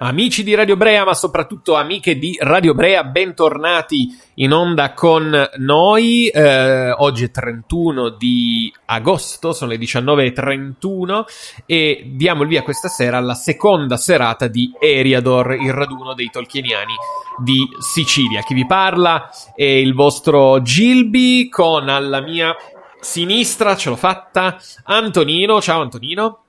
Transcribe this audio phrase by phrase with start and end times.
[0.00, 6.28] Amici di Radio Brea, ma soprattutto amiche di Radio Brea, bentornati in onda con noi.
[6.28, 11.24] Eh, oggi è 31 di agosto, sono le 19.31
[11.66, 16.94] e diamo il via questa sera alla seconda serata di Eriador, il raduno dei Tolkieniani
[17.42, 18.42] di Sicilia.
[18.42, 22.54] Chi vi parla è il vostro Gilby con alla mia
[23.00, 25.60] sinistra, ce l'ho fatta, Antonino.
[25.60, 26.44] Ciao Antonino.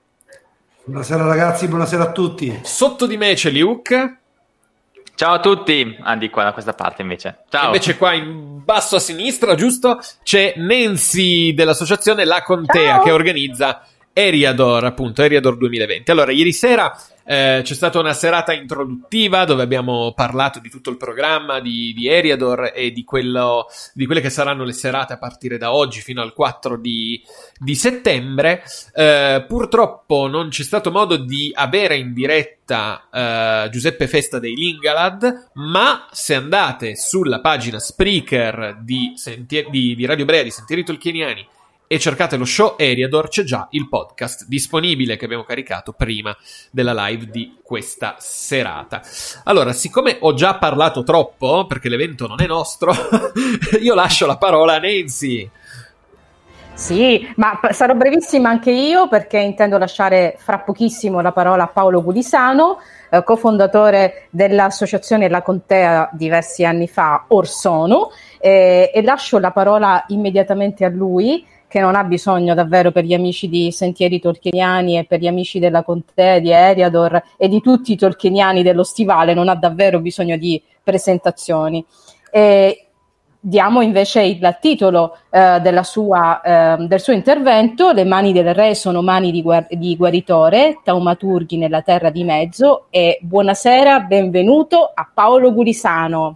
[0.84, 2.60] Buonasera ragazzi, buonasera a tutti.
[2.62, 4.18] Sotto di me c'è Luke.
[5.14, 7.44] Ciao a tutti, Andy qua da questa parte invece.
[7.50, 7.66] Ciao.
[7.66, 13.02] Invece qua in basso a sinistra, giusto, c'è Nancy dell'associazione La Contea Ciao.
[13.02, 13.82] che organizza
[14.20, 16.10] Eriador, appunto, Eriador 2020.
[16.10, 20.96] Allora, ieri sera eh, c'è stata una serata introduttiva dove abbiamo parlato di tutto il
[20.96, 25.56] programma di, di Eriador e di, quello, di, quelle che saranno le serate a partire
[25.56, 27.22] da oggi fino al 4 di,
[27.56, 28.62] di settembre.
[28.92, 35.50] Eh, purtroppo non c'è stato modo di avere in diretta eh, Giuseppe Festa dei Lingalad,
[35.54, 41.46] ma se andate sulla pagina Spreaker di, Sentier- di Radio Brea di Sentieri Tolkieniani
[41.92, 46.32] e cercate lo show Eriador, c'è già il podcast disponibile che abbiamo caricato prima
[46.70, 49.02] della live di questa serata.
[49.42, 52.92] Allora, siccome ho già parlato troppo, perché l'evento non è nostro,
[53.82, 55.50] io lascio la parola a Nancy.
[56.74, 62.04] Sì, ma sarò brevissima anche io perché intendo lasciare fra pochissimo la parola a Paolo
[62.04, 62.78] Gulisano,
[63.10, 70.84] eh, cofondatore dell'associazione La Contea diversi anni fa, Orsono, eh, e lascio la parola immediatamente
[70.84, 75.20] a lui che non ha bisogno davvero per gli amici di Sentieri Tolkieniani e per
[75.20, 79.54] gli amici della Contea di Eriador e di tutti i Tolkieniani dello Stivale, non ha
[79.54, 81.84] davvero bisogno di presentazioni.
[82.28, 82.86] E
[83.38, 89.00] diamo invece il titolo eh, sua, eh, del suo intervento, Le mani del re sono
[89.00, 95.52] mani di, guar- di guaritore, taumaturghi nella terra di mezzo e buonasera, benvenuto a Paolo
[95.52, 96.34] Gurisano.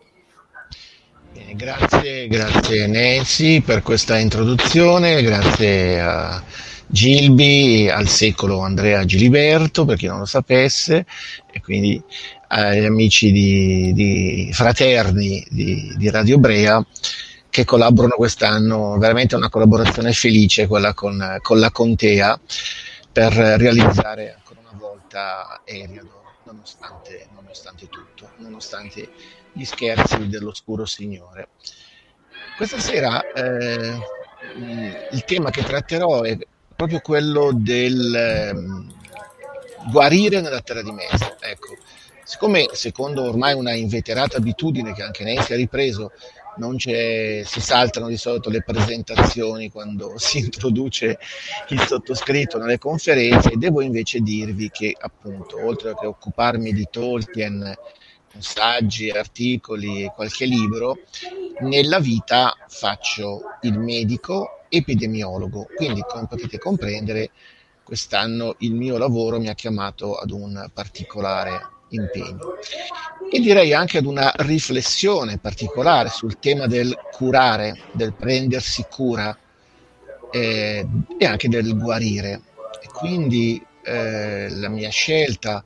[1.54, 6.42] Grazie, grazie Nancy per questa introduzione, grazie a
[6.86, 11.06] Gilby, al secolo Andrea Giliberto, per chi non lo sapesse,
[11.50, 12.00] e quindi
[12.48, 16.84] agli amici di, di fraterni di, di, Radio Brea
[17.50, 22.38] che collaborano quest'anno, veramente una collaborazione felice quella con, con la Contea
[23.10, 29.10] per realizzare ancora una volta Eriador, nonostante, nonostante tutto, nonostante
[29.52, 31.48] gli scherzi dell'oscuro signore.
[32.56, 33.98] Questa sera eh,
[35.10, 36.36] il tema che tratterò è
[36.76, 41.36] proprio quello del eh, guarire nella terra di mezzo.
[41.40, 41.76] Ecco,
[42.24, 46.43] siccome secondo ormai una inveterata abitudine che anche Nancy ha ripreso, non
[47.44, 51.18] si saltano di solito le presentazioni quando si introduce
[51.68, 57.74] il sottoscritto nelle conferenze, devo invece dirvi che appunto, oltre che occuparmi di Tolkien
[58.38, 60.98] saggi, articoli, qualche libro,
[61.60, 67.30] nella vita faccio il medico epidemiologo, quindi come potete comprendere
[67.84, 72.56] quest'anno il mio lavoro mi ha chiamato ad un particolare impegno
[73.30, 79.36] e direi anche ad una riflessione particolare sul tema del curare, del prendersi cura
[80.30, 80.86] eh,
[81.18, 82.40] e anche del guarire.
[82.80, 85.64] E quindi eh, la mia scelta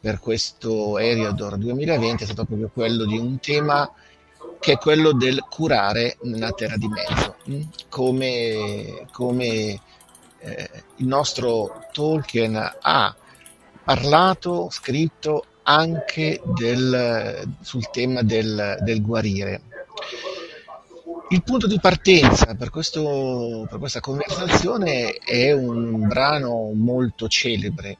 [0.00, 3.90] per questo Eriador 2020 è stato proprio quello di un tema
[4.60, 7.62] che è quello del curare nella terra di mezzo, mm?
[7.88, 9.80] come, come
[10.38, 13.14] eh, il nostro Tolkien ha
[13.84, 19.60] parlato, scritto anche del, sul tema del, del, guarire.
[21.30, 27.98] Il punto di partenza per, questo, per questa conversazione è un brano molto celebre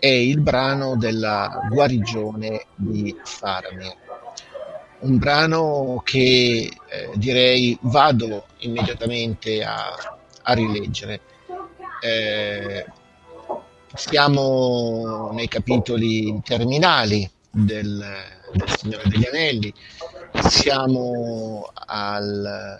[0.00, 3.94] è il brano della guarigione di Faramir.
[5.00, 9.94] Un brano che eh, direi vado immediatamente a,
[10.42, 11.20] a rileggere.
[12.00, 12.86] Eh,
[13.94, 18.04] siamo nei capitoli terminali del,
[18.52, 19.72] del Signore degli Anelli,
[20.48, 22.78] siamo al,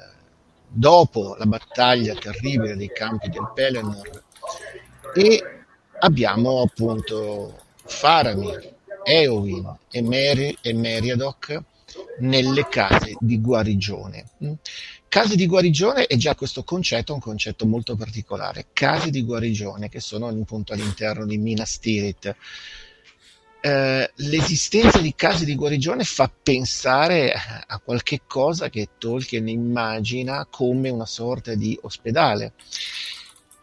[0.69, 4.23] dopo la battaglia terribile dei campi del Pelennor
[5.15, 5.43] e
[5.99, 11.61] abbiamo appunto Faramir, Eowyn e, Meri, e Meriadoc
[12.19, 14.29] nelle case di guarigione.
[15.11, 18.67] Case di guarigione è già questo concetto, un concetto molto particolare.
[18.73, 22.33] Case di guarigione che sono appunto all'interno di Minas Tirith.
[23.61, 30.91] Eh, l'esistenza di case di guarigione fa pensare a qualche cosa che Tolkien immagina come
[30.91, 32.53] una sorta di ospedale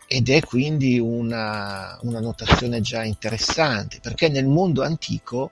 [0.06, 5.52] ed è quindi una, una notazione già interessante perché nel mondo antico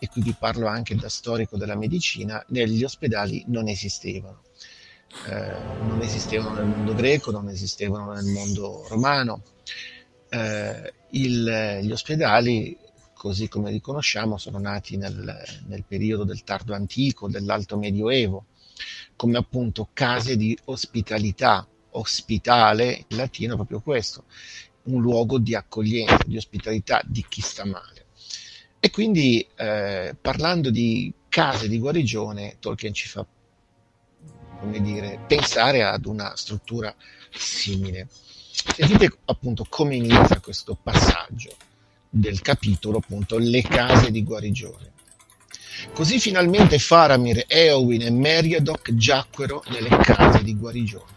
[0.00, 4.46] e qui vi parlo anche da storico della medicina negli ospedali non esistevano
[5.26, 9.42] eh, non esistevano nel mondo greco non esistevano nel mondo romano
[10.30, 12.76] eh, il, gli ospedali
[13.18, 18.46] così come li conosciamo, sono nati nel, nel periodo del tardo antico, dell'alto medioevo,
[19.16, 24.24] come appunto case di ospitalità, ospitale in latino è proprio questo,
[24.84, 28.06] un luogo di accoglienza, di ospitalità di chi sta male.
[28.78, 33.26] E quindi eh, parlando di case di guarigione, Tolkien ci fa
[34.58, 36.94] come dire, pensare ad una struttura
[37.30, 38.08] simile.
[38.50, 41.54] Sentite appunto come inizia questo passaggio
[42.08, 44.92] del capitolo, appunto, le case di guarigione.
[45.92, 51.16] Così finalmente Faramir, Eowyn e Meriadoc giacquero nelle case di guarigione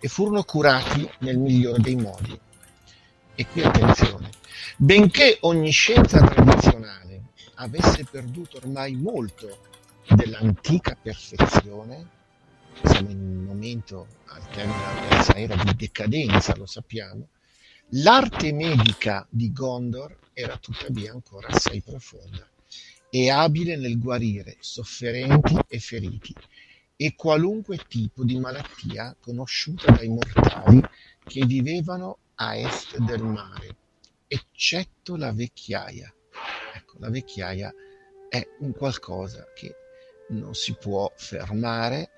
[0.00, 2.36] e furono curati nel migliore dei modi.
[3.34, 4.30] E qui attenzione,
[4.76, 7.22] benché ogni scienza tradizionale
[7.56, 9.58] avesse perduto ormai molto
[10.08, 12.20] dell'antica perfezione,
[12.84, 17.28] siamo in un momento al termine della terza era di decadenza, lo sappiamo,
[17.90, 22.48] l'arte medica di Gondor era tuttavia ancora assai profonda
[23.10, 26.34] e abile nel guarire sofferenti e feriti
[26.96, 30.80] e qualunque tipo di malattia conosciuta dai mortali
[31.24, 33.76] che vivevano a est del mare,
[34.26, 36.12] eccetto la vecchiaia.
[36.74, 37.72] Ecco, la vecchiaia
[38.28, 39.74] è un qualcosa che
[40.28, 42.10] non si può fermare,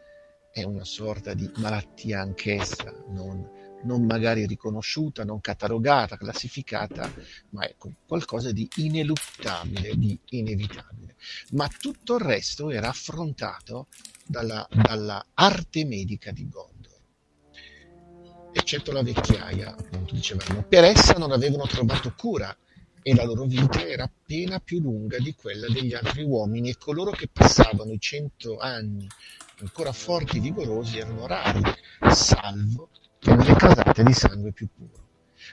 [0.54, 7.12] è una sorta di malattia anch'essa, non non magari riconosciuta, non catalogata, classificata,
[7.50, 11.16] ma ecco, qualcosa di ineluttabile, di inevitabile.
[11.50, 13.88] Ma tutto il resto era affrontato
[14.26, 16.92] dalla, dalla arte medica di Gondor
[18.56, 20.62] eccetto la vecchiaia, appunto dicevamo.
[20.62, 22.56] Per essa non avevano trovato cura
[23.06, 27.10] e la loro vita era appena più lunga di quella degli altri uomini e coloro
[27.10, 29.06] che passavano i cento anni
[29.60, 31.60] ancora forti e vigorosi erano rari,
[32.10, 35.02] salvo che nelle casate di sangue più puro.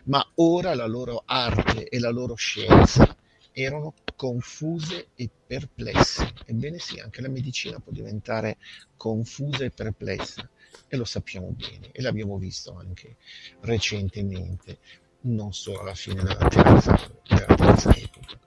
[0.06, 3.14] Ma ora la loro arte e la loro scienza
[3.52, 6.32] erano confuse e perplesse.
[6.46, 8.60] Ebbene sì, anche la medicina può diventare
[8.96, 10.50] confusa e perplessa
[10.88, 13.18] e lo sappiamo bene e l'abbiamo visto anche
[13.62, 14.78] recentemente,
[15.22, 16.98] non solo alla fine della terza,
[17.28, 18.40] della terza epoca.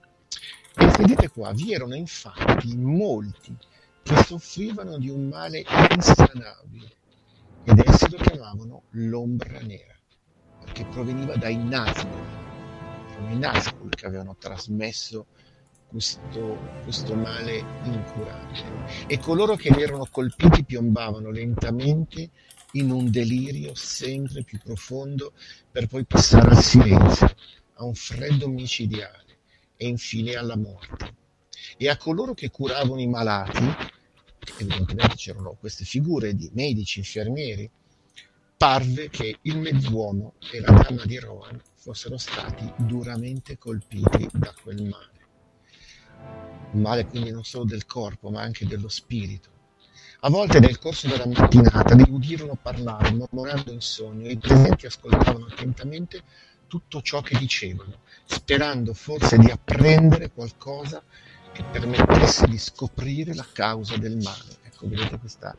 [0.77, 3.55] E vedete qua, vi erano infatti molti
[4.03, 5.63] che soffrivano di un male
[5.95, 6.91] insanabile
[7.63, 9.95] ed essi lo chiamavano l'ombra nera,
[10.63, 12.43] perché proveniva dai Nazgûl,
[13.09, 15.25] erano i Nazgûl che avevano trasmesso
[15.87, 22.29] questo, questo male incurabile e coloro che ne erano colpiti piombavano lentamente
[22.75, 25.33] in un delirio sempre più profondo
[25.71, 27.35] per poi passare al silenzio,
[27.75, 29.37] a un freddo micidiale
[29.75, 31.15] e infine alla morte.
[31.77, 33.93] E a coloro che curavano i malati
[34.59, 37.69] evidentemente c'erano queste figure di medici, infermieri,
[38.57, 44.83] parve che il mezz'uomo e la dama di Rohan fossero stati duramente colpiti da quel
[44.83, 45.13] male.
[46.71, 49.53] Un male quindi non solo del corpo, ma anche dello spirito.
[50.21, 54.85] A volte nel corso della mattinata li udirono parlare, mormorando in sogno, e i presenti
[54.85, 56.23] ascoltavano attentamente
[56.67, 61.03] tutto ciò che dicevano, sperando forse di apprendere qualcosa
[61.51, 64.57] che permettesse di scoprire la causa del male.
[64.63, 65.55] Ecco, vedete questa,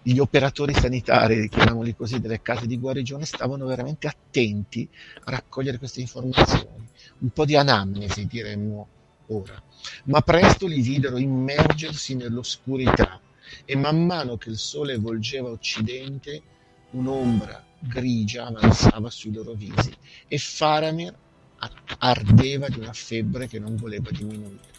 [0.00, 4.88] gli operatori sanitari, chiamiamoli così, delle case di guarigione stavano veramente attenti
[5.24, 8.88] a raccogliere queste informazioni, un po' di anamnesi diremmo
[9.28, 9.60] ora,
[10.04, 13.20] ma presto li videro immergersi nell'oscurità
[13.64, 16.42] e man mano che il sole volgeva occidente
[16.90, 19.92] un'ombra grigia avanzava sui loro visi
[20.26, 21.14] e Faramir
[21.98, 24.72] ardeva di una febbre che non voleva diminuire.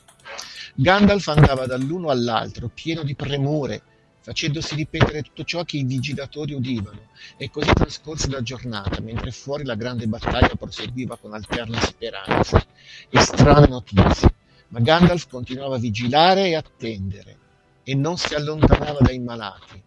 [0.76, 3.82] Gandalf andava dall'uno all'altro, pieno di premure,
[4.20, 9.64] facendosi ripetere tutto ciò che i vigilatori udivano, e così trascorse la giornata, mentre fuori
[9.64, 12.66] la grande battaglia proseguiva con alterne speranze
[13.10, 14.34] e strane notizie.
[14.70, 17.38] Ma Gandalf continuava a vigilare e attendere,
[17.88, 19.82] e non si allontanava dai malati.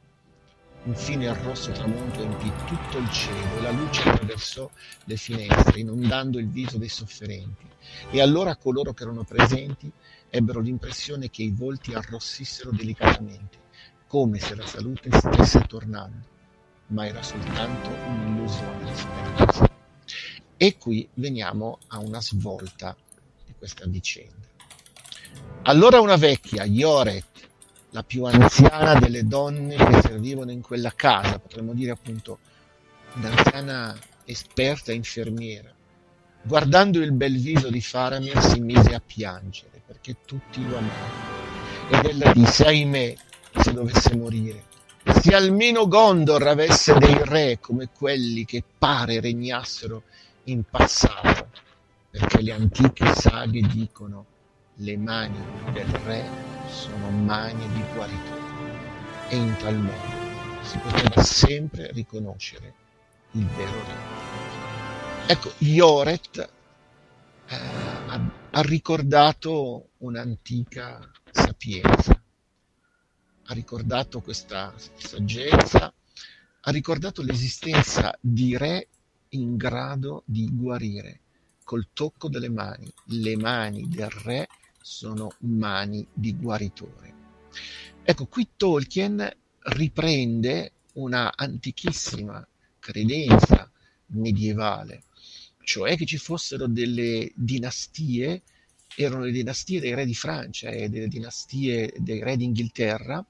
[0.84, 4.70] Infine il rosso tramonto empì tutto il cielo e la luce attraversò
[5.04, 7.66] le finestre, inondando il viso dei sofferenti.
[8.10, 9.90] E allora coloro che erano presenti
[10.30, 13.58] ebbero l'impressione che i volti arrossissero delicatamente,
[14.06, 16.26] come se la salute stesse tornando,
[16.88, 19.70] ma era soltanto un'illusione di speranza.
[20.56, 22.96] E qui veniamo a una svolta
[23.44, 24.46] di questa vicenda.
[25.62, 27.27] Allora una vecchia, Ioret,
[27.90, 32.38] la più anziana delle donne che servivano in quella casa, potremmo dire appunto
[33.14, 35.72] un'anziana esperta infermiera,
[36.42, 41.36] guardando il bel viso di Faramir si mise a piangere perché tutti lo amavano.
[41.90, 43.14] Ed ella disse, ahimè,
[43.58, 44.64] se dovesse morire,
[45.22, 50.02] se almeno Gondor avesse dei re come quelli che pare regnassero
[50.44, 51.48] in passato,
[52.10, 54.26] perché le antiche saghe dicono
[54.74, 55.42] le mani
[55.72, 62.74] del re sono mani di guaritore e in tal modo si poteva sempre riconoscere
[63.32, 64.26] il vero re.
[65.26, 66.50] Ecco, Ioret
[67.46, 72.20] eh, ha, ha ricordato un'antica sapienza,
[73.44, 75.92] ha ricordato questa saggezza,
[76.60, 78.88] ha ricordato l'esistenza di re
[79.30, 81.20] in grado di guarire
[81.64, 82.90] col tocco delle mani.
[83.04, 84.48] Le mani del re
[84.88, 87.14] sono mani di guaritore.
[88.02, 89.30] Ecco, qui Tolkien
[89.64, 92.44] riprende una antichissima
[92.78, 93.70] credenza
[94.06, 95.04] medievale,
[95.62, 98.42] cioè che ci fossero delle dinastie,
[98.96, 103.24] erano le dinastie dei re di Francia e delle dinastie dei re d'Inghilterra,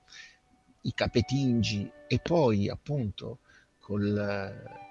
[0.82, 3.40] i capetingi e poi appunto
[3.80, 4.86] col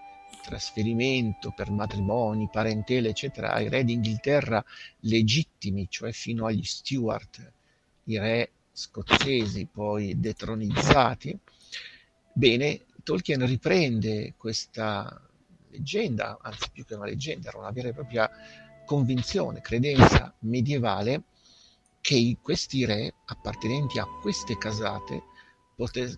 [0.48, 4.64] trasferimento per matrimoni, parentele, eccetera, ai re d'Inghilterra
[5.02, 7.52] legittimi, cioè fino agli Stuart,
[8.06, 11.38] i re scozzesi poi detronizzati.
[12.32, 15.22] Bene, Tolkien riprende questa
[15.70, 18.30] leggenda, anzi più che una leggenda, era una vera e propria
[18.86, 21.24] convinzione, credenza medievale
[22.00, 25.24] che questi re appartenenti a queste casate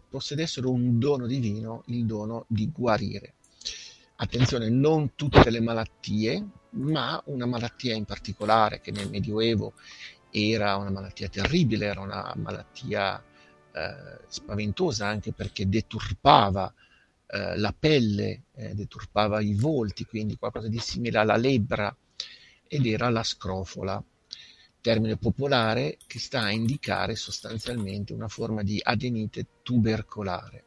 [0.08, 3.34] possedessero un dono divino, il dono di guarire
[4.22, 9.74] attenzione, non tutte le malattie, ma una malattia in particolare che nel Medioevo
[10.30, 13.22] era una malattia terribile, era una malattia
[13.72, 16.72] eh, spaventosa anche perché deturpava
[17.28, 21.96] eh, la pelle, eh, deturpava i volti, quindi qualcosa di simile alla lebbra,
[22.68, 24.04] ed era la scrofola,
[24.82, 30.64] termine popolare che sta a indicare sostanzialmente una forma di adenite tubercolare.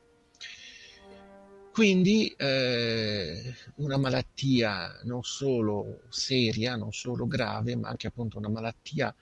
[1.73, 9.15] Quindi eh, una malattia non solo seria, non solo grave, ma anche appunto una malattia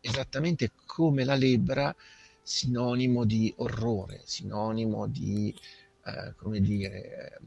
[0.00, 1.94] esattamente come la lebbra,
[2.42, 5.54] sinonimo di orrore, sinonimo di,
[6.04, 7.38] eh, come dire,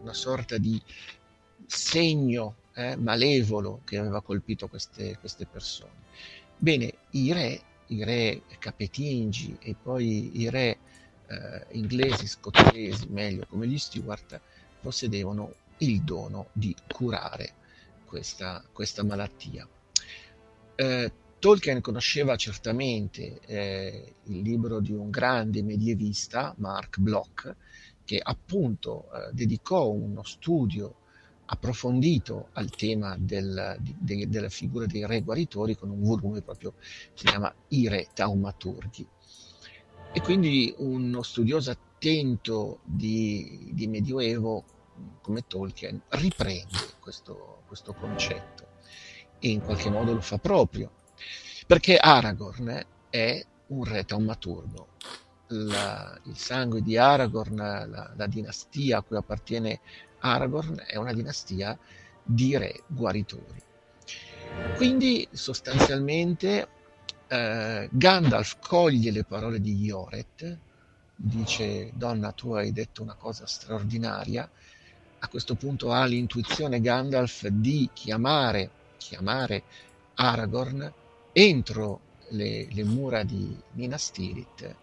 [0.00, 0.80] una sorta di
[1.66, 6.04] segno eh, malevolo che aveva colpito queste, queste persone.
[6.56, 10.78] Bene, i re, i re capetingi e poi i re
[11.30, 14.40] eh, inglesi, scozzesi, meglio come gli Stuart,
[14.80, 17.54] possedevano il dono di curare
[18.04, 19.66] questa, questa malattia.
[20.74, 27.54] Eh, Tolkien conosceva certamente eh, il libro di un grande medievista, Mark Bloch,
[28.04, 30.96] che appunto eh, dedicò uno studio
[31.46, 37.10] approfondito al tema del, de, della figura dei re guaritori con un volume proprio che
[37.14, 39.06] si chiama I re taumaturghi.
[40.12, 44.64] E quindi uno studioso attento di, di Medioevo
[45.20, 48.66] come Tolkien riprende questo, questo concetto
[49.38, 50.90] e in qualche modo lo fa proprio,
[51.66, 54.88] perché Aragorn è un re taumaturgo.
[55.52, 59.80] La, il sangue di Aragorn, la, la, dinastia a cui appartiene
[60.20, 61.76] Aragorn, è una dinastia
[62.22, 63.62] di re guaritori.
[64.76, 66.68] Quindi sostanzialmente
[67.30, 70.58] eh, Gandalf coglie le parole di Ioret,
[71.14, 74.50] dice donna tu hai detto una cosa straordinaria,
[75.20, 79.62] a questo punto ha l'intuizione Gandalf di chiamare, chiamare
[80.14, 80.92] Aragorn
[81.32, 84.74] entro le, le mura di Minas Tirith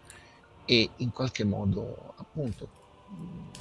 [0.64, 2.70] e in qualche modo appunto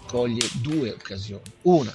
[0.06, 1.42] coglie due occasioni.
[1.62, 1.94] Una,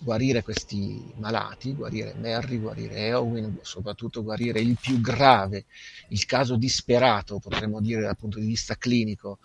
[0.00, 5.66] guarire questi malati, guarire Merry, guarire Eowyn, soprattutto guarire il più grave,
[6.08, 9.38] il caso disperato, potremmo dire dal punto di vista clinico,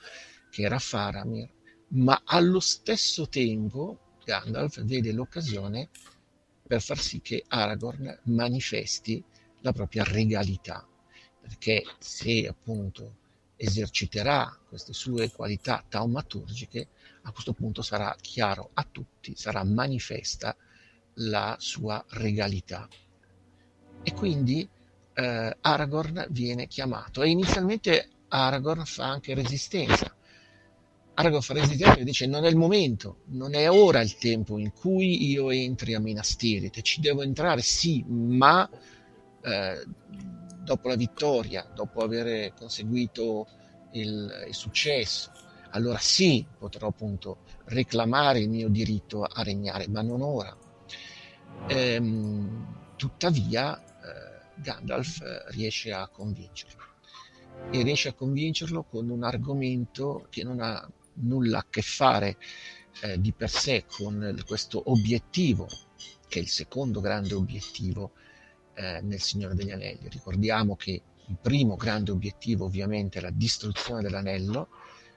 [0.50, 1.50] che era Faramir,
[1.89, 5.89] ma allo stesso tempo Gandalf vede l'occasione
[6.65, 9.24] per far sì che Aragorn manifesti
[9.62, 10.88] la propria regalità,
[11.41, 13.17] perché se appunto
[13.55, 16.88] eserciterà queste sue qualità taumaturgiche,
[17.25, 20.55] a questo punto sarà chiaro a tutti, sarà manifesta
[21.15, 22.88] la sua regalità.
[24.03, 24.67] E quindi
[25.13, 30.13] eh, Aragorn viene chiamato e inizialmente Aragorn fa anche resistenza.
[31.15, 34.72] Aragorn fa resistenza e dice non è il momento, non è ora il tempo in
[34.72, 38.70] cui io entri a Minas Tirith, ci devo entrare sì, ma
[39.41, 39.84] eh,
[40.62, 43.48] dopo la vittoria, dopo aver conseguito
[43.94, 45.32] il, il successo,
[45.75, 50.55] allora sì potrò appunto reclamare il mio diritto a regnare, ma non ora.
[51.67, 56.84] Ehm, tuttavia eh, Gandalf eh, riesce a convincerlo
[57.72, 62.38] e riesce a convincerlo con un argomento che non ha nulla a che fare
[63.01, 65.67] eh, di per sé con questo obiettivo,
[66.27, 68.12] che è il secondo grande obiettivo
[68.75, 70.08] eh, nel Signore degli Anelli.
[70.10, 74.70] Ricordiamo che il primo grande obiettivo ovviamente è la distruzione dell'anello,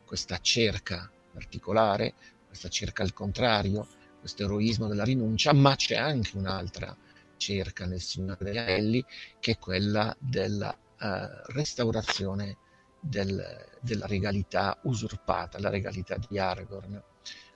[0.09, 2.15] questa cerca particolare,
[2.47, 3.87] questa cerca al contrario,
[4.19, 6.97] questo eroismo della rinuncia, ma c'è anche un'altra
[7.37, 9.05] cerca nel Signore degli Anelli
[9.39, 12.57] che è quella della uh, restaurazione
[12.99, 13.45] del,
[13.83, 17.03] della regalità usurpata, la regalità di Aragorn.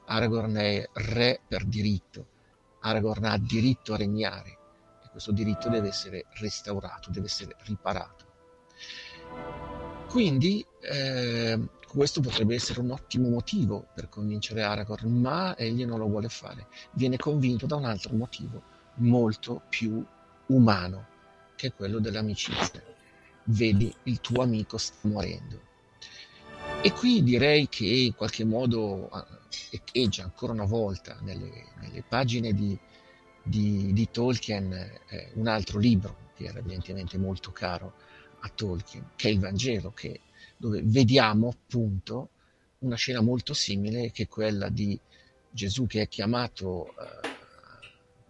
[0.04, 2.26] Aragorn è re per diritto,
[2.80, 4.58] Aragorn ha diritto a regnare,
[5.10, 8.26] questo diritto deve essere restaurato, deve essere riparato.
[10.08, 11.58] Quindi eh,
[11.92, 16.66] questo potrebbe essere un ottimo motivo per convincere Aragorn, ma egli non lo vuole fare.
[16.92, 18.62] Viene convinto da un altro motivo
[18.94, 20.02] molto più
[20.46, 21.06] umano,
[21.54, 22.82] che è quello dell'amicizia.
[23.44, 25.60] Vedi, il tuo amico sta morendo.
[26.80, 29.10] E qui direi che in qualche modo
[29.70, 32.78] echeggia ancora una volta nelle, nelle pagine di,
[33.42, 37.92] di, di Tolkien eh, un altro libro che era evidentemente molto caro
[38.40, 40.20] a Tolkien, che è il Vangelo, che,
[40.62, 42.28] dove vediamo appunto
[42.80, 44.96] una scena molto simile che è quella di
[45.50, 47.28] Gesù che è chiamato eh,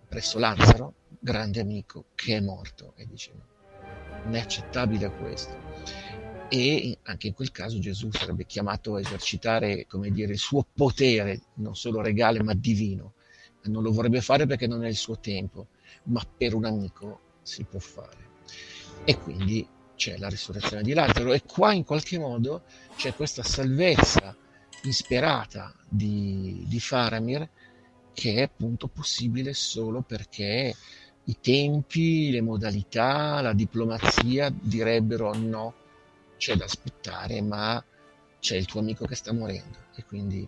[0.09, 3.33] presso Lazzaro, grande amico, che è morto e dice
[4.25, 5.55] non è accettabile questo.
[6.49, 11.39] E anche in quel caso Gesù sarebbe chiamato a esercitare, come dire, il suo potere,
[11.57, 13.13] non solo regale ma divino,
[13.65, 15.67] non lo vorrebbe fare perché non è il suo tempo,
[16.05, 18.31] ma per un amico si può fare.
[19.05, 19.67] E quindi
[20.03, 22.65] c'è la risurrezione di Lazzaro e qua in qualche modo
[22.97, 24.35] c'è questa salvezza
[24.83, 27.49] insperata di, di Faramir
[28.13, 30.75] che è appunto possibile solo perché
[31.25, 35.73] i tempi, le modalità, la diplomazia direbbero no,
[36.37, 37.83] c'è da aspettare, ma
[38.41, 40.47] c'è il tuo amico che sta morendo e quindi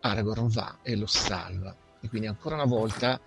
[0.00, 1.76] Aragorn va e lo salva.
[2.00, 3.20] E quindi ancora una volta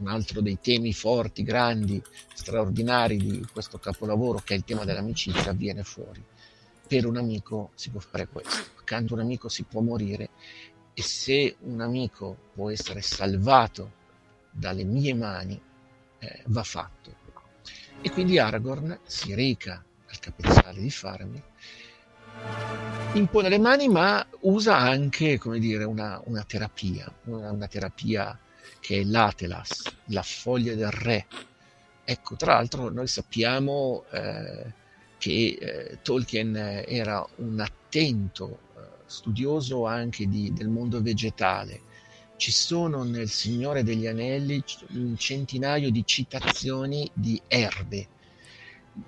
[0.00, 2.02] un altro dei temi forti, grandi,
[2.34, 6.22] straordinari di questo capolavoro che è il tema dell'amicizia viene fuori.
[6.86, 10.30] Per un amico si può fare questo, accanto a un amico si può morire
[10.94, 13.98] e se un amico può essere salvato
[14.50, 15.60] dalle mie mani,
[16.18, 17.18] eh, va fatto.
[18.02, 21.42] E quindi Aragorn si reca al capezzale di Faramir
[23.14, 28.38] impone le mani, ma usa anche, come dire, una, una terapia, una, una, terapia
[28.80, 31.26] che è l'Atelas, la foglia del re.
[32.04, 34.72] Ecco, tra l'altro noi sappiamo eh,
[35.18, 41.88] che eh, Tolkien era un attento eh, studioso anche di, del mondo vegetale.
[42.36, 44.62] Ci sono nel Signore degli Anelli
[44.94, 48.08] un centinaio di citazioni di erbe,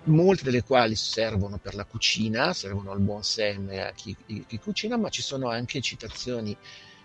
[0.04, 4.96] molte delle quali servono per la cucina, servono al buon seme a chi, chi cucina,
[4.96, 6.56] ma ci sono anche citazioni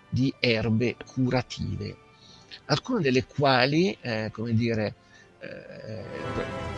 [0.10, 1.98] di erbe curative,
[2.66, 4.96] alcune delle quali, eh, come dire,
[5.40, 6.04] eh,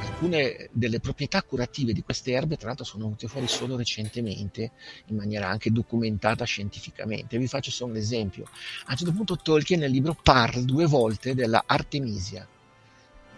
[0.02, 4.72] alcune delle proprietà curative di queste erbe, tra l'altro, sono venute fuori solo recentemente,
[5.08, 7.38] in maniera anche documentata scientificamente.
[7.38, 8.44] Vi faccio solo un esempio.
[8.86, 12.48] A un certo punto Tolkien nel libro parla due volte della Artemisia.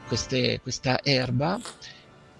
[0.07, 1.59] Queste, questa erba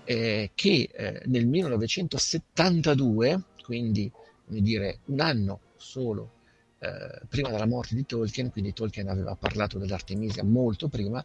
[0.03, 4.11] eh, che eh, nel 1972, quindi
[4.45, 6.39] dire, un anno solo
[6.83, 11.23] eh, prima della morte di Tolkien, quindi Tolkien aveva parlato dell'Artemisia molto prima,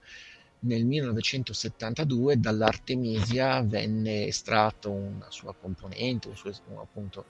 [0.59, 7.25] nel 1972 dall'Artemisia venne estratto una sua componente, un suo, appunto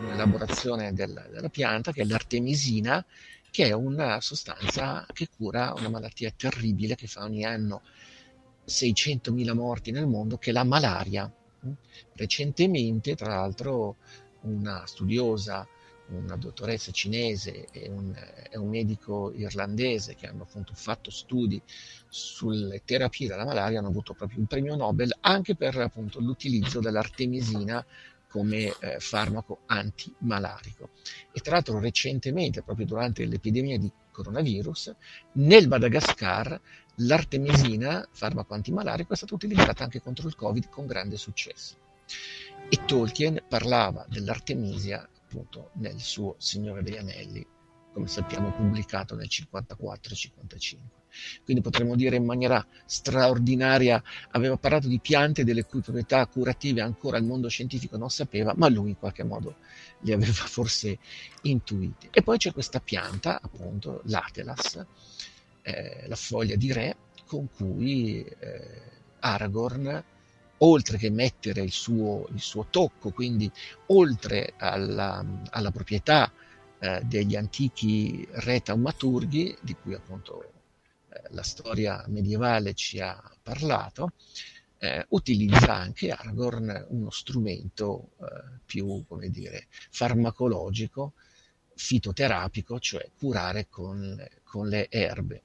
[0.00, 3.04] un'elaborazione del, della pianta che è l'artemisina,
[3.50, 7.82] che è una sostanza che cura una malattia terribile che fa ogni anno
[8.66, 11.32] 600.000 morti nel mondo, che è la malaria.
[12.14, 13.96] Recentemente, tra l'altro,
[14.42, 15.66] una studiosa
[16.10, 18.14] una dottoressa cinese e un,
[18.50, 21.60] e un, medico irlandese che hanno appunto fatto studi
[22.08, 27.84] sulle terapie della malaria hanno avuto proprio un premio Nobel anche per appunto l'utilizzo dell'artemisina
[28.28, 30.90] come eh, farmaco antimalarico.
[31.32, 34.94] E tra l'altro recentemente, proprio durante l'epidemia di coronavirus,
[35.32, 36.60] nel Madagascar
[36.96, 41.76] l'artemisina, farmaco antimalarico, è stata utilizzata anche contro il Covid con grande successo.
[42.68, 47.46] E Tolkien parlava dell'artemisia appunto nel suo Signore degli Anelli,
[47.92, 50.96] come sappiamo pubblicato nel 54 55.
[51.44, 57.18] Quindi potremmo dire in maniera straordinaria, aveva parlato di piante delle cui proprietà curative ancora
[57.18, 59.56] il mondo scientifico non sapeva, ma lui in qualche modo
[60.00, 60.98] le aveva forse
[61.42, 62.08] intuite.
[62.10, 64.84] E poi c'è questa pianta, appunto, l'Atelas,
[65.62, 68.82] eh, la foglia di re, con cui eh,
[69.20, 70.04] Aragorn
[70.58, 73.50] oltre che mettere il suo, il suo tocco, quindi
[73.86, 76.32] oltre alla, alla proprietà
[76.80, 80.52] eh, degli antichi re taumaturghi, di cui appunto
[81.10, 84.12] eh, la storia medievale ci ha parlato,
[84.78, 91.14] eh, utilizza anche Aragorn uno strumento eh, più, come dire, farmacologico,
[91.74, 95.42] fitoterapico, cioè curare con, con le erbe.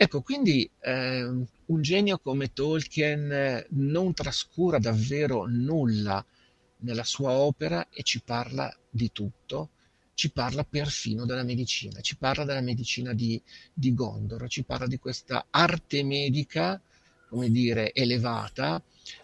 [0.00, 6.24] Ecco, quindi eh, un genio come Tolkien eh, non trascura davvero nulla
[6.82, 9.70] nella sua opera e ci parla di tutto,
[10.14, 13.42] ci parla perfino della medicina, ci parla della medicina di,
[13.74, 16.80] di Gondor, ci parla di questa arte medica,
[17.28, 18.80] come dire, elevata,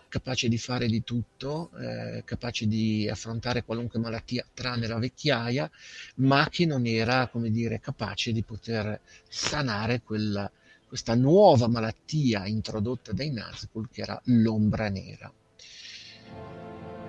[0.09, 5.71] capace di fare di tutto, eh, capace di affrontare qualunque malattia tranne la vecchiaia,
[6.17, 10.51] ma che non era, come dire, capace di poter sanare quella
[10.95, 15.33] questa nuova malattia introdotta dai Nazgûl che era l'ombra nera.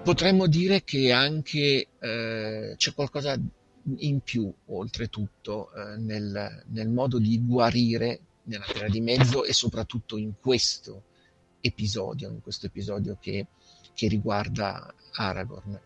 [0.04, 3.39] Potremmo dire che anche eh, c'è qualcosa
[3.98, 10.17] in più, oltretutto, eh, nel, nel, modo di guarire nella Terra di Mezzo e soprattutto
[10.17, 11.04] in questo
[11.62, 13.45] episodio, in questo episodio che,
[13.93, 15.80] che riguarda Aragorn.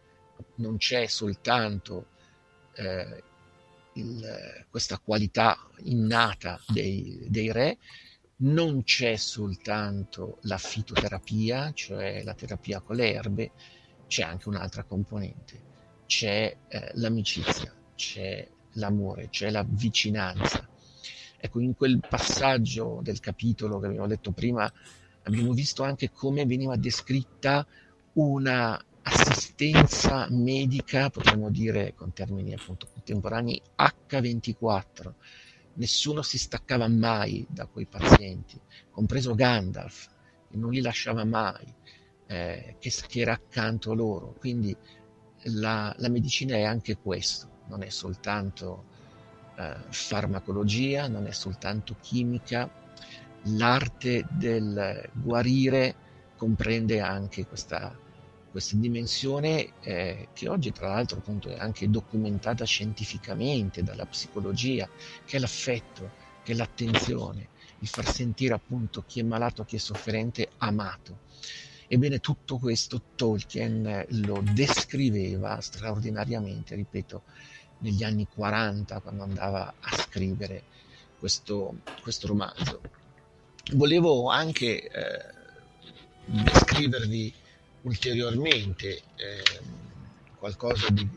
[0.55, 2.05] Non c'è soltanto
[2.75, 3.23] eh,
[3.99, 7.77] il, questa qualità innata dei, dei re,
[8.41, 13.51] non c'è soltanto la fitoterapia, cioè la terapia con le erbe,
[14.07, 15.61] c'è anche un'altra componente,
[16.05, 20.67] c'è eh, l'amicizia, c'è l'amore, c'è la vicinanza.
[21.41, 24.71] Ecco, in quel passaggio del capitolo che abbiamo detto prima,
[25.23, 27.65] abbiamo visto anche come veniva descritta
[28.13, 35.13] una assistenza medica, potremmo dire con termini appunto contemporanei, H24.
[35.73, 38.59] Nessuno si staccava mai da quei pazienti,
[38.91, 40.09] compreso Gandalf,
[40.49, 41.73] che non li lasciava mai,
[42.27, 44.35] eh, che, che, era accanto a loro.
[44.37, 44.75] Quindi
[45.43, 48.85] la, la, medicina è anche questo, non è soltanto
[49.57, 52.69] eh, farmacologia, non è soltanto chimica,
[53.43, 55.95] l'arte del guarire
[56.35, 57.97] comprende anche questa
[58.51, 64.89] questa dimensione eh, che oggi tra l'altro appunto è anche documentata scientificamente dalla psicologia,
[65.25, 66.11] che è l'affetto,
[66.43, 67.47] che è l'attenzione,
[67.79, 71.27] il far sentire appunto chi è malato, chi è sofferente amato.
[71.87, 77.23] Ebbene tutto questo Tolkien lo descriveva straordinariamente, ripeto,
[77.79, 80.63] negli anni 40 quando andava a scrivere
[81.17, 82.81] questo, questo romanzo.
[83.73, 85.37] Volevo anche eh,
[86.25, 87.33] descrivervi
[87.81, 89.43] ulteriormente eh,
[90.35, 91.07] qualcosa di,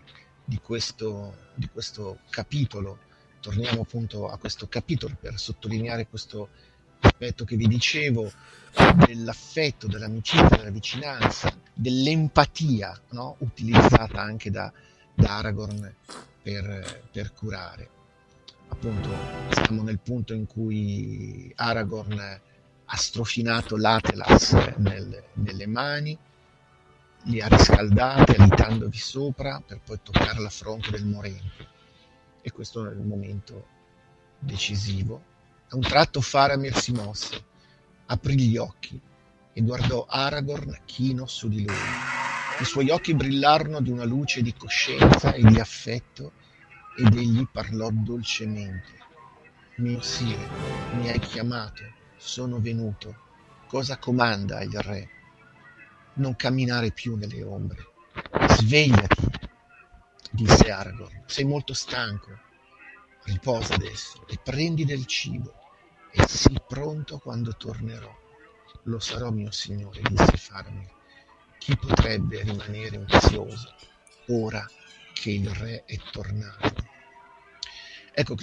[0.44, 3.10] di, questo, di questo capitolo.
[3.40, 6.48] Torniamo appunto a questo capitolo per sottolineare questo
[7.00, 8.30] aspetto che vi dicevo
[9.06, 13.36] dell'affetto, dell'amicizia, della vicinanza, dell'empatia no?
[13.38, 14.72] utilizzata anche da,
[15.14, 15.94] da Aragorn
[16.42, 17.88] per, per, curare.
[18.68, 19.10] Appunto
[19.50, 22.40] siamo nel punto in cui Aragorn
[22.84, 26.16] ha strofinato l'Atelas nel, nelle mani,
[27.24, 31.68] li ha riscaldati alitandovi sopra per poi toccare la fronte del morente.
[32.40, 33.66] E questo è il momento
[34.38, 35.22] decisivo.
[35.68, 37.44] A un tratto Faramir si mosse,
[38.06, 39.00] aprì gli occhi
[39.52, 41.76] e guardò Aragorn chino su di lui.
[42.60, 46.32] I suoi occhi brillarono di una luce di coscienza e di affetto
[46.96, 49.00] ed egli parlò dolcemente.
[49.76, 50.48] Mio sire,
[50.96, 51.82] mi hai chiamato,
[52.16, 53.30] sono venuto.
[53.66, 55.21] Cosa comanda il re?
[56.14, 57.86] Non camminare più nelle ombre.
[58.48, 59.28] Svegliati,
[60.30, 62.50] disse Aragorn, sei molto stanco.
[63.24, 65.54] Riposa adesso e prendi del cibo
[66.10, 68.12] e sii pronto quando tornerò.
[68.84, 70.90] Lo sarò, mio signore, disse Faramir.
[71.58, 73.74] Chi potrebbe rimanere ozioso
[74.28, 74.68] ora
[75.12, 76.90] che il re è tornato.
[78.12, 78.34] Ecco,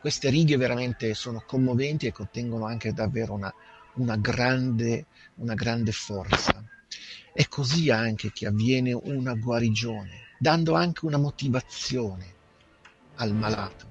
[0.00, 3.52] queste righe veramente sono commoventi e contengono anche davvero una,
[3.94, 6.64] una, grande, una grande forza.
[7.36, 12.24] È così anche che avviene una guarigione, dando anche una motivazione
[13.16, 13.84] al malato.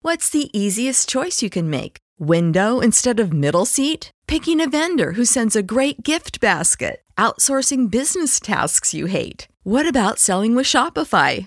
[0.00, 1.98] What's the easiest choice you can make?
[2.18, 4.10] Window instead of middle seat?
[4.26, 7.02] Picking a vendor who sends a great gift basket?
[7.18, 9.46] Outsourcing business tasks you hate?
[9.62, 11.46] What about selling with Shopify?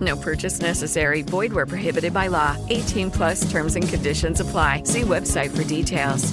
[0.00, 1.22] No purchase necessary.
[1.22, 2.56] Void where prohibited by law.
[2.68, 4.82] 18 plus terms and conditions apply.
[4.84, 6.32] See website for details.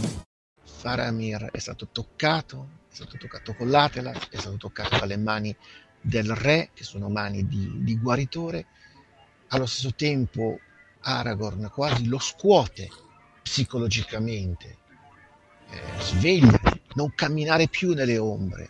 [0.63, 5.53] Faramir è stato toccato, è stato toccato con l'Atelas, è stato toccato dalle mani
[5.99, 8.67] del re, che sono mani di, di guaritore.
[9.49, 10.59] Allo stesso tempo
[11.01, 12.89] Aragorn quasi lo scuote
[13.41, 14.77] psicologicamente,
[15.69, 16.59] eh, sveglia,
[16.93, 18.69] non camminare più nelle ombre.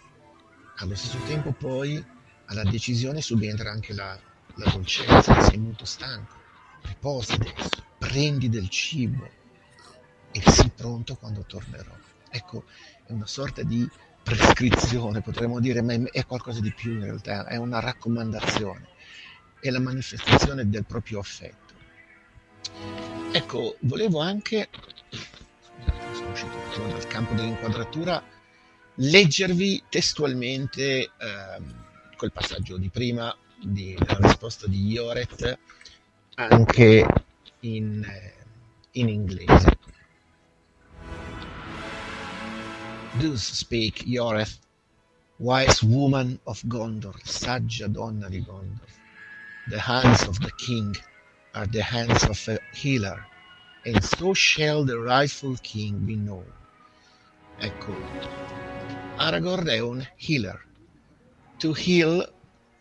[0.77, 2.03] Allo stesso tempo poi
[2.45, 4.17] alla decisione subentra anche la,
[4.57, 6.35] la dolcezza, sei molto stanco,
[6.81, 9.29] riposa adesso, prendi del cibo
[10.31, 11.95] e sii pronto quando tornerò.
[12.29, 12.65] Ecco,
[13.05, 13.87] è una sorta di
[14.23, 18.87] prescrizione, potremmo dire, ma è qualcosa di più in realtà, è una raccomandazione,
[19.59, 21.75] è la manifestazione del proprio affetto.
[23.31, 24.69] Ecco, volevo anche,
[25.09, 28.21] scusate, sono uscito dal campo dell'inquadratura,
[28.95, 31.85] leggervi testualmente ehm,
[32.17, 35.57] quel passaggio di prima di, della risposta di Ioret
[36.35, 37.05] anche
[37.61, 38.33] in, eh,
[38.91, 39.77] in inglese.
[43.19, 44.59] Thus speak Yoreth,
[45.39, 48.87] wise woman of Gondor, saggia donna di Gondor.
[49.69, 50.95] The hands of the king
[51.53, 53.25] are the hands of a healer,
[53.85, 56.45] and so shall the rightful king be known.
[57.59, 57.95] Ecco,
[59.17, 60.63] Aragorn è un healer.
[61.57, 62.23] To heal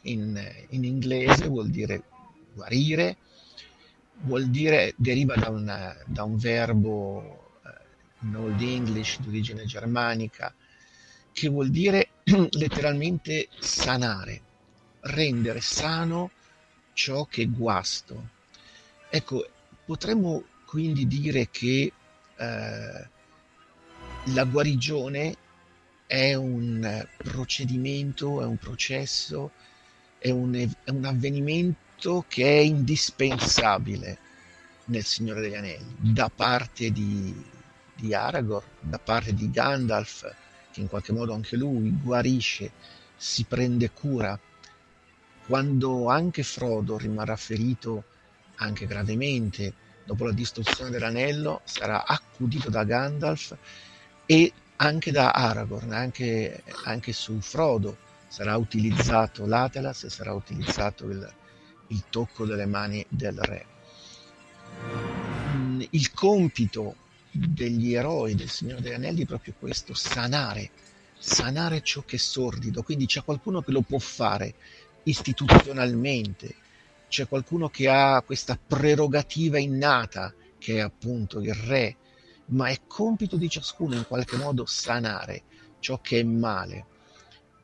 [0.06, 0.40] in,
[0.70, 2.02] in inglese vuol dire
[2.52, 3.16] guarire,
[4.20, 10.54] vuol dire, deriva da, una, da un verbo eh, in Old English di origine germanica,
[11.32, 14.40] che vuol dire letteralmente sanare,
[15.00, 16.30] rendere sano
[16.92, 18.30] ciò che è guasto.
[19.10, 19.46] Ecco,
[19.84, 21.92] potremmo quindi dire che
[22.36, 23.08] eh,
[24.24, 25.36] la guarigione
[26.06, 29.52] è un procedimento, è un processo,
[30.26, 34.18] è un, è un avvenimento che è indispensabile
[34.86, 37.32] nel Signore degli Anelli, da parte di,
[37.94, 40.34] di Aragorn, da parte di Gandalf,
[40.72, 42.72] che in qualche modo anche lui guarisce,
[43.16, 44.38] si prende cura,
[45.46, 48.04] quando anche Frodo rimarrà ferito
[48.56, 49.72] anche gravemente
[50.04, 53.56] dopo la distruzione dell'anello, sarà accudito da Gandalf
[54.26, 61.34] e anche da Aragorn, anche, anche su Frodo sarà utilizzato l'Atelas e sarà utilizzato il,
[61.88, 63.66] il tocco delle mani del re.
[65.54, 66.96] Mm, il compito
[67.30, 70.70] degli eroi del Signore degli Anelli è proprio questo, sanare,
[71.18, 74.54] sanare ciò che è sordido, quindi c'è qualcuno che lo può fare
[75.04, 76.54] istituzionalmente,
[77.08, 81.96] c'è qualcuno che ha questa prerogativa innata che è appunto il re,
[82.46, 85.42] ma è compito di ciascuno in qualche modo sanare
[85.78, 86.86] ciò che è male.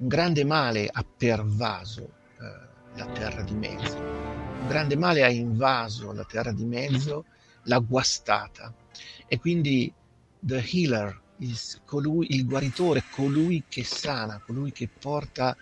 [0.03, 2.03] Un grande male ha pervaso
[2.41, 7.25] eh, la terra di mezzo, un grande male ha invaso la terra di mezzo,
[7.67, 8.75] l'ha guastata
[9.29, 9.95] e quindi
[10.41, 15.57] the healer, il, colui, il guaritore, colui che sana, colui che porta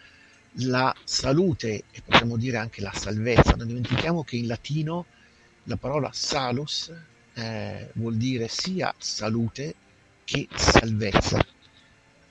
[0.52, 3.54] la salute e potremmo dire anche la salvezza.
[3.56, 5.04] Non dimentichiamo che in latino
[5.64, 6.90] la parola salus
[7.34, 9.74] eh, vuol dire sia salute
[10.24, 11.44] che salvezza.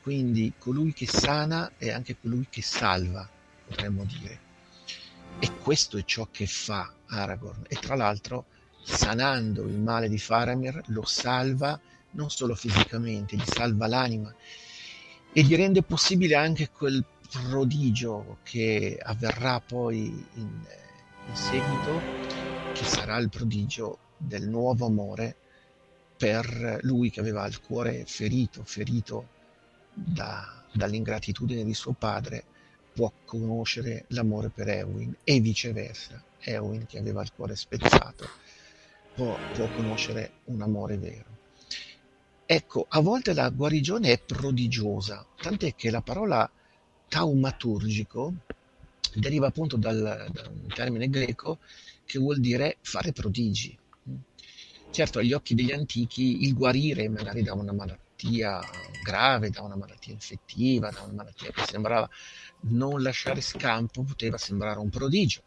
[0.10, 3.30] Quindi colui che sana è anche colui che salva,
[3.68, 4.40] potremmo dire.
[5.38, 7.66] E questo è ciò che fa Aragorn.
[7.68, 8.46] E tra l'altro,
[8.82, 11.80] sanando il male di Faramir, lo salva
[12.14, 14.34] non solo fisicamente, gli salva l'anima
[15.32, 20.60] e gli rende possibile anche quel prodigio che avverrà poi in,
[21.28, 22.02] in seguito,
[22.74, 25.36] che sarà il prodigio del nuovo amore
[26.18, 29.38] per lui che aveva il cuore ferito, ferito
[29.94, 32.44] da, dall'ingratitudine di suo padre,
[32.94, 36.24] può conoscere l'amore per Ewin e viceversa.
[36.40, 38.28] Ewin che aveva il cuore spezzato
[39.20, 41.38] può, può conoscere un amore vero.
[42.46, 46.50] Ecco, a volte la guarigione è prodigiosa, tant'è che la parola
[47.08, 48.34] taumaturgico
[49.14, 51.60] deriva appunto dal, da un termine greco
[52.06, 53.78] che vuol dire fare prodigi.
[54.92, 58.09] Certo, agli occhi degli antichi il guarire magari da una malattia
[59.04, 62.10] grave, da una malattia infettiva, da una malattia che sembrava
[62.62, 65.44] non lasciare scampo, poteva sembrare un prodigio.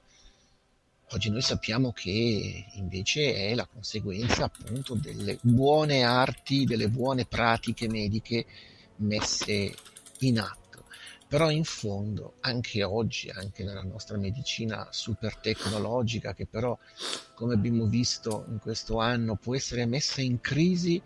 [1.10, 7.86] Oggi noi sappiamo che invece è la conseguenza appunto delle buone arti, delle buone pratiche
[7.86, 8.46] mediche
[8.96, 9.74] messe
[10.20, 10.60] in atto.
[11.28, 16.78] Però in fondo anche oggi, anche nella nostra medicina super tecnologica, che però
[17.34, 21.02] come abbiamo visto in questo anno può essere messa in crisi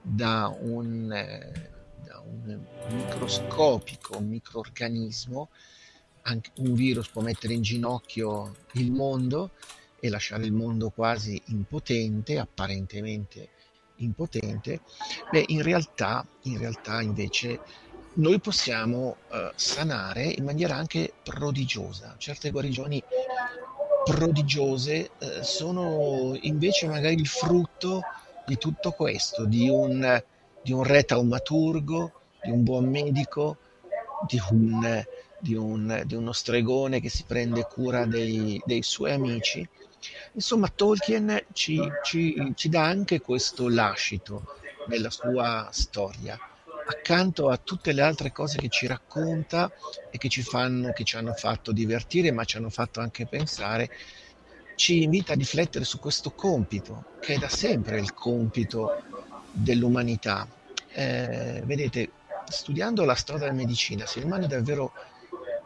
[0.00, 1.70] da un, eh,
[2.04, 2.58] da un
[2.90, 5.48] microscopico microorganismo,
[6.22, 9.50] anche un virus può mettere in ginocchio il mondo
[10.00, 13.50] e lasciare il mondo quasi impotente, apparentemente
[13.96, 14.80] impotente,
[15.30, 17.60] beh, in realtà, in realtà invece
[18.14, 22.14] noi possiamo eh, sanare in maniera anche prodigiosa.
[22.18, 23.02] Certe guarigioni
[24.04, 28.02] prodigiose eh, sono invece magari il frutto
[28.48, 30.22] di tutto questo, di un,
[30.62, 33.58] di un re taumaturgo, di un buon medico,
[34.26, 35.04] di un
[35.40, 39.66] di, un, di uno stregone che si prende cura dei, dei suoi amici.
[40.32, 44.56] Insomma, Tolkien ci, ci, ci dà anche questo lascito
[44.88, 46.38] nella sua storia
[46.90, 49.70] accanto a tutte le altre cose che ci racconta
[50.10, 53.90] e che ci, fanno, che ci hanno fatto divertire, ma ci hanno fatto anche pensare,
[54.78, 59.02] ci invita a riflettere su questo compito, che è da sempre il compito
[59.50, 60.46] dell'umanità.
[60.92, 62.12] Eh, vedete,
[62.48, 64.92] studiando la storia della medicina si rimane davvero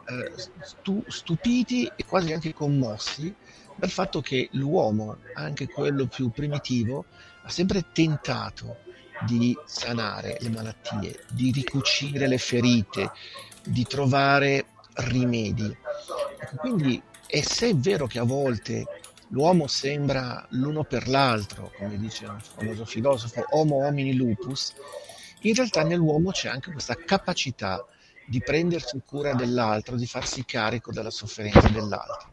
[0.08, 3.32] eh, stu- stupiti e quasi anche commossi
[3.76, 7.04] dal fatto che l'uomo, anche quello più primitivo,
[7.42, 8.78] ha sempre tentato
[9.26, 13.10] di sanare le malattie, di ricucire le ferite,
[13.62, 15.76] di trovare rimedi.
[16.38, 18.86] Ecco, quindi, e se è vero che a volte
[19.32, 24.72] l'uomo sembra l'uno per l'altro, come dice un famoso filosofo, homo homini lupus,
[25.42, 27.84] in realtà nell'uomo c'è anche questa capacità
[28.26, 32.30] di prendersi cura dell'altro, di farsi carico della sofferenza dell'altro.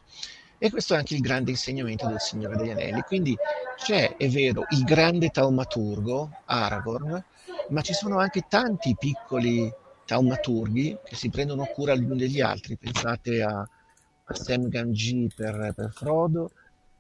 [0.58, 3.02] E questo è anche il grande insegnamento del Signore degli Anelli.
[3.02, 3.36] Quindi
[3.78, 7.24] c'è, è vero, il grande taumaturgo, Aragorn,
[7.70, 9.74] ma ci sono anche tanti piccoli
[10.06, 12.76] taumaturghi che si prendono cura gli uni degli altri.
[12.76, 16.52] Pensate a, a Sam Gamgee per, per, Frodo,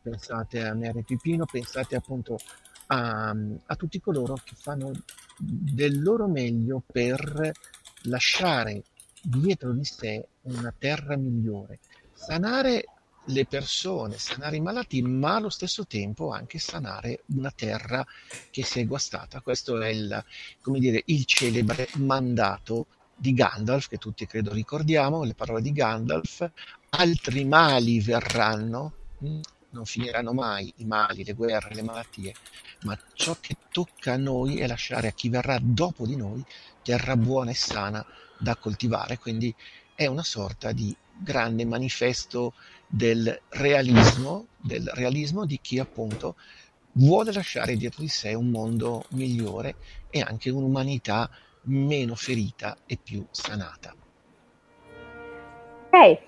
[0.01, 2.37] pensate a Merry Pipino, pensate appunto
[2.87, 4.91] a, a tutti coloro che fanno
[5.37, 7.51] del loro meglio per
[8.03, 8.83] lasciare
[9.21, 11.79] dietro di sé una terra migliore,
[12.13, 12.85] sanare
[13.25, 18.05] le persone, sanare i malati, ma allo stesso tempo anche sanare una terra
[18.49, 19.41] che si è guastata.
[19.41, 20.23] Questo è il,
[20.63, 26.49] dire, il celebre mandato di Gandalf, che tutti credo ricordiamo, le parole di Gandalf,
[26.89, 29.39] altri mali verranno, hm,
[29.71, 32.33] non finiranno mai i mali, le guerre, le malattie,
[32.83, 36.43] ma ciò che tocca a noi è lasciare a chi verrà dopo di noi
[36.81, 38.05] terra buona e sana
[38.37, 39.53] da coltivare, quindi
[39.95, 42.53] è una sorta di grande manifesto
[42.87, 46.35] del realismo, del realismo di chi appunto
[46.93, 49.75] vuole lasciare dietro di sé un mondo migliore
[50.09, 51.29] e anche un'umanità
[51.63, 53.93] meno ferita e più sanata.
[55.91, 56.19] Ok,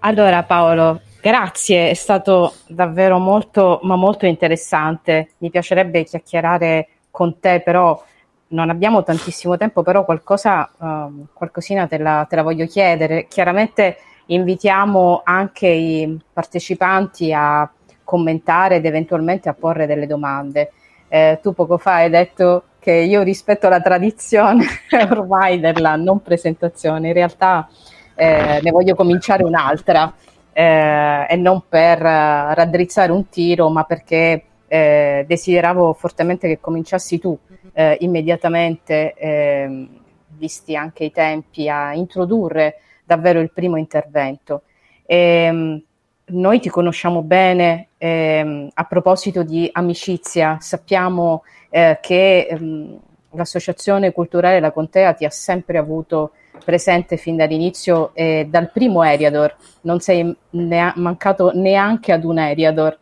[0.00, 5.30] allora Paolo, grazie, è stato davvero molto, ma molto interessante.
[5.38, 8.02] Mi piacerebbe chiacchierare con te, però
[8.48, 13.28] non abbiamo tantissimo tempo, però qualcosa, uh, qualcosina te la, te la, voglio chiedere.
[13.28, 17.70] Chiaramente invitiamo anche i partecipanti a
[18.02, 20.72] commentare ed eventualmente a porre delle domande.
[21.08, 24.64] Eh, tu poco fa hai detto che io rispetto la tradizione
[25.10, 27.68] ormai della non presentazione, in realtà
[28.14, 30.12] eh, ne voglio cominciare un'altra
[30.52, 37.38] eh, e non per raddrizzare un tiro, ma perché eh, desideravo fortemente che cominciassi tu
[37.72, 39.88] eh, immediatamente, ehm,
[40.28, 44.62] visti anche i tempi, a introdurre davvero il primo intervento.
[45.04, 45.82] E, ehm,
[46.24, 52.98] noi ti conosciamo bene ehm, a proposito di amicizia, sappiamo eh, che ehm,
[53.32, 56.32] l'Associazione Culturale La Contea ti ha sempre avuto
[56.64, 62.98] presente fin dall'inizio e dal primo Eriador, non sei ne- mancato neanche ad un Eriador.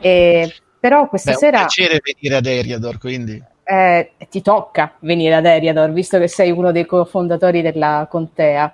[0.00, 1.58] E, però questa Beh, sera...
[1.58, 3.42] È un piacere venire ad Eriador, quindi.
[3.64, 8.72] Eh, ti tocca venire ad Eriador, visto che sei uno dei cofondatori della Contea.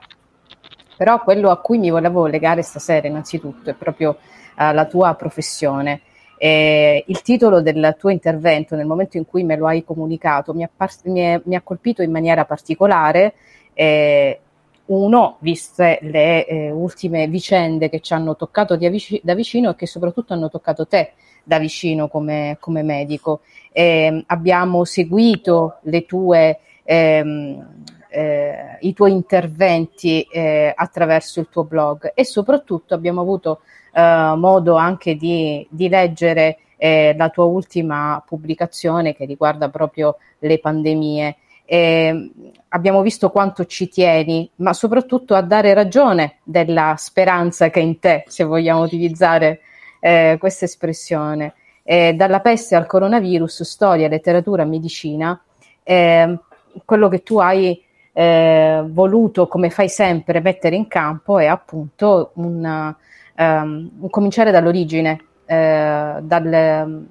[0.97, 4.11] Però quello a cui mi volevo legare stasera innanzitutto è proprio
[4.57, 6.03] uh, la tua professione.
[6.37, 10.69] Eh, il titolo del tuo intervento, nel momento in cui me lo hai comunicato, mi
[10.75, 13.35] par- mi è, mi ha colpito in maniera particolare.
[13.81, 14.41] Eh,
[14.87, 19.87] uno, viste le eh, ultime vicende che ci hanno toccato vic- da vicino e che
[19.87, 21.13] soprattutto hanno toccato te
[21.43, 23.41] da vicino come, come medico.
[23.73, 32.27] Eh, abbiamo seguito tue, ehm, eh, i tuoi interventi eh, attraverso il tuo blog e
[32.27, 33.61] soprattutto abbiamo avuto
[33.95, 40.59] eh, modo anche di, di leggere eh, la tua ultima pubblicazione che riguarda proprio le
[40.59, 41.37] pandemie.
[41.73, 42.31] Eh,
[42.71, 48.01] abbiamo visto quanto ci tieni, ma soprattutto a dare ragione della speranza che è in
[48.01, 49.61] te, se vogliamo utilizzare
[50.01, 51.55] eh, questa espressione.
[51.85, 55.41] Eh, dalla peste al coronavirus, storia, letteratura, medicina,
[55.85, 56.39] eh,
[56.85, 57.81] quello che tu hai
[58.15, 62.95] eh, voluto, come fai sempre, mettere in campo è appunto un,
[63.37, 67.07] um, cominciare dall'origine, eh, dal,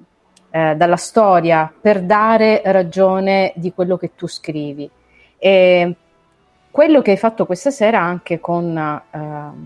[0.50, 4.88] eh, dalla storia, per dare ragione di quello che tu scrivi.
[5.38, 5.94] E
[6.70, 9.02] quello che hai fatto questa sera anche con,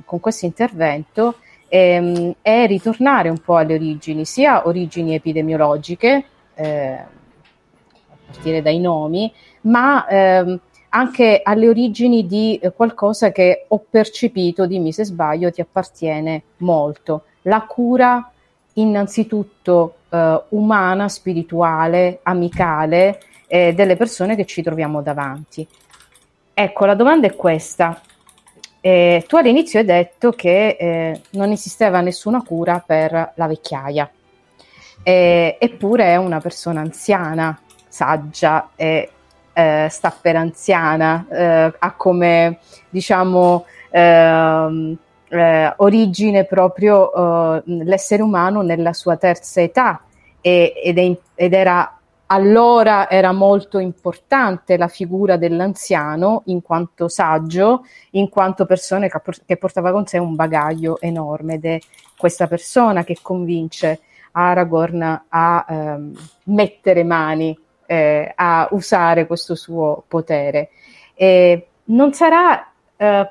[0.05, 1.37] con questo intervento
[1.69, 6.25] ehm, è ritornare un po' alle origini, sia origini epidemiologiche,
[6.55, 9.33] eh, a partire dai nomi,
[9.63, 10.61] ma ehm,
[10.91, 17.25] anche alle origini di eh, qualcosa che ho percepito, dimmi se sbaglio, ti appartiene molto.
[17.43, 18.31] La cura
[18.75, 25.67] innanzitutto eh, umana, spirituale, amicale eh, delle persone che ci troviamo davanti.
[26.55, 28.01] Ecco, la domanda è questa.
[28.81, 34.09] Eh, tu all'inizio hai detto che eh, non esisteva nessuna cura per la vecchiaia,
[35.03, 37.59] eh, eppure è una persona anziana,
[37.89, 39.11] saggia e
[39.53, 41.27] eh, sta per anziana,
[41.79, 42.59] ha come
[42.91, 44.99] diciamo ehm,
[45.39, 50.03] eh, origine proprio l'essere umano nella sua terza età
[50.41, 57.85] e, ed, è, ed era allora era molto importante la figura dell'anziano in quanto saggio,
[58.11, 59.09] in quanto persona
[59.45, 61.79] che portava con sé un bagaglio enorme ed è
[62.17, 64.01] questa persona che convince
[64.33, 66.13] Aragorn a ehm,
[66.45, 67.57] mettere mani,
[67.87, 70.71] eh, a usare questo suo potere.
[71.15, 72.67] E non sarà
[72.97, 73.31] eh,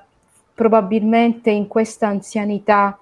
[0.54, 2.98] probabilmente in questa anzianità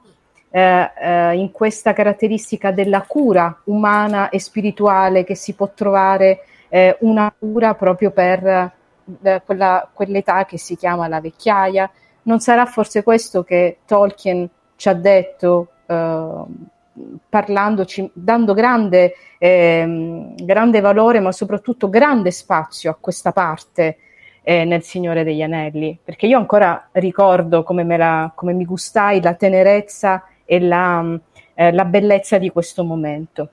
[0.54, 6.98] eh, eh, in questa caratteristica della cura umana e spirituale che si può trovare eh,
[7.02, 11.90] una cura proprio per eh, quella, quell'età che si chiama la vecchiaia.
[12.24, 16.44] Non sarà forse questo che Tolkien ci ha detto eh,
[17.30, 23.98] parlandoci, dando grande, ehm, grande valore, ma soprattutto grande spazio a questa parte
[24.44, 29.22] eh, nel Signore degli Anelli, perché io ancora ricordo come, me la, come mi gustai
[29.22, 31.20] la tenerezza e la,
[31.54, 33.50] eh, la bellezza di questo momento.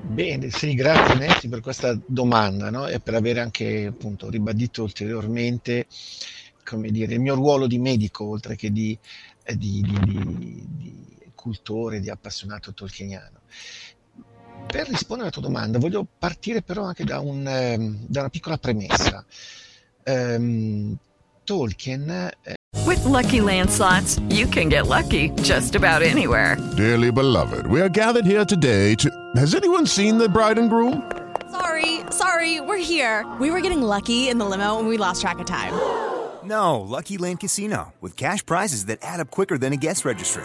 [0.00, 2.86] Bene, sì, grazie Nancy per questa domanda no?
[2.86, 5.86] e per aver anche appunto ribadito ulteriormente
[6.76, 8.98] dire, il mio ruolo di medico oltre che di,
[9.44, 13.40] eh, di, di, di cultore, di appassionato tolkieniano.
[14.66, 18.58] Per rispondere alla tua domanda voglio partire però anche da, un, eh, da una piccola
[18.58, 19.24] premessa.
[20.04, 20.96] Um,
[21.44, 22.10] Tolkien
[22.42, 22.56] eh,
[22.86, 26.56] With lucky landslots, you can get lucky just about anywhere.
[26.76, 29.10] Dearly beloved, we are gathered here today to.
[29.36, 31.10] Has anyone seen the bride and groom?
[31.50, 33.26] Sorry, sorry, we're here.
[33.40, 35.72] We were getting lucky in the limo and we lost track of time.
[36.44, 40.44] No, Lucky Land Casino, with cash prizes that add up quicker than a guest registry.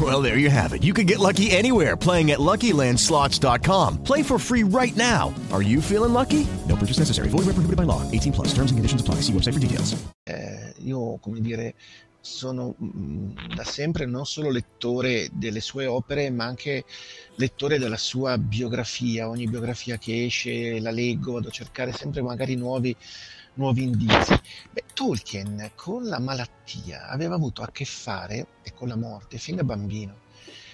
[0.00, 0.84] Well, there you have it.
[0.84, 4.04] You can get lucky anywhere playing at LuckyLandSlots.com.
[4.04, 5.34] Play for free right now.
[5.50, 6.46] Are you feeling lucky?
[6.68, 7.28] No purchase necessary.
[7.30, 8.02] Void where prohibited by law.
[8.12, 8.48] 18 plus.
[8.48, 9.22] Terms and conditions apply.
[9.22, 9.96] See website for details.
[10.24, 11.74] Eh, io, come dire,
[12.20, 16.84] sono mh, da sempre non solo lettore delle sue opere, ma anche
[17.36, 19.28] lettore della sua biografia.
[19.28, 22.94] Ogni biografia che esce la leggo, vado a cercare sempre magari nuovi,
[23.58, 24.40] nuovi indizi.
[24.70, 29.56] Beh, Tolkien con la malattia aveva avuto a che fare, e con la morte, fin
[29.56, 30.26] da bambino.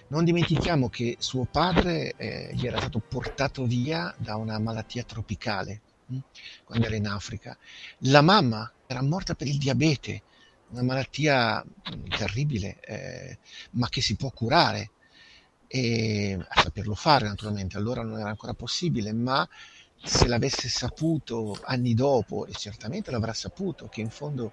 [0.08, 5.80] Non dimentichiamo che suo padre eh, gli era stato portato via da una malattia tropicale
[6.06, 6.18] mh,
[6.64, 7.56] quando era in Africa.
[8.00, 10.22] La mamma era morta per il diabete,
[10.68, 13.38] una malattia mh, terribile, eh,
[13.72, 14.90] ma che si può curare
[15.66, 17.78] e a saperlo fare naturalmente.
[17.78, 19.48] Allora non era ancora possibile, ma
[20.04, 24.52] se l'avesse saputo anni dopo, e certamente l'avrà saputo, che in fondo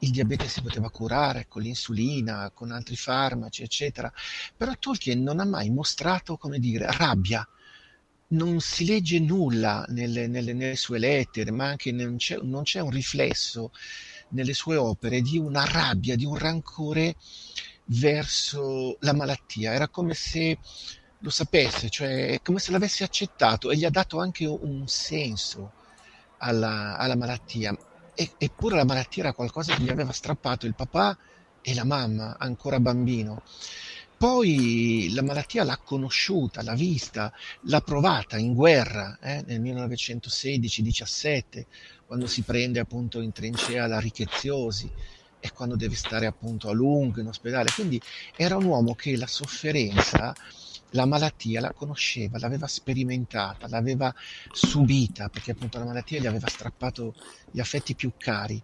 [0.00, 4.12] il diabete si poteva curare con l'insulina, con altri farmaci, eccetera.
[4.56, 7.46] Però Tolkien non ha mai mostrato, come dire, rabbia.
[8.28, 12.80] Non si legge nulla nelle, nelle, nelle sue lettere, ma anche non c'è, non c'è
[12.80, 13.70] un riflesso
[14.30, 17.14] nelle sue opere di una rabbia, di un rancore
[17.86, 19.72] verso la malattia.
[19.72, 20.58] Era come se
[21.22, 25.72] lo sapesse, cioè come se l'avesse accettato e gli ha dato anche un senso
[26.38, 27.76] alla, alla malattia.
[28.14, 31.16] E, eppure la malattia era qualcosa che gli aveva strappato il papà
[31.62, 33.42] e la mamma, ancora bambino.
[34.16, 41.64] Poi la malattia l'ha conosciuta, l'ha vista, l'ha provata in guerra eh, nel 1916-17,
[42.06, 44.88] quando si prende appunto in trincea la Richeziosi
[45.40, 47.70] e quando deve stare appunto a lungo in ospedale.
[47.74, 48.00] Quindi
[48.36, 50.32] era un uomo che la sofferenza,
[50.92, 54.14] la malattia la conosceva, l'aveva sperimentata, l'aveva
[54.50, 57.14] subita, perché appunto la malattia gli aveva strappato
[57.50, 58.62] gli affetti più cari.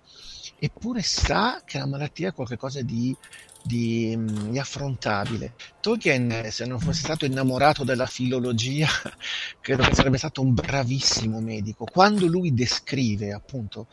[0.59, 3.15] Eppure sa che la malattia è qualcosa di
[3.63, 4.17] di,
[4.51, 5.55] di, affrontabile.
[5.81, 8.89] Tolkien, se non fosse stato innamorato della filologia,
[9.61, 11.85] credo che sarebbe stato un bravissimo medico.
[11.85, 13.89] Quando lui descrive appunto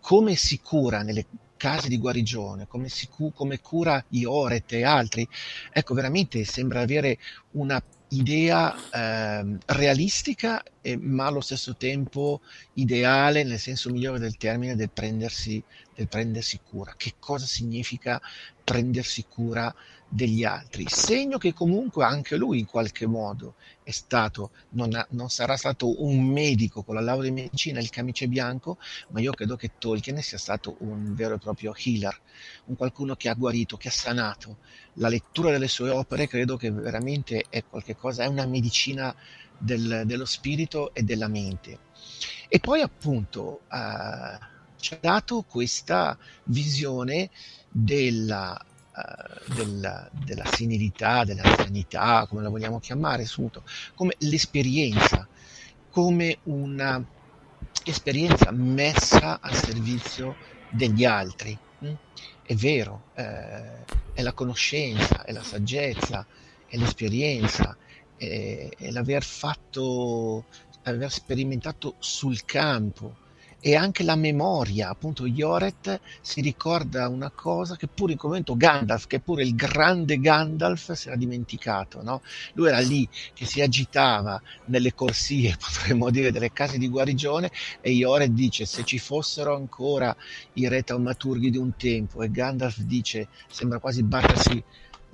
[0.00, 1.26] come si cura nelle
[1.64, 5.26] case di guarigione, come, si cu- come cura Ioret e altri,
[5.72, 7.16] ecco, veramente sembra avere
[7.52, 12.42] una idea eh, realistica e, ma allo stesso tempo
[12.74, 15.64] ideale nel senso migliore del termine del prendersi,
[15.94, 16.92] del prendersi cura.
[16.94, 18.20] Che cosa significa
[18.62, 19.74] prendersi cura
[20.06, 20.84] degli altri?
[20.86, 26.04] Segno che comunque anche lui in qualche modo è stato, non, ha, non sarà stato
[26.04, 28.76] un medico con la laurea in medicina, il camice bianco,
[29.08, 32.20] ma io credo che Tolkien sia stato un vero e proprio healer,
[32.66, 34.58] un qualcuno che ha guarito, che ha sanato.
[34.98, 39.14] La lettura delle sue opere credo che veramente è qualcosa, è una medicina
[39.58, 41.78] del, dello spirito e della mente.
[42.48, 44.38] E poi appunto eh,
[44.84, 47.30] ci ha dato questa visione
[47.70, 48.62] della,
[48.94, 53.62] uh, della, della senilità, dell'anzianità, come la vogliamo chiamare, appunto,
[53.94, 55.26] come l'esperienza,
[55.88, 57.02] come una
[57.82, 60.36] esperienza messa al servizio
[60.70, 61.58] degli altri.
[61.84, 61.94] Mm?
[62.42, 66.26] È vero, eh, è la conoscenza, è la saggezza,
[66.66, 67.74] è l'esperienza,
[68.16, 70.44] è, è l'aver fatto,
[70.82, 73.22] aver sperimentato sul campo,
[73.66, 78.58] e anche la memoria, appunto Ioret si ricorda una cosa che pure in quel momento
[78.58, 82.20] Gandalf, che pure il grande Gandalf si era dimenticato, no?
[82.52, 87.50] lui era lì che si agitava nelle corsie, potremmo dire, delle case di guarigione
[87.80, 90.14] e Ioret dice se ci fossero ancora
[90.52, 94.62] i re taumaturghi di un tempo e Gandalf dice, sembra quasi battersi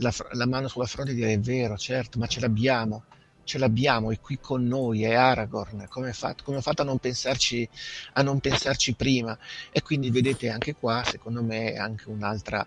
[0.01, 3.05] la, la mano sulla fronte e dire è vero, certo, ma ce l'abbiamo
[3.51, 6.98] ce l'abbiamo, è qui con noi, è Aragorn, come, fatto, come ho fatto a non,
[6.98, 7.68] pensarci,
[8.12, 9.36] a non pensarci prima?
[9.72, 12.64] E quindi vedete anche qua, secondo me, anche un'altra,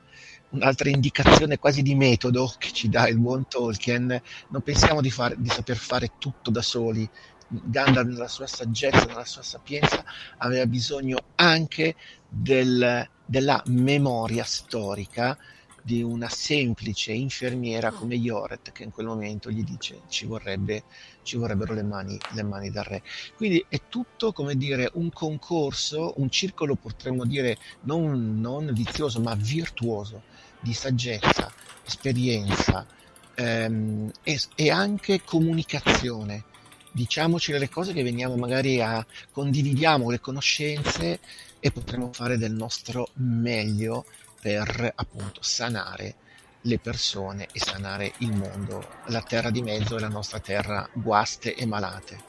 [0.49, 4.21] un'altra indicazione quasi di metodo che ci dà il buon Tolkien.
[4.49, 7.09] Non pensiamo di, fare, di saper fare tutto da soli.
[7.47, 10.03] Gandalf, nella sua saggezza, nella sua sapienza,
[10.39, 11.95] aveva bisogno anche
[12.27, 15.37] del, della memoria storica
[15.85, 20.83] di una semplice infermiera come Yoret che in quel momento gli dice ci, vorrebbe,
[21.23, 23.03] ci vorrebbero le mani, le mani da re.
[23.35, 29.35] Quindi è tutto come dire un concorso, un circolo potremmo dire non, non vizioso ma
[29.35, 30.23] virtuoso
[30.61, 31.51] di saggezza,
[31.85, 32.87] esperienza
[33.35, 36.45] ehm, e, e anche comunicazione
[36.93, 41.19] diciamoci le cose che veniamo magari a condividiamo le conoscenze
[41.59, 44.05] e potremo fare del nostro meglio
[44.43, 46.15] per appunto sanare
[46.63, 51.55] le persone e sanare il mondo, la terra di mezzo è la nostra terra guaste
[51.55, 52.19] e malate.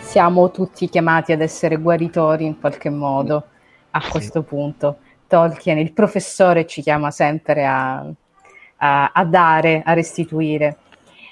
[0.00, 3.42] Siamo tutti chiamati ad essere guaritori in qualche modo
[3.90, 4.10] a Sì.
[4.10, 4.98] questo punto.
[5.26, 8.04] Tolkien, il professore, ci chiama sempre a,
[8.76, 10.76] a- a dare, a restituire.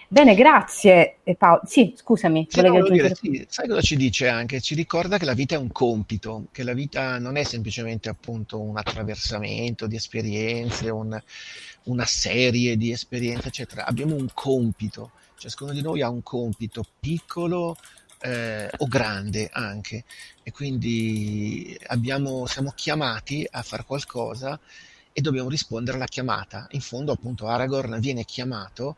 [0.09, 1.63] Bene, grazie eh, Paolo.
[1.65, 4.61] Sì, scusami, Sì, no, dire, sì, sai cosa ci dice anche?
[4.61, 8.61] Ci ricorda che la vita è un compito, che la vita non è semplicemente appunto
[8.61, 11.21] un attraversamento di esperienze, un-
[11.85, 13.85] una serie di esperienze, eccetera.
[13.85, 17.77] Abbiamo un compito, ciascuno di noi ha un compito piccolo
[18.21, 20.05] eh, o grande anche,
[20.43, 24.59] e quindi abbiamo- siamo chiamati a fare qualcosa
[25.13, 26.67] e dobbiamo rispondere alla chiamata.
[26.71, 28.97] In fondo, appunto, Aragorn viene chiamato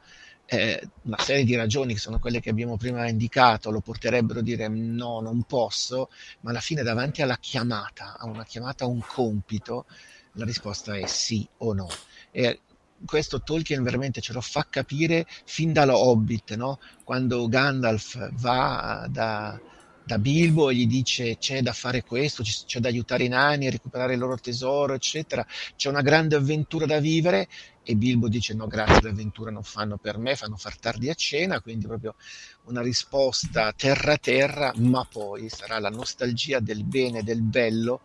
[0.50, 4.42] eh, una serie di ragioni che sono quelle che abbiamo prima indicato lo porterebbero a
[4.42, 6.08] dire no, non posso,
[6.40, 9.84] ma alla fine davanti alla chiamata, a una chiamata, a un compito,
[10.32, 11.88] la risposta è sì o no.
[12.30, 12.60] E
[13.04, 16.80] questo Tolkien veramente ce lo fa capire fin dallo Hobbit, no?
[17.04, 19.60] quando Gandalf va da,
[20.02, 23.70] da Bilbo e gli dice c'è da fare questo, c'è da aiutare i nani a
[23.70, 25.46] recuperare il loro tesoro, eccetera,
[25.76, 27.48] c'è una grande avventura da vivere
[27.90, 31.62] e Bilbo dice no grazie l'avventura non fanno per me, fanno far tardi a cena,
[31.62, 32.16] quindi proprio
[32.64, 38.02] una risposta terra terra, ma poi sarà la nostalgia del bene, del bello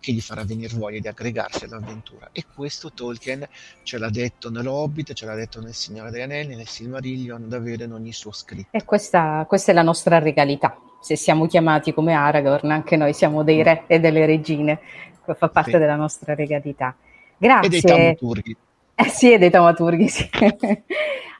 [0.00, 2.30] che gli farà venire voglia di aggregarsi all'avventura.
[2.32, 3.46] E questo Tolkien
[3.82, 7.92] ce l'ha detto nell'Hobbit, ce l'ha detto nel Signore degli Anelli, nel Silmarillion, davvero in
[7.92, 8.68] ogni suo scritto.
[8.70, 10.78] E questa, questa è la nostra regalità.
[11.02, 14.80] Se siamo chiamati come Aragorn, anche noi siamo dei re e delle regine.
[15.26, 15.78] Fa parte Sì.
[15.78, 16.96] della nostra regalità.
[17.38, 17.82] E dei Grazie.
[17.82, 18.56] taumaturghi.
[18.98, 20.28] Eh sì, e dei taumaturghi, sì.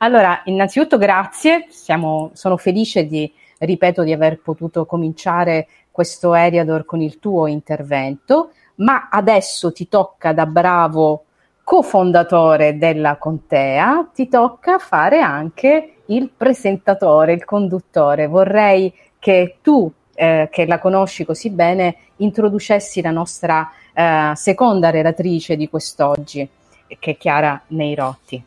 [0.01, 7.01] Allora, innanzitutto grazie, Siamo- sono felice di, ripeto, di aver potuto cominciare questo Eriador con
[7.01, 11.25] il tuo intervento, ma adesso ti tocca da bravo
[11.65, 18.27] cofondatore della Contea, ti tocca fare anche il presentatore, il conduttore.
[18.27, 25.57] Vorrei che tu, eh, che la conosci così bene, introducessi la nostra eh, seconda relatrice
[25.57, 26.47] di quest'oggi
[26.87, 28.43] che è Chiara Neirotti.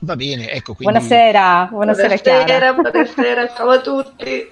[0.00, 0.92] Va bene, ecco quindi...
[0.92, 2.72] Buonasera, buonasera, Chiara.
[2.72, 4.50] buonasera, ciao a tutti.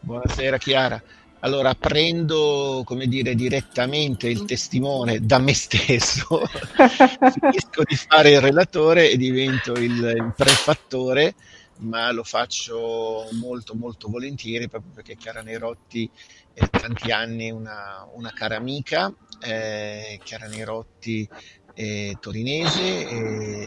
[0.00, 1.02] Buonasera Chiara.
[1.40, 6.40] Allora prendo, come dire, direttamente il testimone da me stesso,
[6.78, 11.34] finisco di fare il relatore e divento il, il prefattore,
[11.80, 16.08] ma lo faccio molto molto volentieri proprio perché Chiara Neirotti
[16.54, 21.28] è tanti anni una, una cara amica, eh, Chiara Neirotti
[21.74, 23.66] è torinese, è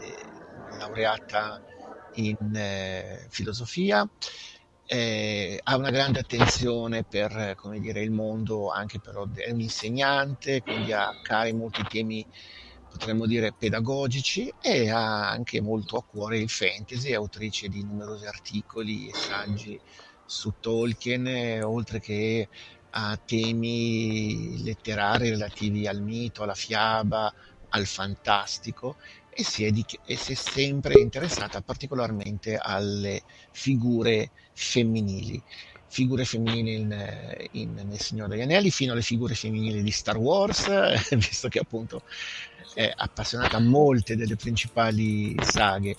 [0.78, 1.62] laureata
[2.12, 4.08] in eh, filosofia,
[4.86, 10.62] eh, ha una grande attenzione per eh, dire, il mondo, anche però è un insegnante,
[10.62, 12.26] quindi ha cari molti temi,
[12.88, 18.24] potremmo dire, pedagogici e ha anche molto a cuore il fantasy, è autrice di numerosi
[18.26, 19.80] articoli e saggi
[20.24, 22.48] su Tolkien, eh, oltre che
[22.90, 27.32] a temi letterari relativi al mito, alla fiaba,
[27.70, 28.96] al fantastico
[29.28, 35.42] e si è, di- e si è sempre interessata particolarmente alle figure femminili.
[35.90, 40.68] Figure femminili in, in- nel Signore degli Anelli, fino alle figure femminili di Star Wars,
[41.16, 42.02] visto che appunto
[42.74, 45.96] è appassionata a molte delle principali saghe.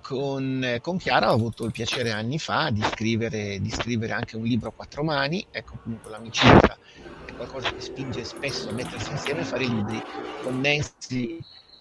[0.00, 4.44] Con, con Chiara ho avuto il piacere anni fa di scrivere, di scrivere anche un
[4.44, 6.78] libro a quattro mani, ecco appunto l'amicizia
[7.26, 10.02] è qualcosa che spinge spesso a mettersi insieme e fare libri.
[10.42, 11.38] Con Nancy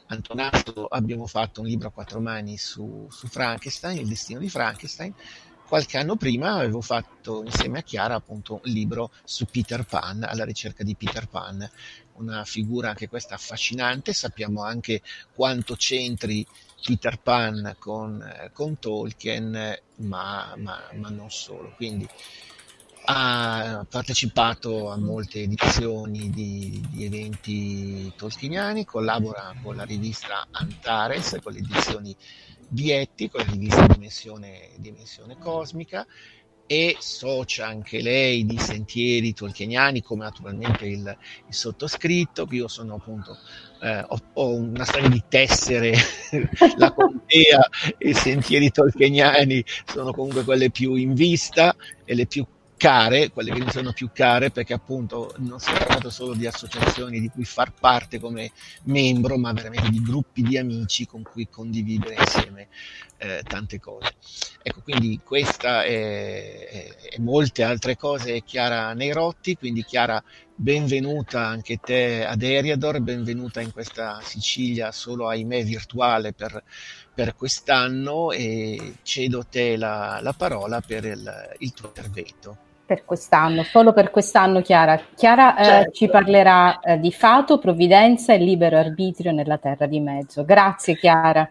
[0.08, 5.14] Antonato abbiamo fatto un libro a quattro mani su, su Frankenstein, il destino di Frankenstein.
[5.66, 10.44] Qualche anno prima avevo fatto insieme a Chiara appunto un libro su Peter Pan, alla
[10.44, 11.68] ricerca di Peter Pan,
[12.16, 14.14] una figura anche questa affascinante.
[14.14, 15.02] Sappiamo anche
[15.34, 16.46] quanto c'entri
[16.84, 21.74] Peter Pan con, eh, con Tolkien, ma, ma, ma non solo.
[21.76, 22.08] Quindi
[23.06, 31.54] ha partecipato a molte edizioni di, di eventi tolkieniani, collabora con la rivista Antares, con
[31.54, 32.16] le edizioni
[32.70, 36.06] Vietti, con la rivista Dimensione, Dimensione Cosmica
[36.66, 43.38] e socia anche lei di sentieri tolkieniani come naturalmente il, il sottoscritto, io sono appunto,
[43.82, 45.94] eh, ho, ho una serie di tessere,
[46.78, 51.76] la contea e i sentieri tolkieniani sono comunque quelle più in vista
[52.06, 52.46] e le più
[52.84, 57.22] care, quelle che mi sono più care, perché appunto non si tratta solo di associazioni
[57.22, 58.52] di cui far parte come
[58.84, 62.68] membro, ma veramente di gruppi di amici con cui condividere insieme
[63.20, 64.16] eh, tante cose.
[64.62, 70.22] Ecco, quindi questa e molte altre cose è Chiara Neirotti, quindi Chiara
[70.54, 76.62] benvenuta anche te ad Eriador, benvenuta in questa Sicilia solo ahimè virtuale per,
[77.14, 82.63] per quest'anno e cedo a te la, la parola per il, il, tuo intervento.
[82.86, 85.00] Per quest'anno, solo per quest'anno Chiara.
[85.16, 85.92] Chiara eh, certo.
[85.92, 90.44] ci parlerà eh, di fato, provvidenza e libero arbitrio nella terra di mezzo.
[90.44, 91.50] Grazie Chiara.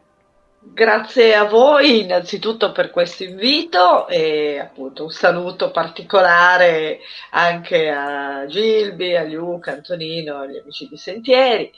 [0.65, 9.17] Grazie a voi innanzitutto per questo invito e appunto un saluto particolare anche a Gilby,
[9.17, 11.73] a Luca, Antonino, agli amici di Sentieri.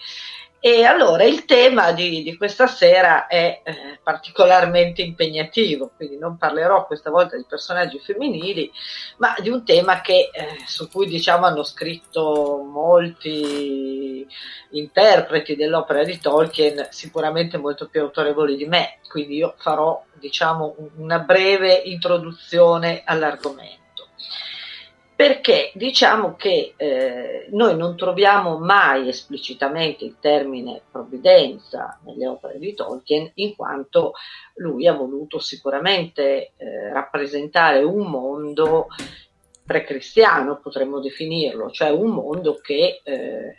[0.67, 6.87] E allora il tema di, di questa sera è eh, particolarmente impegnativo, quindi non parlerò
[6.87, 8.73] questa volta di personaggi femminili,
[9.19, 14.27] ma di un tema che, eh, su cui diciamo, hanno scritto molti
[14.71, 21.19] interpreti dell'opera di Tolkien, sicuramente molto più autorevoli di me, quindi io farò diciamo, una
[21.19, 23.84] breve introduzione all'argomento
[25.17, 32.75] perché diciamo che eh, noi non troviamo mai esplicitamente il termine provvidenza nelle opere di
[32.75, 34.15] Tolkien, in quanto
[34.57, 38.89] lui ha voluto sicuramente eh, rappresentare un mondo
[39.65, 43.55] precristiano, potremmo definirlo, cioè un mondo che, eh,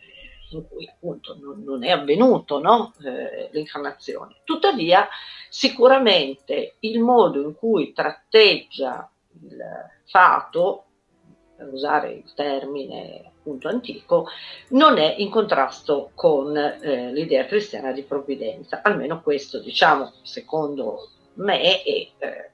[0.52, 2.94] in cui appunto non, non è avvenuto no?
[3.02, 4.42] Eh, l'incarnazione.
[4.44, 5.08] Tuttavia,
[5.50, 9.10] sicuramente il modo in cui tratteggia
[9.42, 9.58] il
[10.06, 10.85] fato
[11.56, 14.28] per usare il termine appunto antico,
[14.70, 18.82] non è in contrasto con eh, l'idea cristiana di provvidenza.
[18.84, 22.52] Almeno questo, diciamo, secondo me, e eh,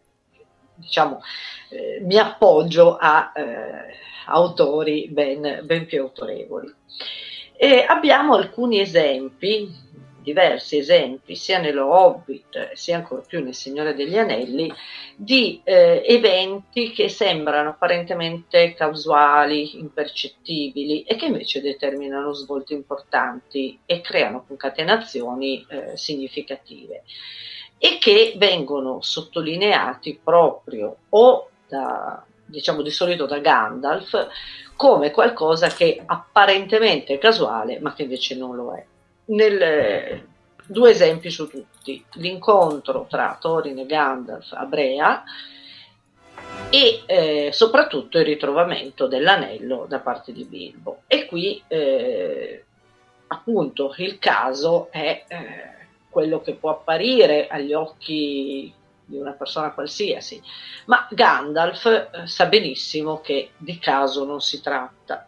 [0.75, 1.21] diciamo,
[1.69, 3.93] eh, mi appoggio a eh,
[4.27, 6.73] autori ben, ben, più autorevoli.
[7.55, 9.89] E abbiamo alcuni esempi
[10.21, 14.71] diversi esempi, sia nello Hobbit sia ancora più nel Signore degli Anelli,
[15.15, 24.01] di eh, eventi che sembrano apparentemente casuali, impercettibili e che invece determinano svolti importanti e
[24.01, 27.03] creano concatenazioni eh, significative
[27.77, 34.27] e che vengono sottolineati proprio o da, diciamo di solito da Gandalf
[34.75, 38.85] come qualcosa che apparentemente è casuale ma che invece non lo è
[39.31, 40.23] nel,
[40.65, 45.23] due esempi su tutti, l'incontro tra Thorin e Gandalf a Brea
[46.69, 51.01] e eh, soprattutto il ritrovamento dell'anello da parte di Bilbo.
[51.07, 52.63] E qui eh,
[53.27, 55.37] appunto il caso è eh,
[56.09, 58.73] quello che può apparire agli occhi
[59.03, 60.41] di una persona qualsiasi,
[60.85, 65.27] ma Gandalf eh, sa benissimo che di caso non si tratta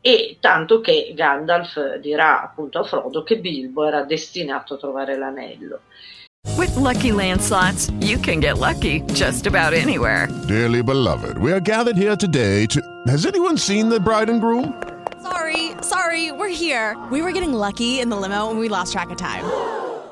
[0.00, 5.80] e tanto che Gandalf dirà appunto a Frodo che Bilbo era destinato a trovare l'anello.
[6.56, 10.28] With lucky landslots, you can get lucky just about anywhere.
[10.48, 12.80] Dearly beloved, we are gathered here today to.
[13.06, 14.72] Has anyone seen the bride and groom?
[15.22, 16.96] Sorry, sorry, we're here.
[17.10, 19.44] We were getting lucky in the limo and we lost track of time.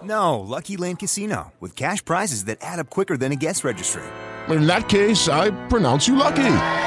[0.02, 4.02] No, Lucky Land Casino, with cash prizes that add up quicker than a guest registry.
[4.48, 6.86] In that case, I pronounce you lucky.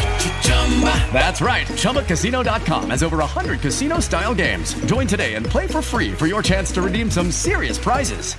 [1.13, 1.67] That's right.
[1.67, 4.73] ChumbaCasino.com has over 100 casino style games.
[4.85, 8.35] Join today and play for free for your chance to redeem some serious prizes.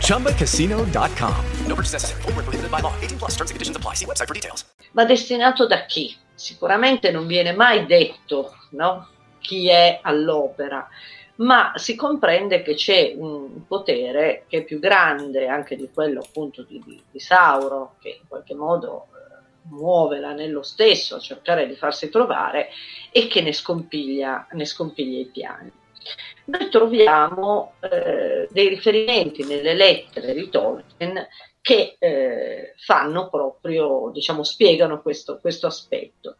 [0.00, 1.44] ChumbaCasino.com.
[1.66, 2.22] No purchase necessary.
[2.22, 2.94] Prohibited by law.
[3.02, 3.94] 18 plus terms and conditions apply.
[3.94, 4.64] See website for details.
[4.92, 6.16] Ma destinato da chi?
[6.34, 9.08] Sicuramente non viene mai detto no?
[9.40, 10.88] chi è all'opera.
[11.36, 16.62] ma si comprende che c'è un potere che è più grande anche di quello appunto
[16.62, 19.08] di, di, di Sauro, che in qualche modo
[19.70, 22.68] muove l'anello stesso a cercare di farsi trovare
[23.10, 25.72] e che ne scompiglia, ne scompiglia i piani.
[26.46, 31.26] Noi troviamo eh, dei riferimenti nelle lettere di Tolkien
[31.62, 36.36] che eh, fanno proprio, diciamo, spiegano questo, questo aspetto.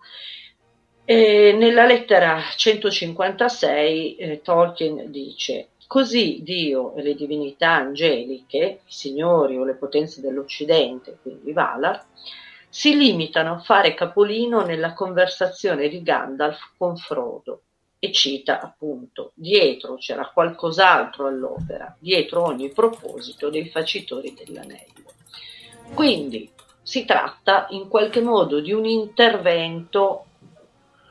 [1.07, 9.57] E nella lettera 156 eh, Tolkien dice Così Dio e le divinità angeliche, i signori
[9.57, 12.05] o le potenze dell'Occidente, quindi Valar,
[12.75, 17.61] si limitano a fare capolino nella conversazione di Gandalf con Frodo
[18.01, 25.13] e cita appunto dietro c'era qualcos'altro all'opera, dietro ogni proposito dei facitori dell'anello.
[25.95, 26.51] Quindi
[26.83, 30.25] si tratta in qualche modo di un intervento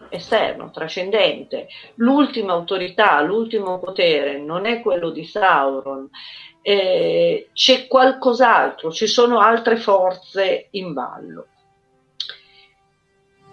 [0.09, 1.70] esterno, trascendente.
[1.95, 6.09] L'ultima autorità, l'ultimo potere non è quello di Sauron,
[6.61, 11.47] eh, c'è qualcos'altro, ci sono altre forze in ballo.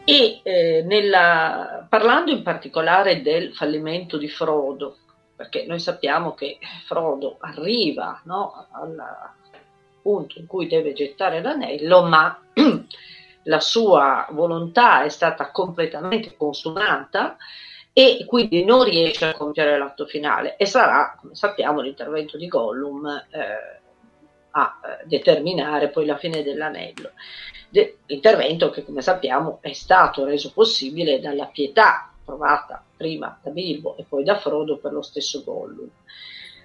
[0.05, 4.97] E eh, nella, parlando in particolare del fallimento di Frodo,
[5.37, 8.97] perché noi sappiamo che Frodo arriva no, al
[10.03, 12.41] punto in cui deve gettare l'anello, ma
[13.45, 17.37] la sua volontà è stata completamente consumata
[17.93, 23.07] e quindi non riesce a compiere l'atto finale e sarà, come sappiamo, l'intervento di Gollum
[23.31, 23.81] eh,
[24.53, 27.13] a eh, determinare poi la fine dell'anello.
[27.71, 33.97] De- intervento che, come sappiamo, è stato reso possibile dalla pietà provata prima da Bilbo
[33.97, 35.89] e poi da Frodo per lo stesso Gollum.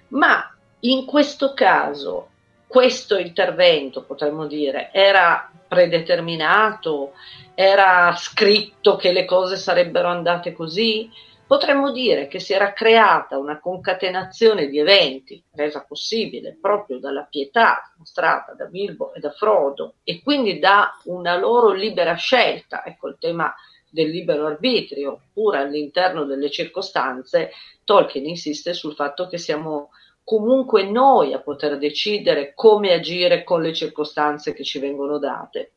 [0.08, 2.28] Ma in questo caso,
[2.66, 7.12] questo intervento, potremmo dire, era predeterminato,
[7.54, 11.10] era scritto che le cose sarebbero andate così,
[11.46, 17.92] potremmo dire che si era creata una concatenazione di eventi resa possibile proprio dalla pietà
[17.96, 23.16] mostrata da Bilbo e da Frodo e quindi da una loro libera scelta, ecco il
[23.18, 23.54] tema
[23.88, 27.52] del libero arbitrio, pur all'interno delle circostanze,
[27.84, 29.90] Tolkien insiste sul fatto che siamo
[30.24, 35.75] comunque noi a poter decidere come agire con le circostanze che ci vengono date.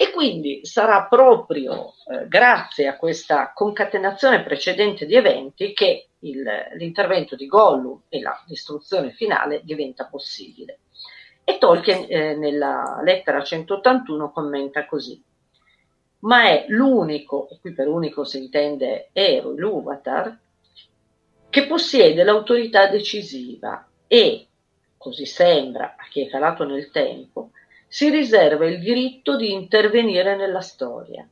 [0.00, 6.40] E quindi sarà proprio eh, grazie a questa concatenazione precedente di eventi che il,
[6.74, 10.78] l'intervento di Gollum e la distruzione finale diventa possibile.
[11.42, 15.20] E Tolkien eh, nella lettera 181 commenta così.
[16.20, 20.38] Ma è l'unico, e qui per unico si intende Ero, l'Uvatar,
[21.50, 24.46] che possiede l'autorità decisiva e,
[24.96, 27.50] così sembra a chi è calato nel tempo,
[27.88, 31.26] si riserva il diritto di intervenire nella storia.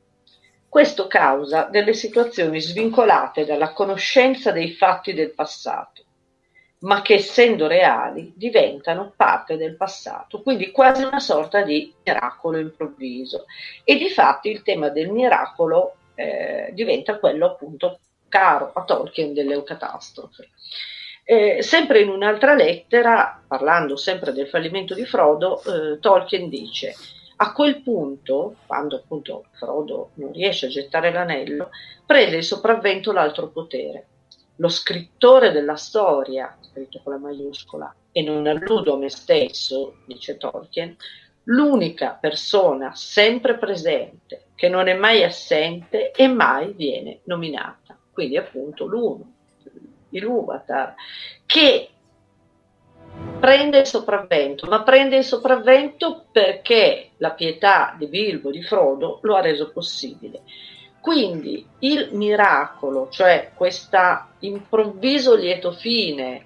[0.68, 6.02] Questo causa delle situazioni svincolate dalla conoscenza dei fatti del passato,
[6.80, 13.44] ma che essendo reali diventano parte del passato, quindi quasi una sorta di miracolo improvviso.
[13.84, 19.62] E di fatti il tema del miracolo eh, diventa quello appunto caro a Tolkien delle
[19.62, 20.50] catastrofe.
[21.28, 26.94] Eh, sempre in un'altra lettera, parlando sempre del fallimento di Frodo, eh, Tolkien dice
[27.38, 31.70] a quel punto, quando appunto Frodo non riesce a gettare l'anello,
[32.06, 34.06] prende il sopravvento l'altro potere.
[34.58, 40.36] Lo scrittore della storia, scritto con la maiuscola, e non alludo a me stesso, dice
[40.36, 40.96] Tolkien,
[41.46, 48.86] l'unica persona sempre presente, che non è mai assente e mai viene nominata quindi appunto
[48.86, 49.34] l'uno,
[50.20, 50.94] l'Uvatar,
[51.44, 51.90] che
[53.38, 59.36] prende il sopravvento, ma prende il sopravvento perché la pietà di Bilbo, di Frodo, lo
[59.36, 60.42] ha reso possibile.
[61.00, 63.98] Quindi il miracolo, cioè questo
[64.40, 66.44] improvviso lieto fine,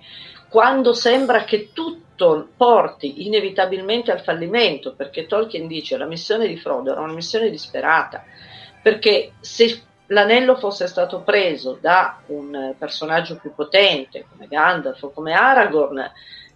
[0.50, 6.90] quando sembra che tutto porti inevitabilmente al fallimento, perché Tolkien dice la missione di Frodo
[6.90, 8.22] era una missione disperata,
[8.82, 15.32] perché se l'anello fosse stato preso da un personaggio più potente come Gandalf o come
[15.32, 16.10] Aragorn,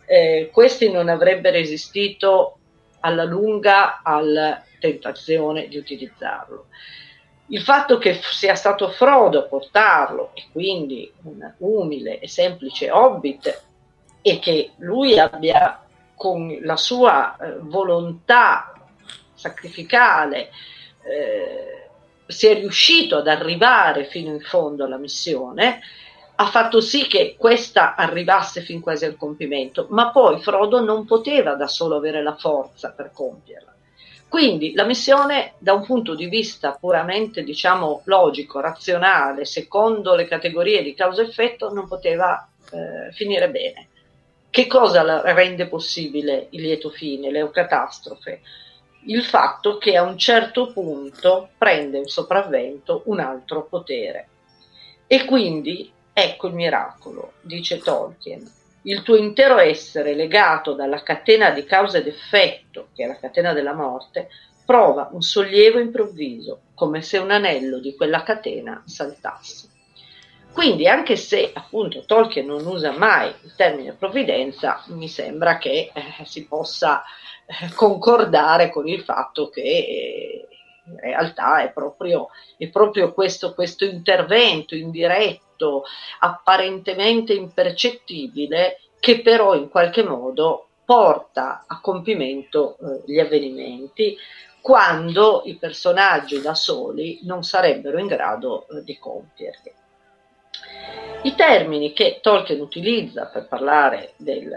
[0.07, 2.59] eh, questi non avrebbero resistito
[3.01, 6.67] alla lunga alla tentazione di utilizzarlo.
[7.49, 13.63] Il fatto che sia stato Frodo a portarlo e quindi un umile e semplice hobbit
[14.23, 15.85] e che lui abbia
[16.15, 18.73] con la sua eh, volontà
[19.35, 20.51] sacrificale
[21.03, 21.84] eh,
[22.27, 25.81] si è riuscito ad arrivare fino in fondo alla missione,
[26.37, 31.55] ha fatto sì che questa arrivasse fin quasi al compimento, ma poi Frodo non poteva
[31.55, 33.73] da solo avere la forza per compierla.
[34.29, 40.83] Quindi la missione, da un punto di vista puramente, diciamo, logico, razionale, secondo le categorie
[40.83, 43.89] di causa-effetto, non poteva eh, finire bene.
[44.51, 48.41] Che cosa rende possibile il lieto fine, l'eucatastrofe?
[49.07, 54.29] Il fatto che a un certo punto prende il sopravvento un altro potere.
[55.07, 58.63] E quindi ecco il miracolo, dice Tolkien.
[58.83, 63.53] Il tuo intero essere legato dalla catena di causa ed effetto, che è la catena
[63.53, 64.29] della morte,
[64.65, 69.69] prova un sollievo improvviso, come se un anello di quella catena saltasse.
[70.53, 76.25] Quindi, anche se appunto Tolkien non usa mai il termine provvidenza, mi sembra che eh,
[76.25, 77.03] si possa
[77.75, 80.49] concordare con il fatto che eh,
[80.87, 85.85] in realtà è proprio, è proprio questo, questo intervento indiretto,
[86.21, 94.17] apparentemente impercettibile, che però in qualche modo porta a compimento eh, gli avvenimenti
[94.61, 99.73] quando i personaggi da soli non sarebbero in grado eh, di compierli.
[101.23, 104.51] I termini che Tolkien utilizza per parlare del,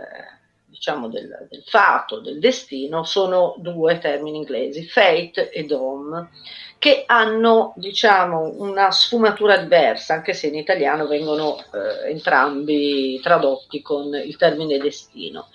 [0.78, 6.30] diciamo del, del fato, del destino, sono due termini inglesi, fate e dom,
[6.78, 14.14] che hanno diciamo, una sfumatura diversa, anche se in italiano vengono eh, entrambi tradotti con
[14.14, 15.50] il termine destino.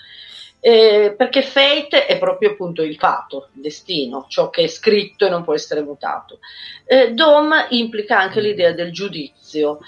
[0.65, 5.29] Eh, perché fate è proprio appunto il fatto, il destino, ciò che è scritto e
[5.29, 6.39] non può essere mutato.
[6.85, 9.81] Eh, dom implica anche l'idea del giudizio,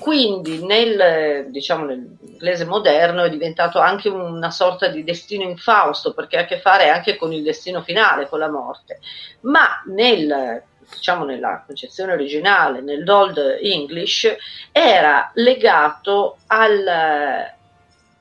[0.00, 6.40] quindi nel, diciamo, nell'inglese moderno è diventato anche una sorta di destino infausto, perché ha
[6.40, 9.00] a che fare anche con il destino finale, con la morte,
[9.40, 10.62] ma nel
[10.94, 14.34] diciamo nella concezione originale, nell'Old English,
[14.72, 17.54] era legato al,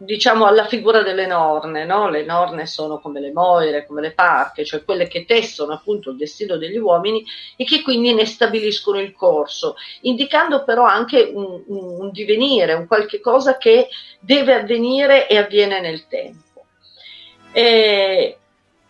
[0.04, 2.10] diciamo alla figura delle norne, no?
[2.10, 6.18] le norne sono come le moire, come le parche, cioè quelle che tessono appunto il
[6.18, 7.24] destino degli uomini
[7.56, 12.88] e che quindi ne stabiliscono il corso, indicando però anche un, un, un divenire, un
[12.88, 13.90] qualche cosa che
[14.20, 16.66] deve avvenire e avviene nel tempo.
[17.52, 18.38] E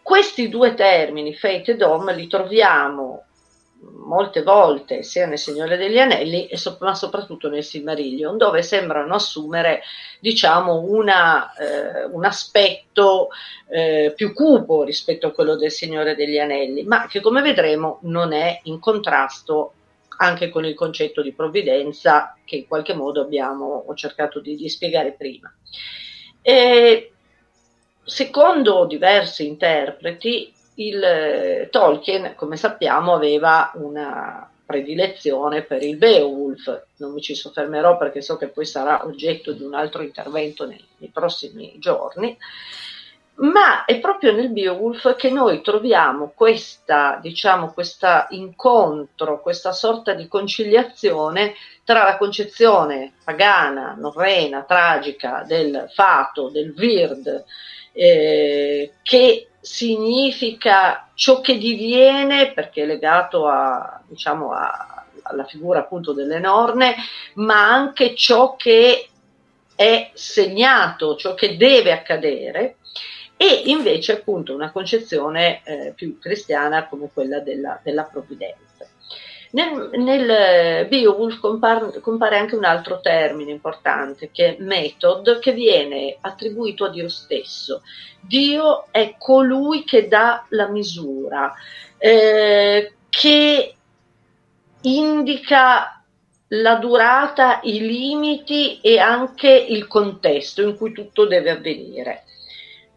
[0.02, 3.26] questi due termini, fate e dom, li troviamo
[3.82, 9.82] molte volte sia nel Signore degli Anelli ma soprattutto nel Silmarillion dove sembrano assumere
[10.20, 13.30] diciamo una, eh, un aspetto
[13.70, 18.34] eh, più cupo rispetto a quello del Signore degli Anelli ma che come vedremo non
[18.34, 19.74] è in contrasto
[20.22, 24.70] anche con il concetto di provvidenza che in qualche modo abbiamo ho cercato di, di
[24.70, 25.52] spiegare prima.
[26.42, 27.12] E,
[28.04, 30.54] secondo diversi interpreti
[30.88, 36.84] il eh, Tolkien, come sappiamo, aveva una predilezione per il Beowulf.
[36.98, 40.84] Non mi ci soffermerò perché so che poi sarà oggetto di un altro intervento nei,
[40.98, 42.38] nei prossimi giorni.
[43.42, 50.28] Ma è proprio nel Beowulf che noi troviamo questa, diciamo, questo incontro, questa sorta di
[50.28, 57.46] conciliazione tra la concezione pagana, norrena, tragica del fato, del Vird,
[57.94, 66.14] eh, che significa ciò che diviene, perché è legato a, diciamo, a, alla figura appunto
[66.14, 66.96] delle norme,
[67.36, 69.08] ma anche ciò che
[69.76, 72.78] è segnato, ciò che deve accadere,
[73.38, 78.88] e invece appunto una concezione eh, più cristiana come quella della, della provvidenza.
[79.52, 86.18] Nel, nel Beowulf compare, compare, anche un altro termine importante che è method, che viene
[86.22, 87.82] attribuito a Dio stesso.
[88.22, 91.54] Dio è colui che dà la misura,
[91.98, 93.76] eh, che
[94.84, 96.02] indica
[96.48, 102.24] la durata, i limiti e anche il contesto in cui tutto deve avvenire.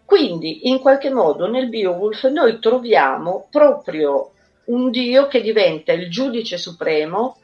[0.05, 4.34] Quindi, in qualche modo, nel Beowulf noi troviamo proprio
[4.67, 7.39] un Dio che diventa il giudice supremo,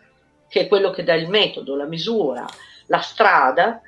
[0.49, 2.45] che è quello che dà il metodo, la misura,
[2.87, 3.81] la strada,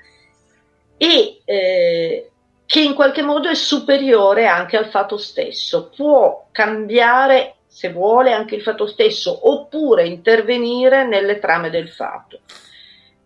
[0.97, 2.31] e eh,
[2.65, 8.55] che in qualche modo è superiore anche al fatto stesso, può cambiare, se vuole, anche
[8.55, 12.41] il fatto stesso, oppure intervenire nelle trame del fatto.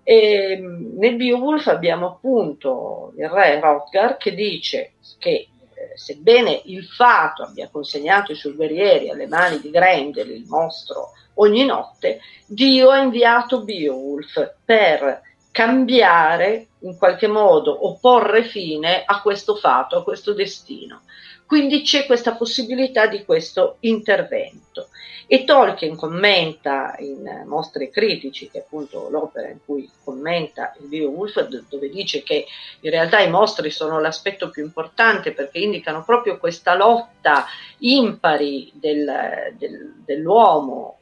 [0.03, 5.49] E, nel Beowulf abbiamo appunto il re Hrothgar che dice che
[5.97, 11.65] sebbene il fato abbia consegnato i suoi guerrieri alle mani di Grendel, il mostro, ogni
[11.65, 19.57] notte, Dio ha inviato Beowulf per cambiare in qualche modo o porre fine a questo
[19.57, 21.03] fatto, a questo destino.
[21.47, 24.89] Quindi c'è questa possibilità di questo intervento.
[25.29, 31.49] E Tolkien commenta in Mostri critici, che è appunto l'opera in cui commenta il Beowulf,
[31.69, 32.47] dove dice che
[32.81, 37.47] in realtà i mostri sono l'aspetto più importante perché indicano proprio questa lotta
[37.79, 40.99] impari del, del, dell'uomo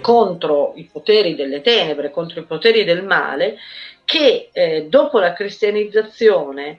[0.00, 3.56] contro i poteri delle tenebre, contro i poteri del male,
[4.04, 6.78] che eh, dopo la cristianizzazione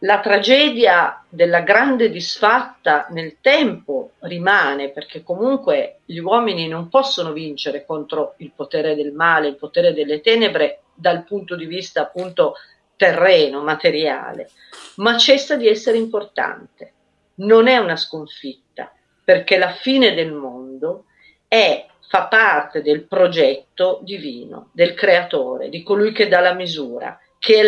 [0.00, 7.84] la tragedia della grande disfatta nel tempo rimane perché comunque gli uomini non possono vincere
[7.84, 12.54] contro il potere del male, il potere delle tenebre dal punto di vista appunto
[12.96, 14.50] terreno, materiale,
[14.96, 16.92] ma cessa di essere importante.
[17.36, 18.92] Non è una sconfitta
[19.22, 21.04] perché la fine del mondo
[21.46, 27.60] è, fa parte del progetto divino, del creatore, di colui che dà la misura che
[27.60, 27.62] è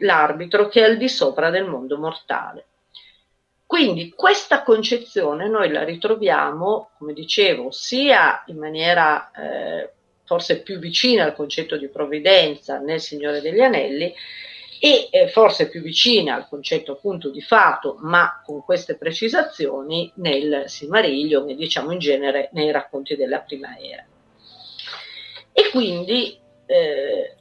[0.00, 2.66] l'arbitro che è al di sopra del mondo mortale.
[3.64, 9.92] Quindi questa concezione noi la ritroviamo, come dicevo, sia in maniera eh,
[10.24, 14.12] forse più vicina al concetto di provvidenza nel Signore degli Anelli
[14.80, 20.64] e eh, forse più vicina al concetto appunto di fato, ma con queste precisazioni nel
[20.66, 24.04] Silmarillion e diciamo in genere nei racconti della prima era.
[25.52, 27.36] E quindi eh,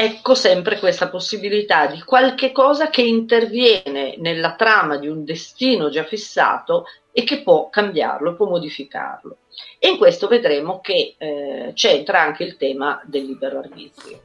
[0.00, 6.04] ecco sempre questa possibilità di qualche cosa che interviene nella trama di un destino già
[6.04, 9.38] fissato e che può cambiarlo, può modificarlo.
[9.76, 14.20] E in questo vedremo che eh, c'entra anche il tema del libero arbitrio.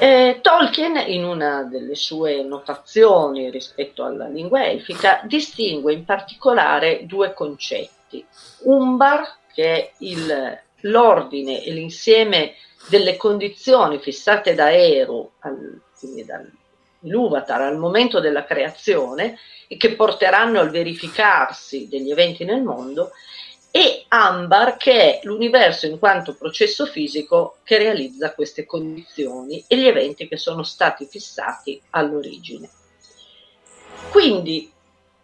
[0.00, 7.32] Eh, Tolkien, in una delle sue notazioni rispetto alla lingua elfica, distingue in particolare due
[7.32, 8.26] concetti.
[8.62, 12.54] Umbar, che è il, l'ordine e l'insieme
[12.88, 20.60] delle condizioni fissate da Eru, al, quindi dall'Uvatar, al momento della creazione, e che porteranno
[20.60, 23.12] al verificarsi degli eventi nel mondo,
[23.74, 29.86] e Ambar che è l'universo in quanto processo fisico che realizza queste condizioni e gli
[29.86, 32.68] eventi che sono stati fissati all'origine.
[34.10, 34.70] Quindi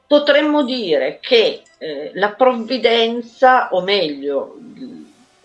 [0.07, 4.57] potremmo dire che eh, la provvidenza, o meglio,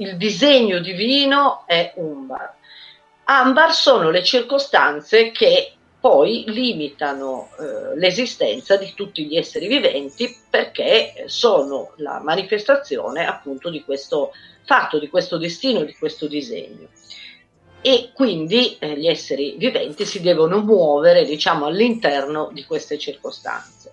[0.03, 2.53] il disegno divino è Umbar.
[3.25, 11.23] Ambar sono le circostanze che poi limitano eh, l'esistenza di tutti gli esseri viventi perché
[11.27, 14.33] sono la manifestazione appunto di questo
[14.65, 16.89] fatto, di questo destino, di questo disegno.
[17.79, 23.91] E quindi eh, gli esseri viventi si devono muovere, diciamo, all'interno di queste circostanze.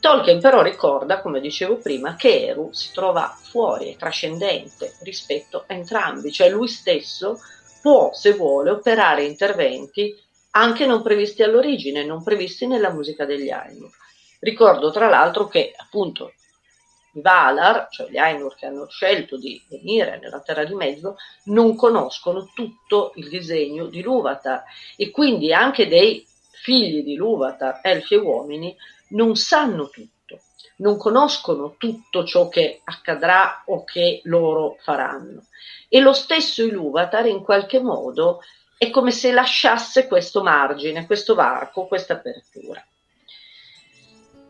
[0.00, 5.74] Tolkien però ricorda, come dicevo prima, che Eru si trova fuori, è trascendente rispetto a
[5.74, 7.38] entrambi, cioè lui stesso
[7.82, 10.16] può, se vuole, operare interventi
[10.52, 13.90] anche non previsti all'origine, non previsti nella musica degli Ainur.
[14.40, 16.32] Ricordo tra l'altro che appunto
[17.12, 21.76] i Valar, cioè gli Ainur che hanno scelto di venire nella Terra di Mezzo, non
[21.76, 24.64] conoscono tutto il disegno di Luvatar
[24.96, 26.26] e quindi anche dei
[26.62, 28.76] figli di Luvatar, elfi e uomini,
[29.10, 30.40] non sanno tutto,
[30.76, 35.44] non conoscono tutto ciò che accadrà o che loro faranno.
[35.88, 38.40] E lo stesso Iluvatar in qualche modo
[38.78, 42.82] è come se lasciasse questo margine, questo varco, questa apertura.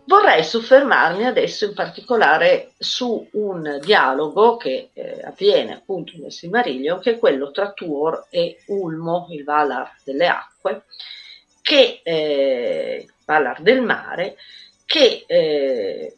[0.05, 7.13] Vorrei soffermarmi adesso in particolare su un dialogo che eh, avviene appunto nel Silmarillion, che
[7.13, 10.85] è quello tra Tuor e Ulmo, il Valar delle acque,
[11.63, 14.37] che eh, Valar del mare,
[14.85, 16.15] che eh,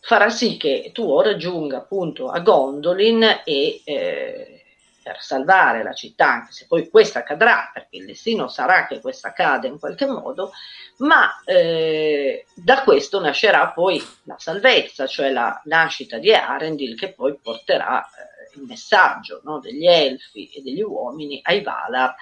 [0.00, 4.62] farà sì che Tuor giunga appunto a Gondolin e eh,
[5.02, 9.32] per salvare la città, anche se poi questa cadrà, perché il destino sarà che questa
[9.32, 10.52] cade in qualche modo,
[10.98, 17.36] ma eh, da questo nascerà poi la salvezza, cioè la nascita di Arendil che poi
[17.36, 22.14] porterà eh, il messaggio no, degli elfi e degli uomini ai Valar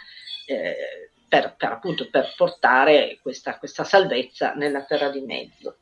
[0.46, 5.78] eh, per, per, appunto, per portare questa, questa salvezza nella terra di mezzo.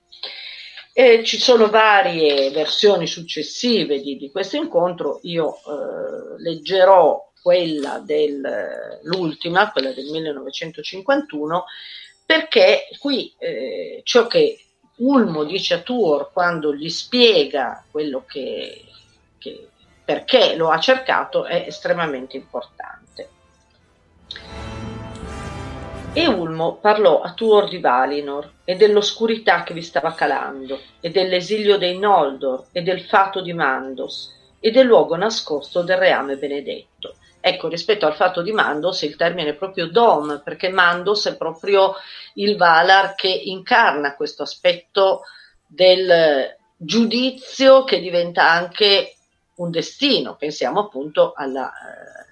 [0.95, 9.71] E ci sono varie versioni successive di, di questo incontro, io eh, leggerò quella dell'ultima,
[9.73, 11.65] quella del 1951,
[12.25, 14.59] perché qui eh, ciò che
[14.97, 18.85] Ulmo dice a Tuor quando gli spiega quello che,
[19.37, 19.69] che
[20.03, 23.29] perché lo ha cercato è estremamente importante.
[26.15, 31.79] E Ulmo parlò a Tuor di Valinor e dell'oscurità che vi stava calando, e dell'esilio
[31.79, 37.15] dei Noldor, e del fato di Mandos, e del luogo nascosto del reame benedetto.
[37.41, 41.95] Ecco, rispetto al fatto di Mandos il termine è proprio Dom, perché Mandos è proprio
[42.35, 45.23] il Valar che incarna questo aspetto
[45.67, 49.17] del giudizio che diventa anche
[49.57, 50.37] un destino.
[50.37, 52.27] Pensiamo appunto alla eh,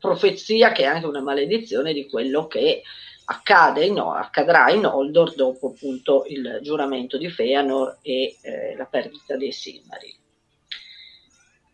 [0.00, 2.82] profezia che è anche una maledizione di quello che
[3.30, 9.36] accade in, accadrà in Oldor dopo appunto il giuramento di Feanor e eh, la perdita
[9.36, 10.16] dei Silmaril.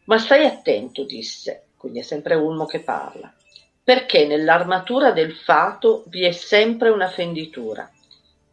[0.05, 3.33] Ma stai attento, disse, quindi è sempre Ulmo che parla,
[3.83, 7.91] perché nell'armatura del fato vi è sempre una fenditura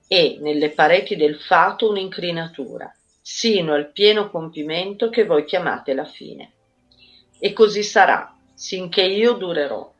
[0.07, 6.53] e nelle pareti del fato un'incrinatura, sino al pieno compimento che voi chiamate la fine.
[7.37, 9.92] E così sarà, sinché io durerò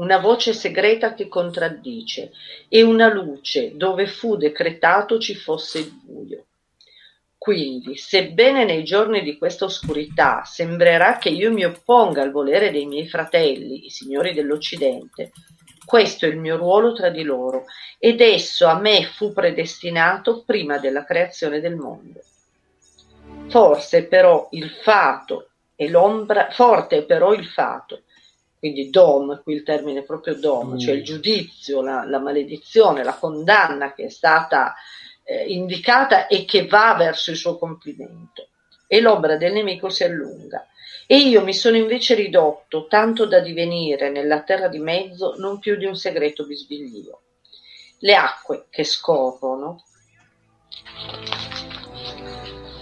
[0.00, 2.32] una voce segreta che contraddice
[2.68, 6.44] e una luce dove fu decretato ci fosse il buio.
[7.36, 12.86] Quindi, sebbene nei giorni di questa oscurità sembrerà che io mi opponga al volere dei
[12.86, 15.32] miei fratelli, i signori dell'Occidente,
[15.84, 17.64] Questo è il mio ruolo tra di loro,
[17.98, 22.20] ed esso a me fu predestinato prima della creazione del mondo.
[23.48, 28.02] Forse però il fato e l'ombra, forte però il fato,
[28.60, 30.78] quindi dom, qui il termine è proprio dom, mm.
[30.78, 34.74] cioè il giudizio, la, la, maledizione, la condanna che è stata
[35.24, 38.48] eh, indicata e che va verso il suo compimento.
[38.86, 40.66] E l'ombra del nemico si allunga.
[41.06, 45.76] E io mi sono invece ridotto tanto da divenire nella terra di mezzo non più
[45.76, 47.22] di un segreto bisbiglio.
[48.00, 49.84] Le acque che scorrono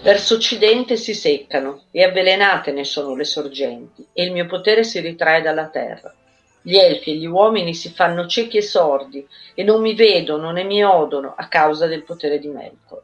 [0.02, 5.00] verso occidente si seccano e avvelenate ne sono le sorgenti e il mio potere si
[5.00, 6.14] ritrae dalla terra.
[6.62, 10.64] Gli elfi e gli uomini si fanno ciechi e sordi e non mi vedono né
[10.64, 13.02] mi odono a causa del potere di Melkor.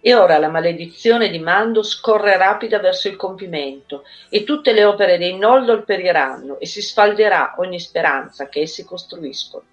[0.00, 5.18] E ora la maledizione di Mando scorre rapida verso il compimento, e tutte le opere
[5.18, 9.64] dei Noldor periranno, e si sfalderà ogni speranza che essi costruiscono.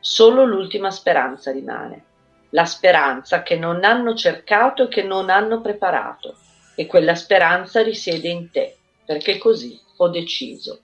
[0.00, 2.04] Solo l'ultima speranza rimane,
[2.52, 6.36] la speranza che non hanno cercato e che non hanno preparato,
[6.74, 10.80] e quella speranza risiede in te, perché così ho deciso.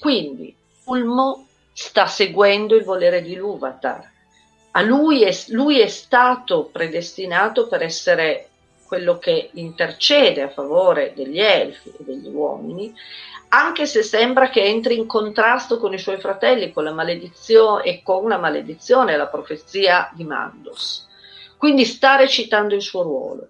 [0.00, 4.10] Quindi Ulmo sta seguendo il volere di Luvatar,
[4.72, 8.48] a lui è, lui è stato predestinato per essere
[8.86, 12.94] quello che intercede a favore degli elfi e degli uomini,
[13.48, 18.02] anche se sembra che entri in contrasto con i suoi fratelli, con la maledizione e
[18.02, 21.06] con una maledizione, la profezia di Mandos.
[21.56, 23.48] Quindi sta recitando il suo ruolo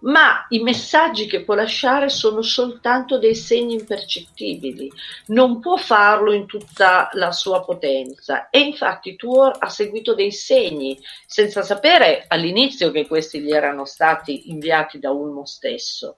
[0.00, 4.90] ma i messaggi che può lasciare sono soltanto dei segni impercettibili,
[5.26, 10.98] non può farlo in tutta la sua potenza e infatti Tuor ha seguito dei segni
[11.26, 16.16] senza sapere all'inizio che questi gli erano stati inviati da Ulmo stesso.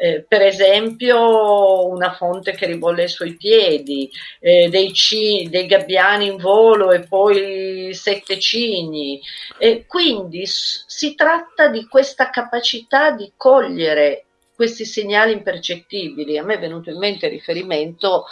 [0.00, 4.08] Eh, per esempio una fonte che ribolle ai suoi piedi,
[4.38, 9.20] eh, dei, ci, dei, gabbiani in volo e poi sette cigni.
[9.58, 16.38] Eh, quindi s- si tratta di questa capacità di cogliere questi segnali impercettibili.
[16.38, 18.26] A me è venuto in mente il riferimento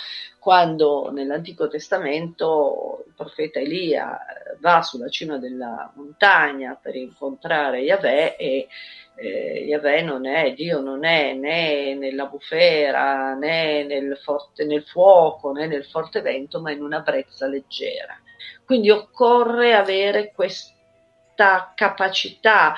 [0.47, 4.17] quando nell'Antico Testamento il profeta Elia
[4.61, 8.69] va sulla cima della montagna per incontrare Yahweh e
[9.17, 15.53] eh, Yahweh non è, Dio non è né nella bufera né nel, forte, nel fuoco
[15.53, 18.19] né nel forte vento, ma in una brezza leggera.
[18.65, 22.75] Quindi occorre avere questa capacità,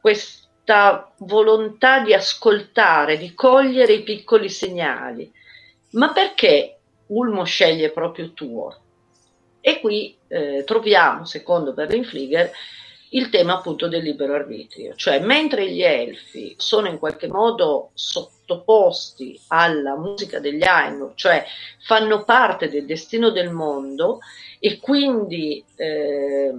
[0.00, 5.30] questa volontà di ascoltare, di cogliere i piccoli segnali.
[5.92, 8.80] Ma perché Ulmo sceglie proprio Tuor?
[9.60, 12.50] E qui eh, troviamo, secondo Berlinflieger,
[13.16, 19.40] il tema appunto del libero arbitrio, cioè mentre gli elfi sono in qualche modo sottoposti
[19.48, 21.44] alla musica degli Ainur, cioè
[21.80, 24.18] fanno parte del destino del mondo
[24.58, 26.52] e quindi eh,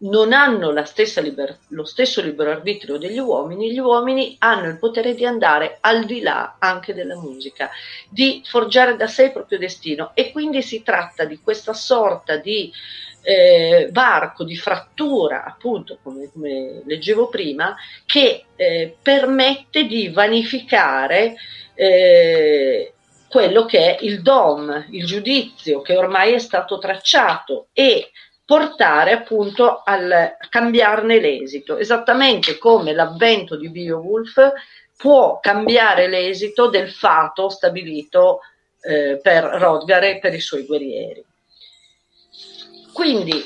[0.00, 5.26] non hanno liber- lo stesso libero arbitrio degli uomini, gli uomini hanno il potere di
[5.26, 7.70] andare al di là anche della musica,
[8.08, 12.72] di forgiare da sé il proprio destino e quindi si tratta di questa sorta di
[13.28, 17.76] eh, varco di frattura, appunto, come, come leggevo prima,
[18.06, 21.34] che eh, permette di vanificare
[21.74, 22.94] eh,
[23.28, 28.12] quello che è il DOM, il giudizio che ormai è stato tracciato e
[28.46, 34.40] portare appunto al cambiarne l'esito, esattamente come l'avvento di Beowulf
[34.96, 38.40] può cambiare l'esito del fato stabilito
[38.80, 41.22] eh, per Rodgare e per i suoi guerrieri.
[42.98, 43.40] Quindi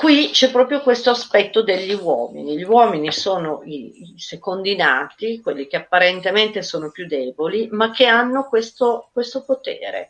[0.00, 2.56] qui c'è proprio questo aspetto degli uomini.
[2.56, 8.06] Gli uomini sono i, i secondi nati, quelli che apparentemente sono più deboli, ma che
[8.06, 10.08] hanno questo, questo potere.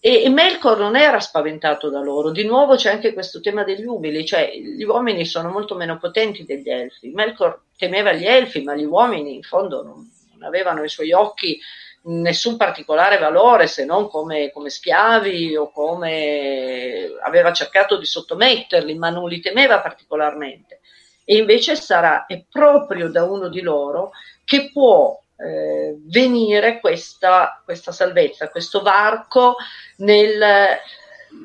[0.00, 2.30] E, Melkor non era spaventato da loro.
[2.30, 6.44] Di nuovo c'è anche questo tema degli umili, cioè gli uomini sono molto meno potenti
[6.44, 7.08] degli elfi.
[7.08, 11.58] Melkor temeva gli elfi, ma gli uomini in fondo non, non avevano i suoi occhi
[12.02, 19.10] nessun particolare valore se non come, come, schiavi o come aveva cercato di sottometterli, ma
[19.10, 20.80] non li temeva particolarmente.
[21.24, 24.12] E invece sarà, è proprio da uno di loro
[24.44, 29.56] che può eh, venire questa, questa, salvezza, questo varco,
[29.98, 30.78] nel,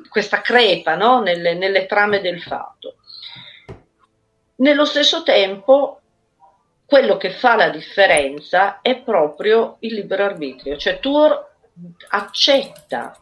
[0.09, 1.21] questa crepa no?
[1.21, 2.95] nelle, nelle trame del fato.
[4.55, 6.02] Nello stesso tempo
[6.85, 11.51] quello che fa la differenza è proprio il libero arbitrio, cioè Tour
[12.09, 13.17] accetta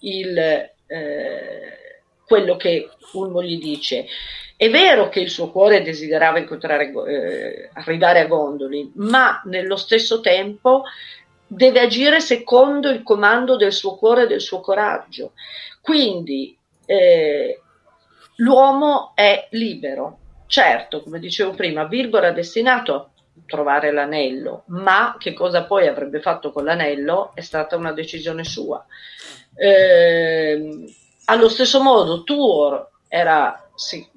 [0.00, 4.06] il, eh, quello che Ulmo gli dice.
[4.56, 10.82] È vero che il suo cuore desiderava eh, arrivare a Gondolin, ma nello stesso tempo
[11.46, 15.32] deve agire secondo il comando del suo cuore e del suo coraggio.
[15.80, 17.60] Quindi eh,
[18.36, 20.18] l'uomo è libero.
[20.48, 23.08] Certo, come dicevo prima, Bilbo era destinato a
[23.44, 28.82] trovare l'anello, ma che cosa poi avrebbe fatto con l'anello è stata una decisione sua.
[29.54, 30.90] Eh,
[31.26, 34.08] allo stesso modo, Tuor era, si,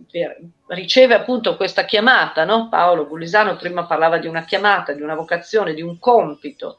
[0.68, 2.70] riceve appunto questa chiamata, no?
[2.70, 6.78] Paolo Bullisano prima parlava di una chiamata, di una vocazione, di un compito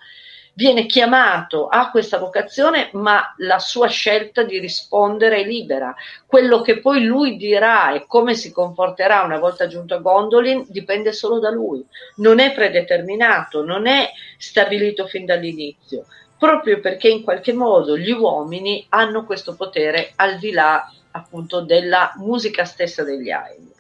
[0.54, 5.94] viene chiamato a questa vocazione, ma la sua scelta di rispondere è libera.
[6.26, 11.12] Quello che poi lui dirà e come si comporterà una volta giunto a Gondolin dipende
[11.12, 11.84] solo da lui,
[12.16, 16.06] non è predeterminato, non è stabilito fin dall'inizio,
[16.38, 22.12] proprio perché in qualche modo gli uomini hanno questo potere al di là appunto della
[22.16, 23.70] musica stessa degli Ainur.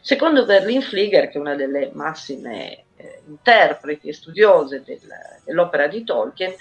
[0.00, 5.00] Secondo Berlin Flieger, che è una delle massime eh, interpreti e studiose del,
[5.44, 6.54] dell'opera di Tolkien,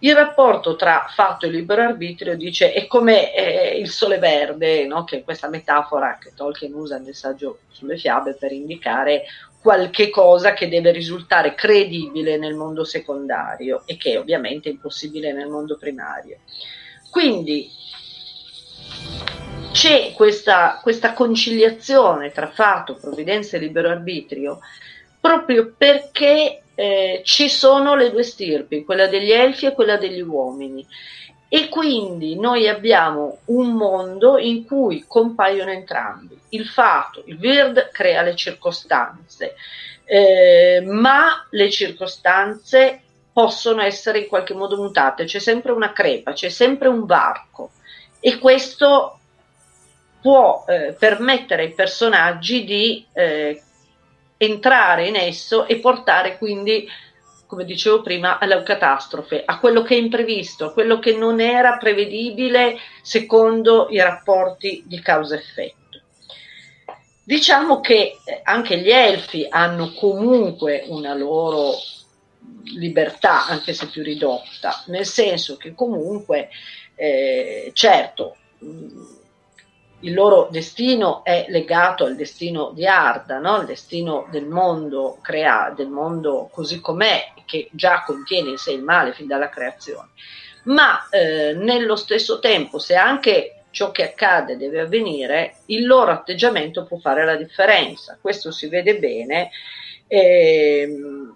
[0.00, 5.02] il rapporto tra fatto e libero arbitrio dice è come eh, il sole verde, no?
[5.02, 9.24] che è questa metafora che Tolkien usa nel saggio sulle fiabe per indicare
[9.60, 15.48] qualche cosa che deve risultare credibile nel mondo secondario e che ovviamente è impossibile nel
[15.48, 16.38] mondo primario.
[17.10, 17.68] Quindi
[19.72, 24.60] c'è questa, questa conciliazione tra fatto, provvidenza e libero arbitrio
[25.20, 30.86] proprio perché eh, ci sono le due stirpi, quella degli elfi e quella degli uomini.
[31.50, 36.38] E quindi noi abbiamo un mondo in cui compaiono entrambi.
[36.50, 39.54] Il fatto, il Vird crea le circostanze,
[40.04, 43.00] eh, ma le circostanze
[43.32, 47.70] possono essere in qualche modo mutate, c'è sempre una crepa, c'è sempre un varco
[48.20, 49.18] e questo
[50.20, 53.62] può eh, permettere ai personaggi di eh,
[54.38, 56.88] entrare in esso e portare quindi,
[57.46, 61.76] come dicevo prima, alla catastrofe, a quello che è imprevisto, a quello che non era
[61.76, 65.76] prevedibile secondo i rapporti di causa-effetto.
[67.24, 71.74] Diciamo che eh, anche gli elfi hanno comunque una loro
[72.76, 76.48] libertà, anche se più ridotta, nel senso che comunque,
[76.94, 78.36] eh, certo,
[80.00, 83.58] il loro destino è legato al destino di Arda, no?
[83.58, 88.82] il destino del mondo creato, del mondo così com'è, che già contiene in sé il
[88.82, 90.10] male fin dalla creazione.
[90.64, 96.84] Ma eh, nello stesso tempo, se anche ciò che accade deve avvenire, il loro atteggiamento
[96.84, 98.18] può fare la differenza.
[98.20, 99.50] Questo si vede bene
[100.06, 101.34] ehm,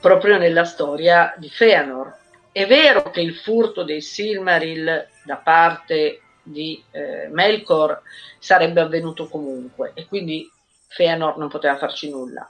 [0.00, 2.16] proprio nella storia di Feanor.
[2.52, 8.02] È vero che il furto dei Silmaril da parte di eh, Melkor
[8.38, 10.50] sarebbe avvenuto comunque e quindi
[10.88, 12.46] Feanor non poteva farci nulla.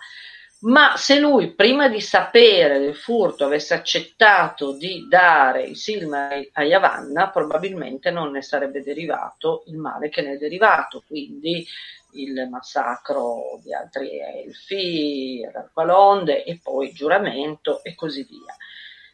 [0.61, 6.65] Ma se lui, prima di sapere del furto, avesse accettato di dare i Silmaril a
[6.65, 11.65] Yavanna, probabilmente non ne sarebbe derivato il male che ne è derivato, quindi
[12.15, 18.57] il massacro di altri elfi ad Alqualonde e poi il giuramento e così via.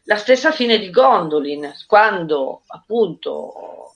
[0.05, 3.93] La stessa fine di Gondolin, quando appunto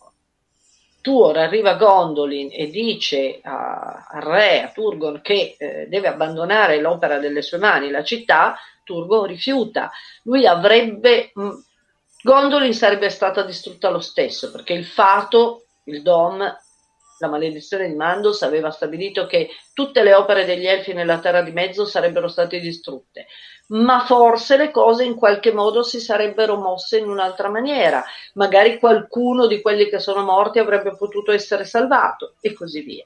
[1.02, 7.42] Tuor arriva Gondolin e dice al re, a Turgon, che eh, deve abbandonare l'opera delle
[7.42, 9.92] sue mani, la città, Turgon rifiuta.
[10.24, 11.50] Lui avrebbe, mh,
[12.22, 16.40] Gondolin sarebbe stata distrutta lo stesso, perché il fato, il Dom,
[17.20, 21.52] la maledizione di Mandos aveva stabilito che tutte le opere degli elfi nella Terra di
[21.52, 23.28] Mezzo sarebbero state distrutte
[23.70, 29.48] ma forse le cose in qualche modo si sarebbero mosse in un'altra maniera, magari qualcuno
[29.48, 33.06] di quelli che sono morti avrebbe potuto essere salvato e così via.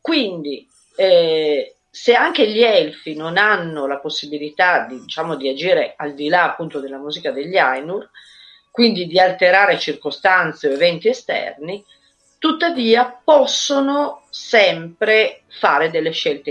[0.00, 6.14] Quindi, eh, se anche gli elfi non hanno la possibilità di, diciamo, di agire al
[6.14, 8.08] di là appunto della musica degli Ainur,
[8.70, 11.84] quindi di alterare circostanze o eventi esterni,
[12.38, 16.50] tuttavia possono sempre fare delle scelte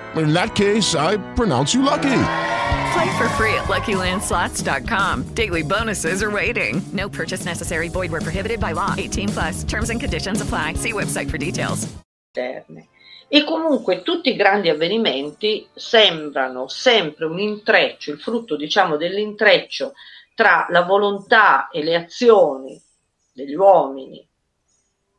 [0.15, 2.23] In that case, I pronounce you lucky.
[2.93, 5.33] Play for free at LuckyLandSlots.com.
[5.33, 6.81] Daily bonuses are waiting.
[6.91, 7.89] No purchase necessary.
[7.89, 8.95] Void where prohibited by law.
[8.97, 9.63] 18 plus.
[9.63, 10.73] Terms and conditions apply.
[10.73, 11.87] See website for details.
[13.33, 19.93] E comunque tutti i grandi avvenimenti sembrano sempre un intreccio, il frutto diciamo dell'intreccio
[20.35, 22.81] tra la volontà e le azioni
[23.31, 24.25] degli uomini,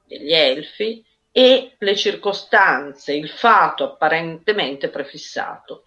[0.07, 1.03] degli elfi
[1.33, 5.85] e le circostanze, il fato apparentemente prefissato.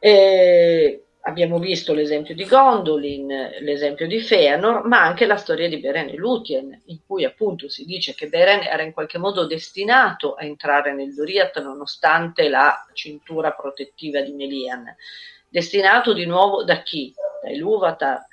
[0.00, 3.28] Eh, abbiamo visto l'esempio di Gondolin,
[3.60, 7.84] l'esempio di Feanor, ma anche la storia di Beren e Lúthien, in cui appunto si
[7.84, 13.52] dice che Beren era in qualche modo destinato a entrare nel Doriath nonostante la cintura
[13.52, 14.84] protettiva di Melian.
[15.48, 17.14] Destinato di nuovo da chi?
[17.42, 18.26] Dai Luvatar,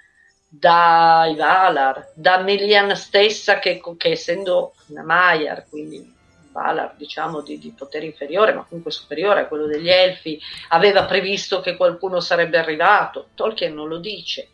[0.59, 6.15] dai Valar, da Melian stessa che, che essendo una Maiar, quindi
[6.51, 10.39] Valar diciamo di, di, potere inferiore ma comunque superiore a quello degli Elfi
[10.69, 13.29] aveva previsto che qualcuno sarebbe arrivato.
[13.35, 14.49] Tolkien non lo dice.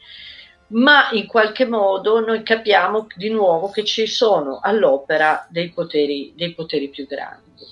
[0.67, 6.53] Ma in qualche modo noi capiamo di nuovo che ci sono all'opera dei poteri, dei
[6.53, 7.63] poteri più grandi.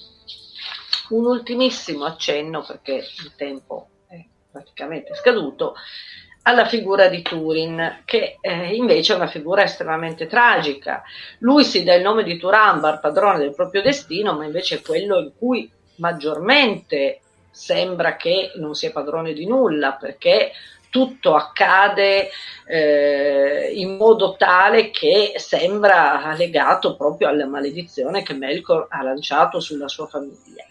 [1.10, 5.76] Un ultimissimo accenno perché il tempo è praticamente scaduto
[6.44, 11.04] alla figura di Turin, che eh, invece è una figura estremamente tragica.
[11.40, 15.20] Lui si dà il nome di Turambar, padrone del proprio destino, ma invece è quello
[15.20, 17.20] in cui maggiormente
[17.52, 20.52] sembra che non sia padrone di nulla, perché
[20.90, 22.30] tutto accade
[22.66, 29.88] eh, in modo tale che sembra legato proprio alla maledizione che Melkor ha lanciato sulla
[29.88, 30.66] sua famiglia.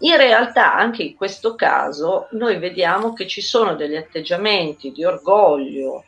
[0.00, 6.04] In realtà anche in questo caso noi vediamo che ci sono degli atteggiamenti di orgoglio,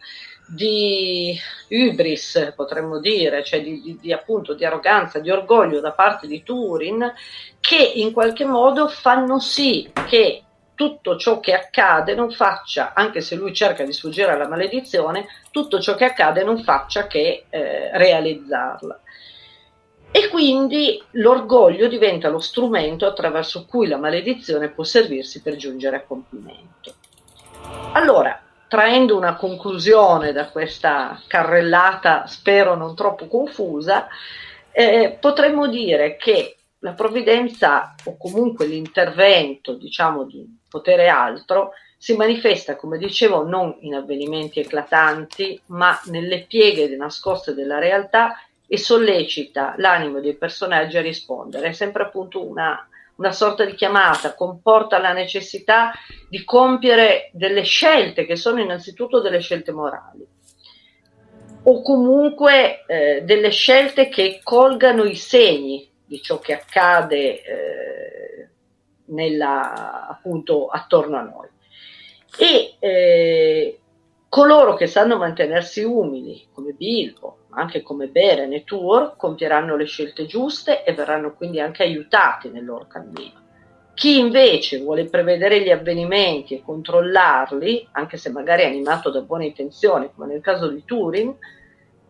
[0.47, 1.39] di
[1.69, 6.43] hubris, potremmo dire, cioè di, di, di, appunto di arroganza, di orgoglio da parte di
[6.43, 7.13] Turin,
[7.61, 10.43] che in qualche modo fanno sì che
[10.75, 15.79] tutto ciò che accade non faccia, anche se lui cerca di sfuggire alla maledizione, tutto
[15.79, 19.01] ciò che accade non faccia che eh, realizzarla.
[20.13, 26.03] E quindi l'orgoglio diventa lo strumento attraverso cui la maledizione può servirsi per giungere a
[26.03, 26.95] compimento.
[27.93, 34.09] Allora, traendo una conclusione da questa carrellata, spero non troppo confusa,
[34.73, 42.77] eh, potremmo dire che la provvidenza o comunque l'intervento, diciamo, di potere altro si manifesta,
[42.77, 48.35] come dicevo, non in avvenimenti eclatanti, ma nelle pieghe nascoste della realtà
[48.73, 51.71] e sollecita l'animo dei personaggi a rispondere.
[51.71, 55.91] È sempre appunto una, una sorta di chiamata, comporta la necessità
[56.29, 60.25] di compiere delle scelte che sono innanzitutto delle scelte morali
[61.63, 68.49] o comunque eh, delle scelte che colgano i segni di ciò che accade eh,
[69.07, 71.49] nella, appunto attorno a noi.
[72.39, 73.81] E eh,
[74.29, 79.85] coloro che sanno mantenersi umili, come Bilbo, ma anche come Beren e Tur, compieranno le
[79.85, 83.39] scelte giuste e verranno quindi anche aiutati nel loro cammino.
[83.95, 90.11] Chi invece vuole prevedere gli avvenimenti e controllarli, anche se magari animato da buone intenzioni,
[90.15, 91.35] come nel caso di Turing,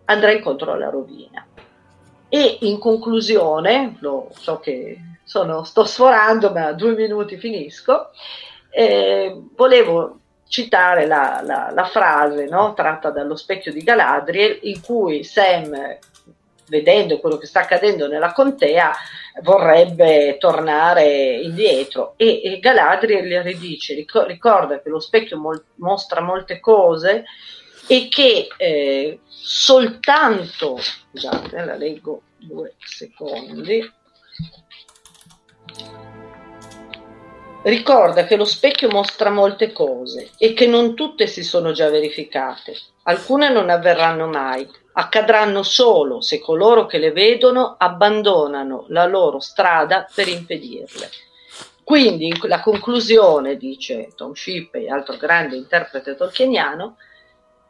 [0.05, 1.45] andrà incontro alla rovina.
[2.29, 8.11] E in conclusione, lo so che sono, sto sforando, ma due minuti finisco,
[8.71, 15.23] eh, volevo citare la, la, la frase no, tratta dallo specchio di Galadriel in cui
[15.23, 15.99] Sam
[16.67, 18.93] vedendo quello che sta accadendo nella contea,
[19.43, 22.15] vorrebbe tornare indietro.
[22.17, 27.25] E, e Galadriel gli ridice: ricorda che lo specchio mol- mostra molte cose
[27.87, 33.93] e che eh, soltanto, scusate, la leggo due secondi.
[37.63, 42.75] Ricorda che lo specchio mostra molte cose e che non tutte si sono già verificate.
[43.03, 50.09] Alcune non avverranno mai, accadranno solo se coloro che le vedono abbandonano la loro strada
[50.15, 51.11] per impedirle.
[51.85, 56.97] Quindi la conclusione, dice Tom Shippey, altro grande interprete tolkieniano,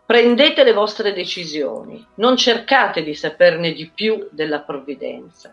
[0.06, 5.52] prendete le vostre decisioni, non cercate di saperne di più della provvidenza.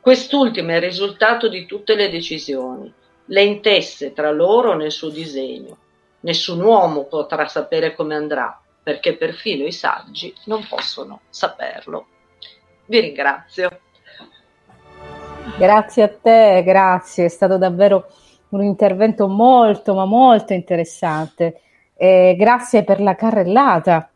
[0.00, 5.76] Quest'ultima è il risultato di tutte le decisioni le intesse tra loro nel suo disegno.
[6.20, 12.06] Nessun uomo potrà sapere come andrà, perché perfino i saggi non possono saperlo.
[12.86, 13.70] Vi ringrazio.
[15.58, 18.06] Grazie a te, grazie, è stato davvero
[18.50, 21.60] un intervento molto, ma molto interessante.
[21.94, 24.10] E grazie per la carrellata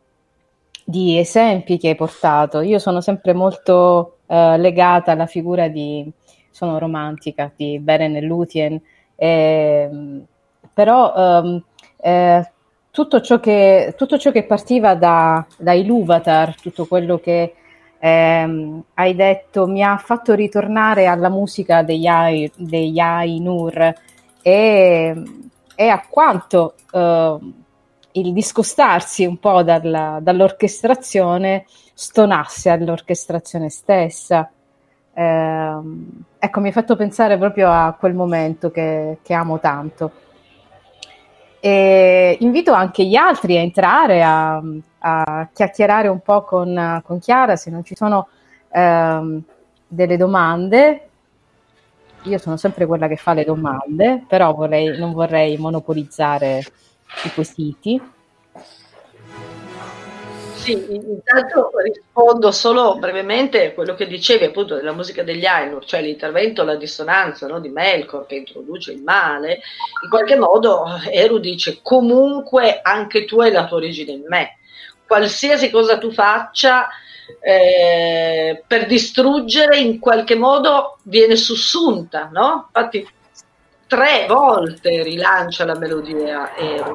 [0.83, 2.61] di esempi che hai portato.
[2.61, 6.09] Io sono sempre molto eh, legata alla figura di,
[6.49, 8.81] sono romantica, di Beren Lúthien,
[9.17, 9.89] eh,
[10.73, 11.63] però um,
[11.99, 12.51] eh,
[12.91, 17.53] tutto, ciò che, tutto ciò che partiva da, dai Luvatar, tutto quello che
[17.99, 23.93] ehm, hai detto mi ha fatto ritornare alla musica degli, Ai, degli Ainur
[24.41, 25.23] e,
[25.75, 27.37] e a quanto eh,
[28.13, 34.49] il discostarsi un po' dalla, dall'orchestrazione stonasse all'orchestrazione stessa.
[35.17, 35.77] Eh,
[36.37, 40.11] ecco, mi ha fatto pensare proprio a quel momento che, che amo tanto.
[41.59, 44.61] E, invito anche gli altri a entrare a,
[44.99, 48.27] a chiacchierare un po' con, con, Chiara se non ci sono
[48.69, 49.41] ehm,
[49.87, 51.09] delle domande.
[52.23, 56.59] Io sono sempre quella che fa le domande, però vorrei, non vorrei monopolizzare
[57.23, 57.99] i quesiti.
[60.67, 66.01] Sì, intanto rispondo solo brevemente a quello che dicevi appunto della musica degli Ainur, cioè
[66.01, 69.61] l'intervento, la dissonanza no, di Melkor che introduce il male.
[70.03, 74.57] In qualche modo Eru dice comunque anche tu hai la tua origine in me.
[75.05, 76.89] Qualsiasi cosa tu faccia
[77.39, 82.69] eh, per distruggere in qualche modo viene sussunta, no?
[82.73, 83.07] Infatti
[83.87, 86.93] tre volte rilancia la melodia Eru.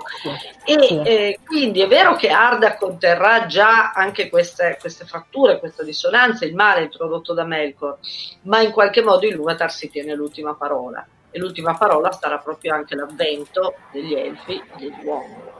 [0.64, 0.74] E
[1.04, 6.54] eh, quindi è vero che Arda conterrà già anche queste, queste, fratture, questa dissonanza, il
[6.54, 7.98] male introdotto da Melkor,
[8.42, 11.04] ma in qualche modo il Luvatar si tiene l'ultima parola.
[11.30, 15.50] E l'ultima parola sarà proprio anche l'avvento degli elfi e degli uomini.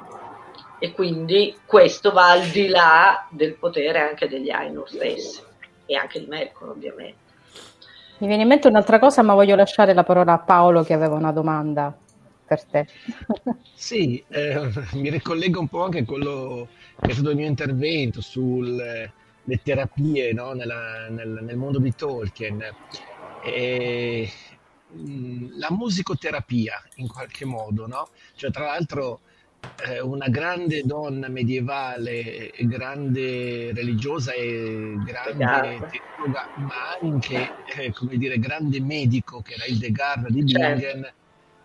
[0.78, 5.40] E quindi questo va al di là del potere anche degli Ainur stessi
[5.86, 7.21] e anche di Melkor ovviamente.
[8.22, 11.16] Mi viene in mente un'altra cosa, ma voglio lasciare la parola a Paolo che aveva
[11.16, 11.92] una domanda
[12.46, 12.86] per te.
[13.74, 16.68] sì, eh, mi ricollego un po' anche a quello
[17.00, 19.12] che è stato il mio intervento sulle
[19.64, 20.52] terapie no?
[20.52, 22.62] Nella, nel, nel, mondo di Tolkien.
[23.42, 24.30] E,
[24.96, 28.10] mm, la musicoterapia in qualche modo, no?
[28.36, 29.22] Cioè, tra l'altro
[30.02, 38.80] una grande donna medievale, grande religiosa e grande teologa, ma anche, eh, come dire, grande
[38.80, 40.74] medico che era il Degarda di certo.
[40.74, 41.16] Bingen, certo.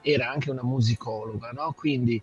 [0.01, 1.73] era anche una musicologa, no?
[1.73, 2.21] Quindi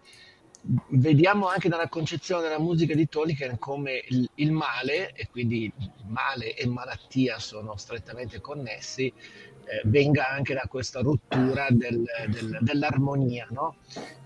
[0.89, 5.71] vediamo anche dalla concezione della musica di Tolkien come il, il male, e quindi
[6.07, 9.13] male e malattia sono strettamente connessi,
[9.67, 13.47] eh, venga anche da questa rottura del, del, dell'armonia.
[13.51, 13.77] No?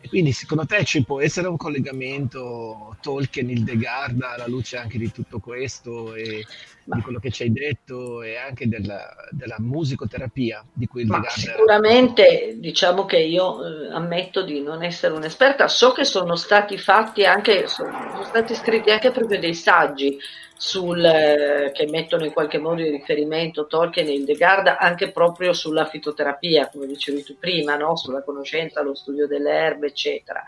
[0.00, 5.40] E quindi secondo te ci può essere un collegamento Tolkien-Hildegard alla luce anche di tutto
[5.40, 6.44] questo e
[6.84, 6.96] Ma...
[6.96, 12.56] di quello che ci hai detto e anche della, della musicoterapia di cui Hildegard Sicuramente
[12.58, 17.66] diciamo che io eh, ammetto di non essere un'esperta, so che sono stati fatti anche,
[17.66, 20.18] sono, sono stati scritti anche proprio dei saggi
[20.58, 25.86] sul, eh, che mettono in qualche modo in riferimento Tolkien e Hildegard anche proprio sulla
[25.86, 27.96] fitoterapia, come dicevi tu prima, no?
[27.96, 30.42] sulla conoscenza, lo studio delle erbe, eccetera.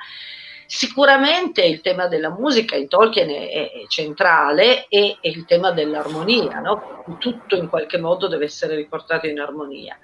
[0.66, 6.58] Sicuramente il tema della musica in Tolkien è, è centrale e, e, il tema dell'armonia,
[6.58, 7.04] no?
[7.18, 9.96] tutto in qualche modo deve essere riportato in armonia.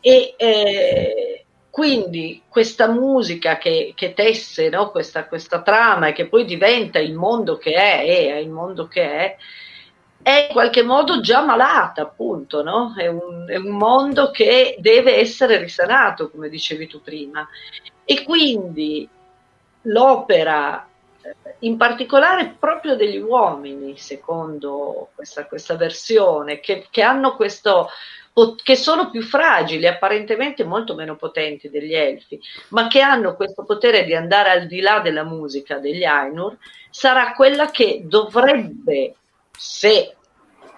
[0.00, 4.90] E, eh, quindi questa musica che, che tesse no?
[4.90, 9.02] questa, questa, trama e che poi diventa il mondo che è, è il mondo che
[9.02, 9.36] è,
[10.22, 12.94] è in qualche modo già malata, appunto, no?
[12.96, 17.48] è, un, è un mondo che deve essere risanato, come dicevi tu prima.
[18.04, 19.08] E quindi
[19.82, 20.86] l'opera
[21.22, 27.88] eh, in particolare proprio degli uomini, secondo questa, questa versione, che, che, hanno questo,
[28.62, 34.04] che sono più fragili, apparentemente molto meno potenti degli elfi, ma che hanno questo potere
[34.04, 36.56] di andare al di là della musica degli Ainur,
[36.90, 39.14] sarà quella che dovrebbe,
[39.56, 40.14] se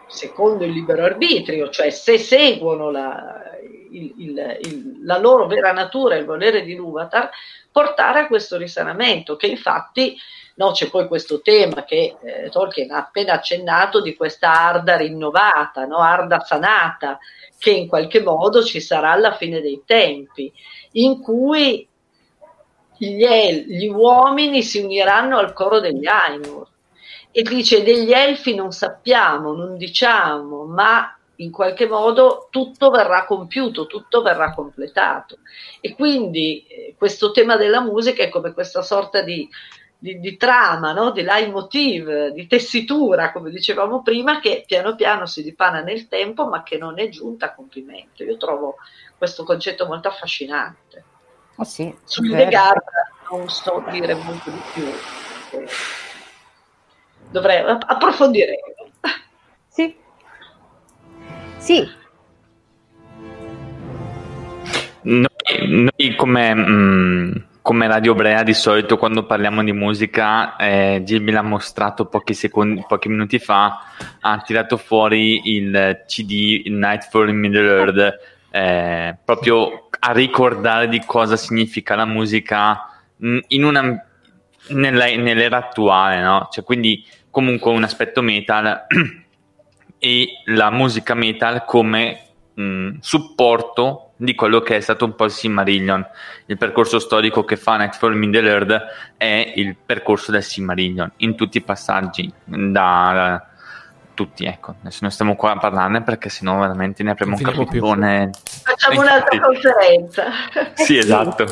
[0.06, 3.42] secondo il libero arbitrio, cioè se seguono la,
[3.90, 7.30] il, il, il, la loro vera natura, il volere di Luvatar,
[7.70, 10.16] portare a questo risanamento, che infatti
[10.56, 15.84] no, c'è poi questo tema che eh, Tolkien ha appena accennato di questa Arda rinnovata,
[15.84, 15.98] no?
[15.98, 17.18] Arda sanata,
[17.58, 20.52] che in qualche modo ci sarà alla fine dei tempi,
[20.92, 21.86] in cui
[22.96, 26.68] gli, el- gli uomini si uniranno al coro degli Ainur.
[27.32, 33.86] E dice degli elfi non sappiamo, non diciamo, ma in qualche modo tutto verrà compiuto,
[33.86, 35.38] tutto verrà completato.
[35.80, 39.48] E quindi eh, questo tema della musica è come questa sorta di
[40.00, 41.10] di, di trama, no?
[41.10, 46.62] di leitmotiv, di tessitura, come dicevamo prima, che piano piano si dipana nel tempo, ma
[46.62, 48.24] che non è giunta a compimento.
[48.24, 48.76] Io trovo
[49.18, 51.04] questo concetto molto affascinante.
[51.56, 52.82] Oh sì, Sul Legard
[53.30, 54.90] non so dire molto di più.
[57.30, 58.58] Dovrei approfondire.
[59.68, 59.94] Sì.
[61.58, 61.88] Sì.
[65.02, 65.26] Noi,
[65.58, 66.54] noi come...
[66.54, 72.06] Mh, mm, come Radio Brea di solito quando parliamo di musica, eh, Gilby l'ha mostrato
[72.06, 73.80] pochi, secondi, pochi minuti fa,
[74.20, 78.18] ha tirato fuori il CD Nightfall in Middle Earth,
[78.50, 82.86] eh, proprio a ricordare di cosa significa la musica
[83.18, 84.02] in una,
[84.68, 86.48] nella, nell'era attuale, no?
[86.50, 88.86] Cioè, quindi comunque un aspetto metal
[89.98, 92.20] e la musica metal come
[92.54, 96.06] mh, supporto di quello che è stato un po' il Silmarillion.
[96.44, 98.82] Il percorso storico che fa Nightfall in Middle Earth
[99.16, 103.46] è il percorso del Silmarillion in tutti i passaggi, da, da
[104.12, 104.74] tutti, ecco.
[104.80, 108.30] Adesso non stiamo qua a parlarne perché sennò veramente ne apriamo un capitolone.
[108.62, 110.24] Facciamo un'altra conferenza.
[110.74, 111.46] Sì, esatto.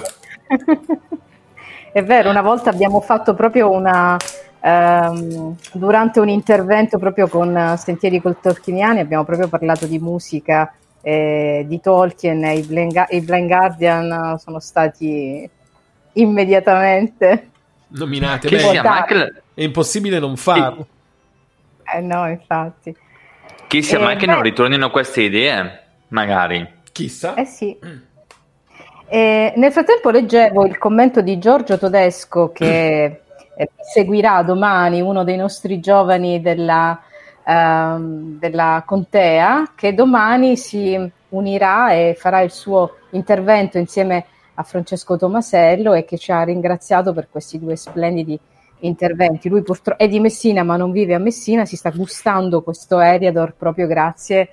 [1.91, 4.15] È vero, una volta abbiamo fatto proprio una...
[4.61, 10.71] ehm, durante un intervento proprio con eh, Sentieri col Tolkieniani abbiamo proprio parlato di musica
[11.03, 15.49] eh, di Tolkien e i Blind, i Blind Guardian eh, sono stati
[16.13, 17.51] immediatamente
[18.83, 20.87] ma anche la- È impossibile non farlo.
[21.95, 22.95] eh no infatti
[23.69, 24.33] Chissà Eh, mai che beh.
[24.33, 26.67] non ritornino queste idee, magari.
[26.91, 27.35] Chissà.
[27.35, 27.77] Eh sì.
[29.11, 33.05] E nel frattempo leggevo il commento di Giorgio Todesco che
[33.57, 36.99] eh, seguirà domani uno dei nostri giovani della,
[37.49, 45.17] ehm, della contea, che domani si unirà e farà il suo intervento insieme a Francesco
[45.17, 48.39] Tomasello e che ci ha ringraziato per questi due splendidi
[48.81, 49.49] interventi.
[49.49, 53.55] Lui purtroppo è di Messina ma non vive a Messina, si sta gustando questo Eriador
[53.57, 54.49] proprio grazie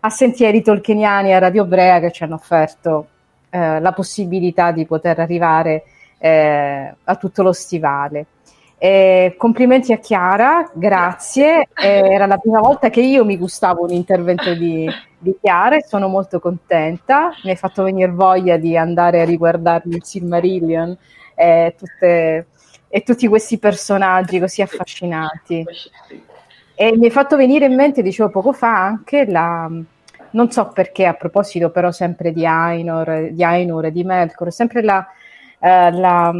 [0.00, 3.08] a Sentieri Tolkieniani e a Radio Brea che ci hanno offerto
[3.50, 5.84] eh, la possibilità di poter arrivare
[6.18, 8.26] eh, a tutto lo stivale.
[8.84, 11.68] Eh, complimenti a Chiara, grazie.
[11.74, 14.86] Eh, era la prima volta che io mi gustavo un intervento di,
[15.16, 17.30] di Chiara e sono molto contenta.
[17.44, 20.94] Mi hai fatto venire voglia di andare a riguardarmi il Silmarillion
[21.34, 22.46] e, tutte-
[22.86, 25.64] e tutti questi personaggi così affascinanti.
[26.74, 29.66] E mi hai fatto venire in mente, dicevo poco fa, anche la.
[30.32, 34.82] Non so perché, a proposito, però, sempre di Ainur, di Ainur e di Melkor, sempre
[34.82, 35.06] la,
[35.64, 36.30] eh, la,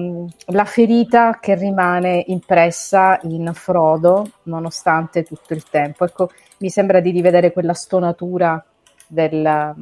[0.49, 6.05] la ferita che rimane impressa in Frodo, nonostante tutto il tempo.
[6.05, 6.29] Ecco,
[6.59, 8.63] mi sembra di rivedere quella stonatura
[9.07, 9.75] del,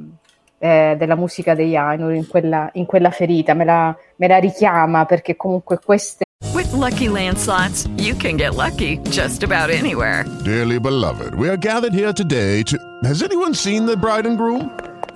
[0.59, 5.07] eh, della musica degli Ainur in quella, in quella ferita, me la, me la richiama
[5.07, 6.23] perché comunque queste.
[6.55, 10.25] With Lucky Land slots, you can get lucky just about anywhere.
[10.45, 12.77] Dearly beloved, we are gathered here today to.
[13.03, 14.71] Has anyone seen the bride and groom?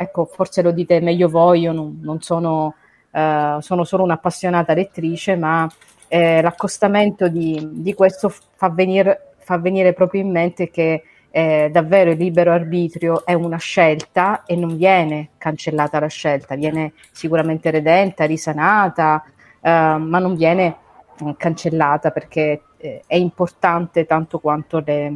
[0.00, 2.76] ecco, forse lo dite meglio voi, io non, non sono,
[3.10, 5.68] eh, sono solo un'appassionata lettrice, ma
[6.08, 12.12] eh, l'accostamento di, di questo fa venire, fa venire proprio in mente che eh, davvero
[12.12, 18.24] il libero arbitrio è una scelta e non viene cancellata la scelta, viene sicuramente redenta,
[18.24, 19.22] risanata,
[19.60, 20.76] eh, ma non viene
[21.18, 25.14] eh, cancellata perché eh, è importante tanto quanto le,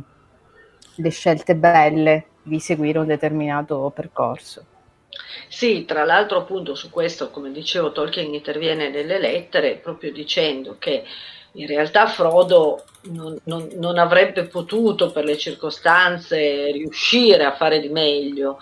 [0.96, 4.66] le scelte belle di seguire un determinato percorso.
[5.48, 11.04] Sì, tra l'altro appunto su questo, come dicevo, Tolkien interviene nelle lettere proprio dicendo che
[11.52, 17.88] in realtà Frodo non, non- non avrebbe potuto per le circostanze riuscire a fare di
[17.88, 18.58] meglio,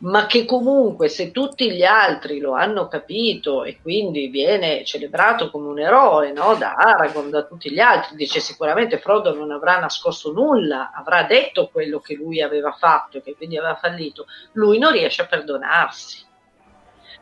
[0.00, 5.68] ma che comunque se tutti gli altri lo hanno capito e quindi viene celebrato come
[5.68, 6.54] un eroe no?
[6.54, 11.68] da Aragorn, da tutti gli altri, dice sicuramente Frodo non avrà nascosto nulla, avrà detto
[11.68, 16.28] quello che lui aveva fatto e che quindi aveva fallito, lui non riesce a perdonarsi.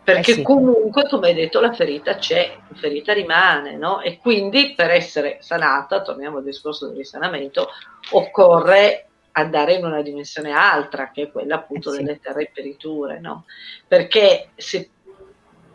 [0.04, 0.42] Perché Eh sì.
[0.42, 4.00] comunque, come hai detto, la ferita c'è, la ferita rimane, no?
[4.00, 7.68] E quindi per essere sanata, torniamo al discorso del risanamento,
[8.12, 9.07] occorre
[9.38, 12.02] andare in una dimensione altra, che è quella appunto Eh sì.
[12.02, 13.44] delle terre periture, no?
[13.86, 14.90] Perché se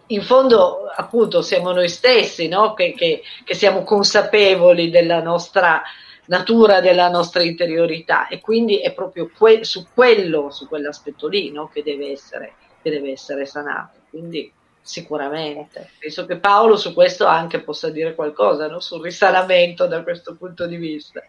[0.07, 2.73] in fondo appunto siamo noi stessi, no?
[2.73, 5.81] Che, che- che siamo consapevoli della nostra
[6.25, 11.67] natura, della nostra interiorità e quindi è proprio que- su quello, su quell'aspetto lì, no?
[11.67, 13.99] Che deve essere, che deve essere sanato.
[14.09, 15.91] Quindi sicuramente.
[15.97, 18.79] Penso che Paolo su questo anche possa dire qualcosa, no?
[18.79, 21.21] Sul risanamento da questo punto di vista.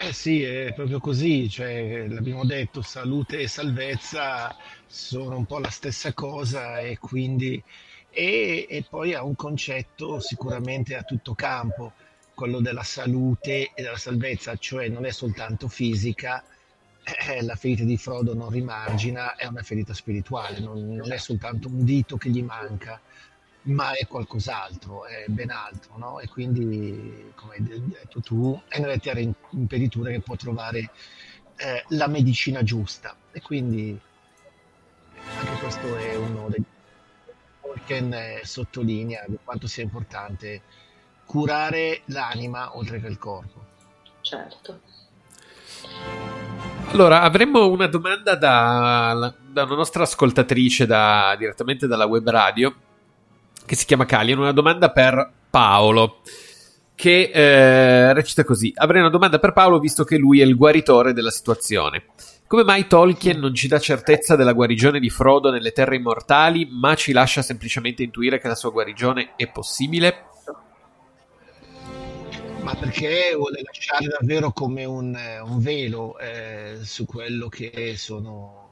[0.00, 4.54] Eh sì, è proprio così, cioè, l'abbiamo detto, salute e salvezza
[4.86, 7.60] sono un po' la stessa cosa e quindi
[8.10, 11.92] e, e poi ha un concetto sicuramente a tutto campo,
[12.34, 16.44] quello della salute e della salvezza, cioè non è soltanto fisica,
[17.28, 21.68] eh, la ferita di Frodo non rimargina, è una ferita spirituale, non, non è soltanto
[21.68, 23.00] un dito che gli manca,
[23.68, 26.20] ma è qualcos'altro, è ben altro, no?
[26.20, 30.90] E quindi, come hai detto tu, è nelle terre in- impediture che può trovare
[31.56, 33.14] eh, la medicina giusta.
[33.32, 33.98] E quindi
[35.38, 36.62] Anche questo è uno dei
[37.60, 40.62] Tolkien eh, sottolinea di quanto sia importante
[41.26, 43.66] curare l'anima oltre che il corpo.
[44.22, 44.80] Certo.
[46.90, 52.74] Allora, avremmo una domanda da, da una nostra ascoltatrice da, direttamente dalla web radio
[53.68, 56.22] che si chiama Kalian, una domanda per Paolo
[56.94, 58.72] che eh, recita così.
[58.74, 62.06] Avrei una domanda per Paolo visto che lui è il guaritore della situazione.
[62.46, 66.94] Come mai Tolkien non ci dà certezza della guarigione di Frodo nelle terre immortali, ma
[66.94, 70.24] ci lascia semplicemente intuire che la sua guarigione è possibile?
[72.62, 78.70] Ma perché vuole lasciare davvero come un, un velo eh, su quello che sono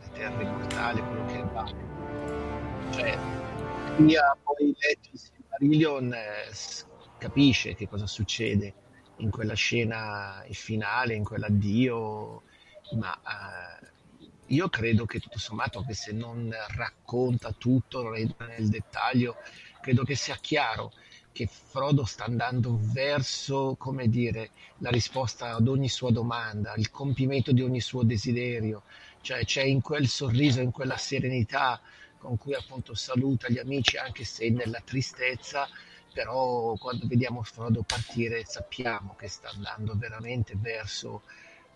[0.00, 1.72] le terre immortali, quello che va.
[2.90, 3.18] Cioè,
[3.94, 6.50] ha poi letto il Silmarillion eh,
[7.18, 8.74] capisce che cosa succede
[9.18, 12.42] in quella scena finale, in quell'addio
[12.96, 13.92] ma eh,
[14.48, 19.36] io credo che tutto sommato, anche se non racconta tutto, non entra nel dettaglio,
[19.80, 20.92] credo che sia chiaro
[21.32, 27.52] che Frodo sta andando verso, come dire, la risposta ad ogni sua domanda, il compimento
[27.52, 28.82] di ogni suo desiderio,
[29.20, 31.80] cioè c'è in quel sorriso, in quella serenità
[32.24, 35.68] con cui appunto saluta gli amici, anche se nella tristezza,
[36.10, 41.22] però quando vediamo Frodo partire sappiamo che sta andando veramente verso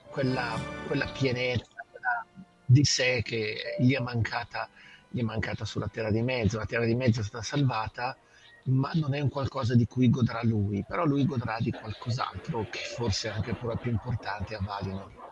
[0.09, 2.25] quella, quella pienezza quella
[2.65, 4.71] di sé che gli è, mancata,
[5.11, 6.57] gli è mancata sulla Terra di Mezzo.
[6.57, 8.17] La Terra di Mezzo è stata salvata,
[8.65, 12.81] ma non è un qualcosa di cui godrà lui, però lui godrà di qualcos'altro che
[12.97, 15.27] forse è anche ancora più importante a Valinor.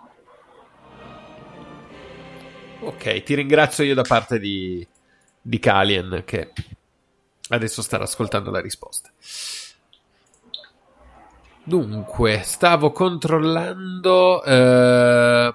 [2.80, 4.86] Ok, ti ringrazio io da parte di,
[5.46, 6.52] di Kalien che
[7.50, 9.10] adesso starà ascoltando la risposta.
[11.62, 14.42] Dunque, stavo controllando.
[14.42, 15.54] Eh,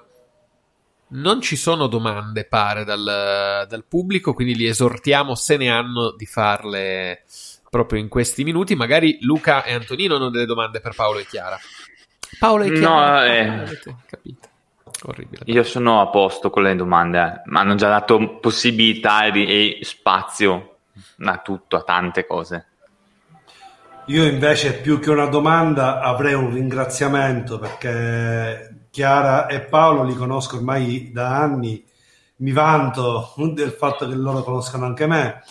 [1.07, 6.25] non ci sono domande, pare, dal, dal, pubblico, quindi li esortiamo, se ne hanno, di
[6.25, 7.23] farle
[7.69, 8.75] proprio in questi minuti.
[8.75, 11.59] Magari Luca e Antonino hanno delle domande per Paolo e Chiara.
[12.39, 14.50] Paolo e Chiara, no, eh, avete capito.
[15.03, 15.43] Orribile.
[15.45, 17.41] Io sono a posto con le domande, eh.
[17.45, 20.77] mi hanno già dato possibilità e spazio
[21.17, 22.65] a tutto, a tante cose.
[24.07, 30.57] Io invece più che una domanda avrei un ringraziamento perché Chiara e Paolo li conosco
[30.57, 31.83] ormai da anni,
[32.37, 35.43] mi vanto del fatto che loro conoscano anche me,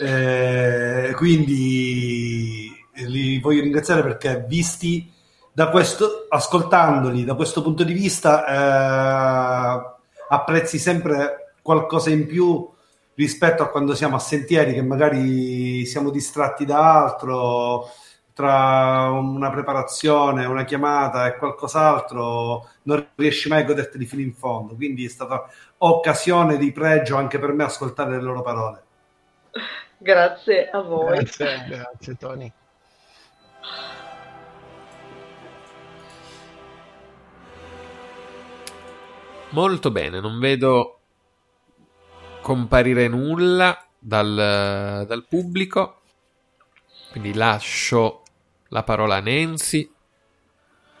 [0.00, 5.12] eh, quindi li voglio ringraziare perché visti
[5.56, 9.96] da questo, ascoltandoli da questo punto di vista eh,
[10.28, 12.70] apprezzi sempre qualcosa in più
[13.14, 17.88] rispetto a quando siamo a sentieri che magari siamo distratti da altro
[18.34, 24.74] tra una preparazione, una chiamata e qualcos'altro non riesci mai a goderti fino in fondo.
[24.74, 28.82] Quindi è stata occasione di pregio anche per me ascoltare le loro parole.
[29.96, 31.14] Grazie a voi.
[31.14, 32.52] Grazie, grazie Tony
[39.56, 40.98] molto bene non vedo
[42.42, 46.02] comparire nulla dal, dal pubblico,
[47.10, 48.22] quindi lascio
[48.68, 49.90] la parola a Nancy.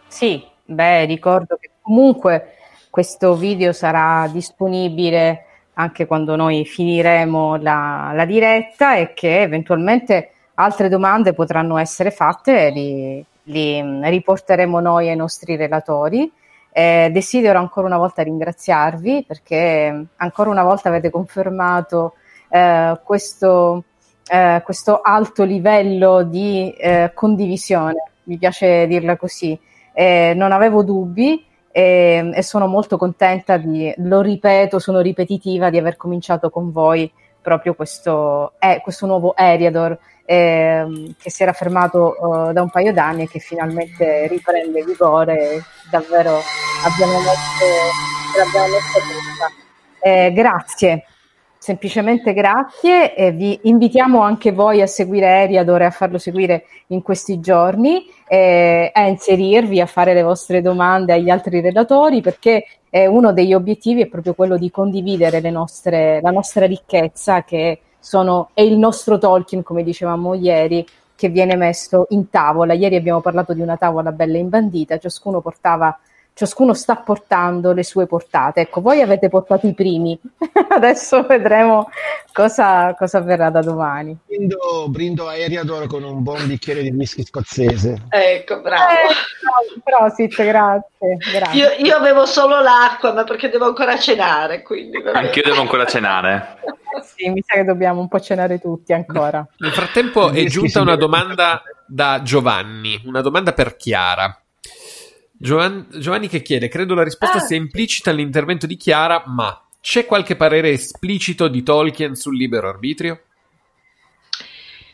[0.08, 2.54] Sì, beh, ricordo che comunque
[2.88, 10.88] questo video sarà disponibile anche quando noi finiremo la, la diretta e che eventualmente altre
[10.88, 16.32] domande potranno essere fatte e li, li riporteremo noi ai nostri relatori.
[16.78, 22.16] Eh, desidero ancora una volta ringraziarvi perché ancora una volta avete confermato
[22.50, 23.84] eh, questo,
[24.30, 29.58] eh, questo, alto livello di eh, condivisione, mi piace dirla così.
[29.94, 31.42] non avevo dubbi
[31.72, 37.10] e, e sono molto contenta di, lo ripeto, sono ripetitiva di aver cominciato con voi
[37.40, 42.92] proprio questo, eh, questo nuovo Eriador ehm, che si era fermato uh, da un paio
[42.92, 45.62] d'anni e che finalmente riprende vigore.
[45.90, 46.40] Davvero
[46.84, 47.64] abbiamo messo,
[48.36, 49.64] l'abbiamo messo tutta.
[50.00, 51.04] Eh, grazie,
[51.58, 57.02] semplicemente grazie e vi invitiamo anche voi a seguire Eriador e a farlo seguire in
[57.02, 63.06] questi giorni, eh, a inserirvi, a fare le vostre domande agli altri relatori perché eh,
[63.06, 68.60] uno degli obiettivi è proprio quello di condividere nostre, la nostra ricchezza che sono, è
[68.60, 72.72] il nostro Tolkien, come dicevamo ieri, che viene messo in tavola.
[72.72, 75.98] Ieri abbiamo parlato di una tavola bella imbandita, ciascuno portava
[76.36, 78.60] ciascuno sta portando le sue portate.
[78.60, 80.20] Ecco, voi avete portato i primi,
[80.68, 81.88] adesso vedremo
[82.30, 84.14] cosa, cosa avverrà da domani.
[84.26, 88.02] Brindo, brindo a Eriador con un buon bicchiere di whisky scozzese.
[88.10, 88.92] Ecco, bravo.
[88.92, 91.16] Eh, prosit, grazie.
[91.32, 91.58] grazie.
[91.58, 95.02] Io, io avevo solo l'acqua, ma perché devo ancora cenare, quindi.
[95.10, 96.58] Anch'io devo ancora cenare.
[96.96, 99.46] Sì, mi sa che dobbiamo un po' cenare tutti ancora.
[99.58, 104.40] Nel frattempo è giunta una domanda da Giovanni, una domanda per Chiara.
[105.38, 107.40] Giovan- Giovanni che chiede, credo la risposta Ah.
[107.40, 113.20] sia implicita all'intervento di Chiara, ma c'è qualche parere esplicito di Tolkien sul libero arbitrio?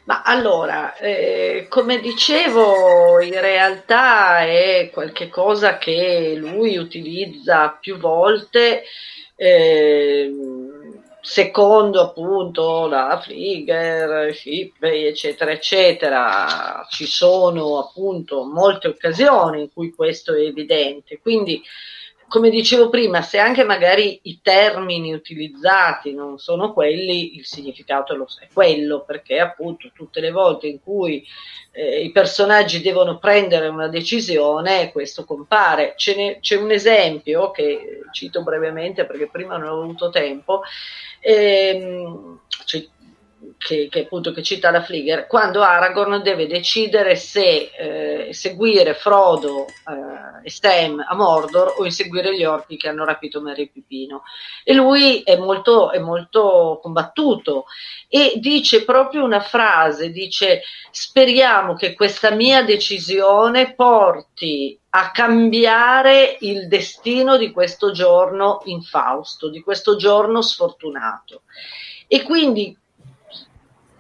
[0.05, 8.83] Ma allora, eh, come dicevo, in realtà è qualcosa che lui utilizza più volte,
[9.37, 10.62] ehm,
[11.23, 16.87] secondo appunto la Flieger, Shippey, eccetera, eccetera.
[16.91, 21.21] Ci sono appunto molte occasioni in cui questo è evidente.
[21.21, 21.63] Quindi,
[22.33, 28.49] come dicevo prima, se anche magari i termini utilizzati non sono quelli, il significato è
[28.51, 31.23] quello, perché appunto tutte le volte in cui
[31.73, 35.95] eh, i personaggi devono prendere una decisione, questo compare.
[36.17, 40.63] N'è, c'è un esempio che cito brevemente perché prima non ho avuto tempo,
[41.21, 42.89] ehm, cioè,
[43.63, 49.67] che, che appunto che cita la Flieger, quando Aragorn deve decidere se eh, seguire Frodo
[49.67, 54.25] eh, e Sam a Mordor o inseguire gli orchi che hanno rapito Merry e Pipino.
[54.65, 57.67] E lui è molto, è molto combattuto
[58.09, 66.67] e dice proprio una frase, dice speriamo che questa mia decisione porti a cambiare il
[66.69, 71.43] destino di questo giorno infausto, di questo giorno sfortunato.
[72.07, 72.77] E quindi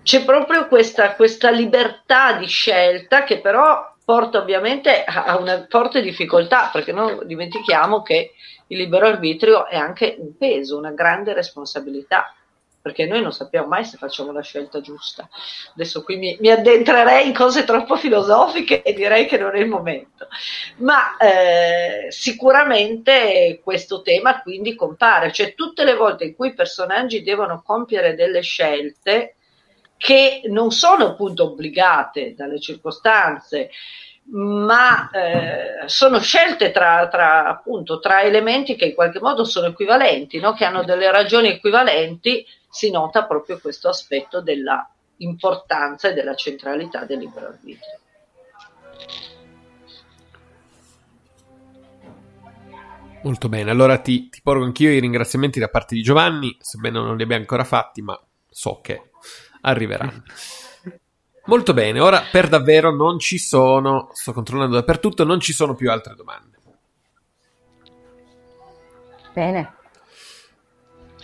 [0.03, 6.70] c'è proprio questa, questa libertà di scelta che però porta ovviamente a una forte difficoltà,
[6.73, 8.33] perché non dimentichiamo che
[8.66, 12.35] il libero arbitrio è anche un peso, una grande responsabilità,
[12.81, 15.29] perché noi non sappiamo mai se facciamo la scelta giusta.
[15.74, 19.69] Adesso qui mi, mi addentrerei in cose troppo filosofiche e direi che non è il
[19.69, 20.27] momento,
[20.79, 27.23] ma eh, sicuramente questo tema quindi compare, cioè tutte le volte in cui i personaggi
[27.23, 29.37] devono compiere delle scelte,
[30.03, 33.70] che non sono appunto obbligate dalle circostanze,
[34.31, 40.41] ma eh, sono scelte tra, tra, appunto, tra elementi che in qualche modo sono equivalenti,
[40.41, 40.55] no?
[40.55, 47.05] che hanno delle ragioni equivalenti, si nota proprio questo aspetto della importanza e della centralità
[47.05, 48.01] del libero arbitrio.
[53.23, 57.16] Molto bene, allora ti, ti porgo anch'io i ringraziamenti da parte di Giovanni, sebbene non
[57.16, 59.11] li abbia ancora fatti, ma so che
[59.62, 60.22] arriveranno.
[61.47, 65.90] Molto bene, ora per davvero non ci sono, sto controllando dappertutto, non ci sono più
[65.90, 66.59] altre domande.
[69.32, 69.74] Bene.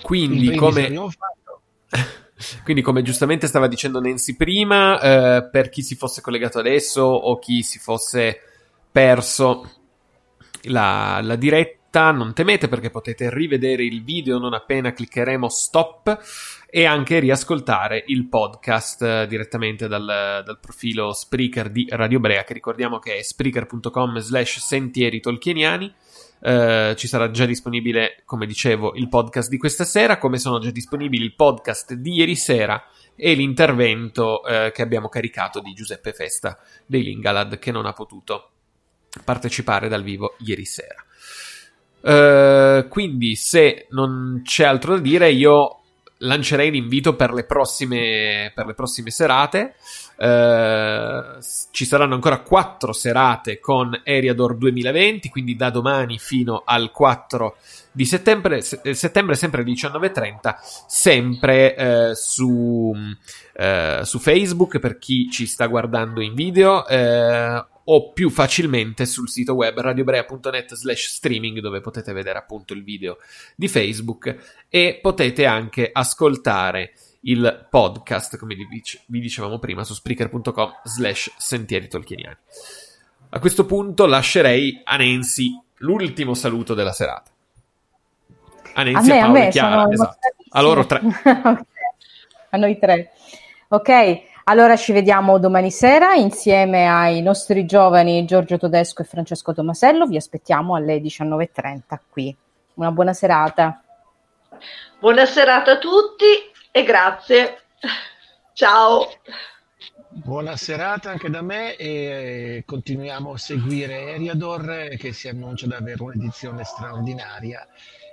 [0.02, 0.88] Quindi come,
[2.64, 7.38] quindi come giustamente stava dicendo Nancy prima, eh, per chi si fosse collegato adesso o
[7.38, 8.40] chi si fosse
[8.90, 9.70] perso
[10.62, 16.18] la, la diretta, non temete perché potete rivedere il video non appena cliccheremo stop
[16.70, 22.52] e anche riascoltare il podcast eh, direttamente dal, dal profilo Spreaker di Radio Brea che
[22.52, 25.92] ricordiamo che è spreaker.com slash sentieri tolkieniani
[26.40, 30.70] eh, ci sarà già disponibile come dicevo il podcast di questa sera come sono già
[30.70, 32.84] disponibili il podcast di ieri sera
[33.16, 38.50] e l'intervento eh, che abbiamo caricato di Giuseppe Festa dei Lingalad che non ha potuto
[39.24, 41.02] partecipare dal vivo ieri sera.
[42.00, 45.80] Uh, quindi, se non c'è altro da dire, io
[46.18, 49.74] lancerei l'invito per le prossime, per le prossime serate.
[50.16, 57.56] Uh, ci saranno ancora quattro serate con Eriador 2020, quindi da domani fino al 4
[57.92, 60.54] di settembre, se- settembre sempre alle 19.30,
[60.86, 62.92] sempre eh, su,
[63.54, 69.30] eh, su Facebook per chi ci sta guardando in video eh, o più facilmente sul
[69.30, 73.16] sito web radiobrea.net slash streaming dove potete vedere appunto il video
[73.54, 79.94] di Facebook e potete anche ascoltare il podcast come vi dice- vi dicevamo prima su
[79.94, 82.36] spreaker.com slash sentieri tolkieniani.
[83.30, 87.30] A questo punto lascerei a Nancy l'ultimo saluto della serata.
[88.74, 90.18] A A Nancy, me, a a Paolo e me, Chiara, esatto.
[90.50, 91.00] A loro tre.
[92.50, 93.12] A noi tre.
[93.68, 100.06] Ok, allora ci vediamo domani sera insieme ai nostri giovani Giorgio Todesco e Francesco Tomasello.
[100.06, 102.34] Vi aspettiamo alle 19.30 qui.
[102.74, 103.82] Una buona serata.
[104.98, 106.24] Buona serata a tutti
[106.70, 107.58] e grazie.
[108.54, 109.06] Ciao.
[110.08, 116.02] Buona serata anche da me e continuiamo a seguire Eriador che si annuncia di avere
[116.02, 117.68] un'edizione straordinaria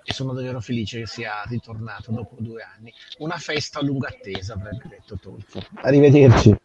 [0.07, 2.93] e sono davvero felice che sia ritornato dopo due anni.
[3.17, 5.65] Una festa a lunga attesa, avrebbe detto Tolkien.
[5.81, 6.55] Arrivederci.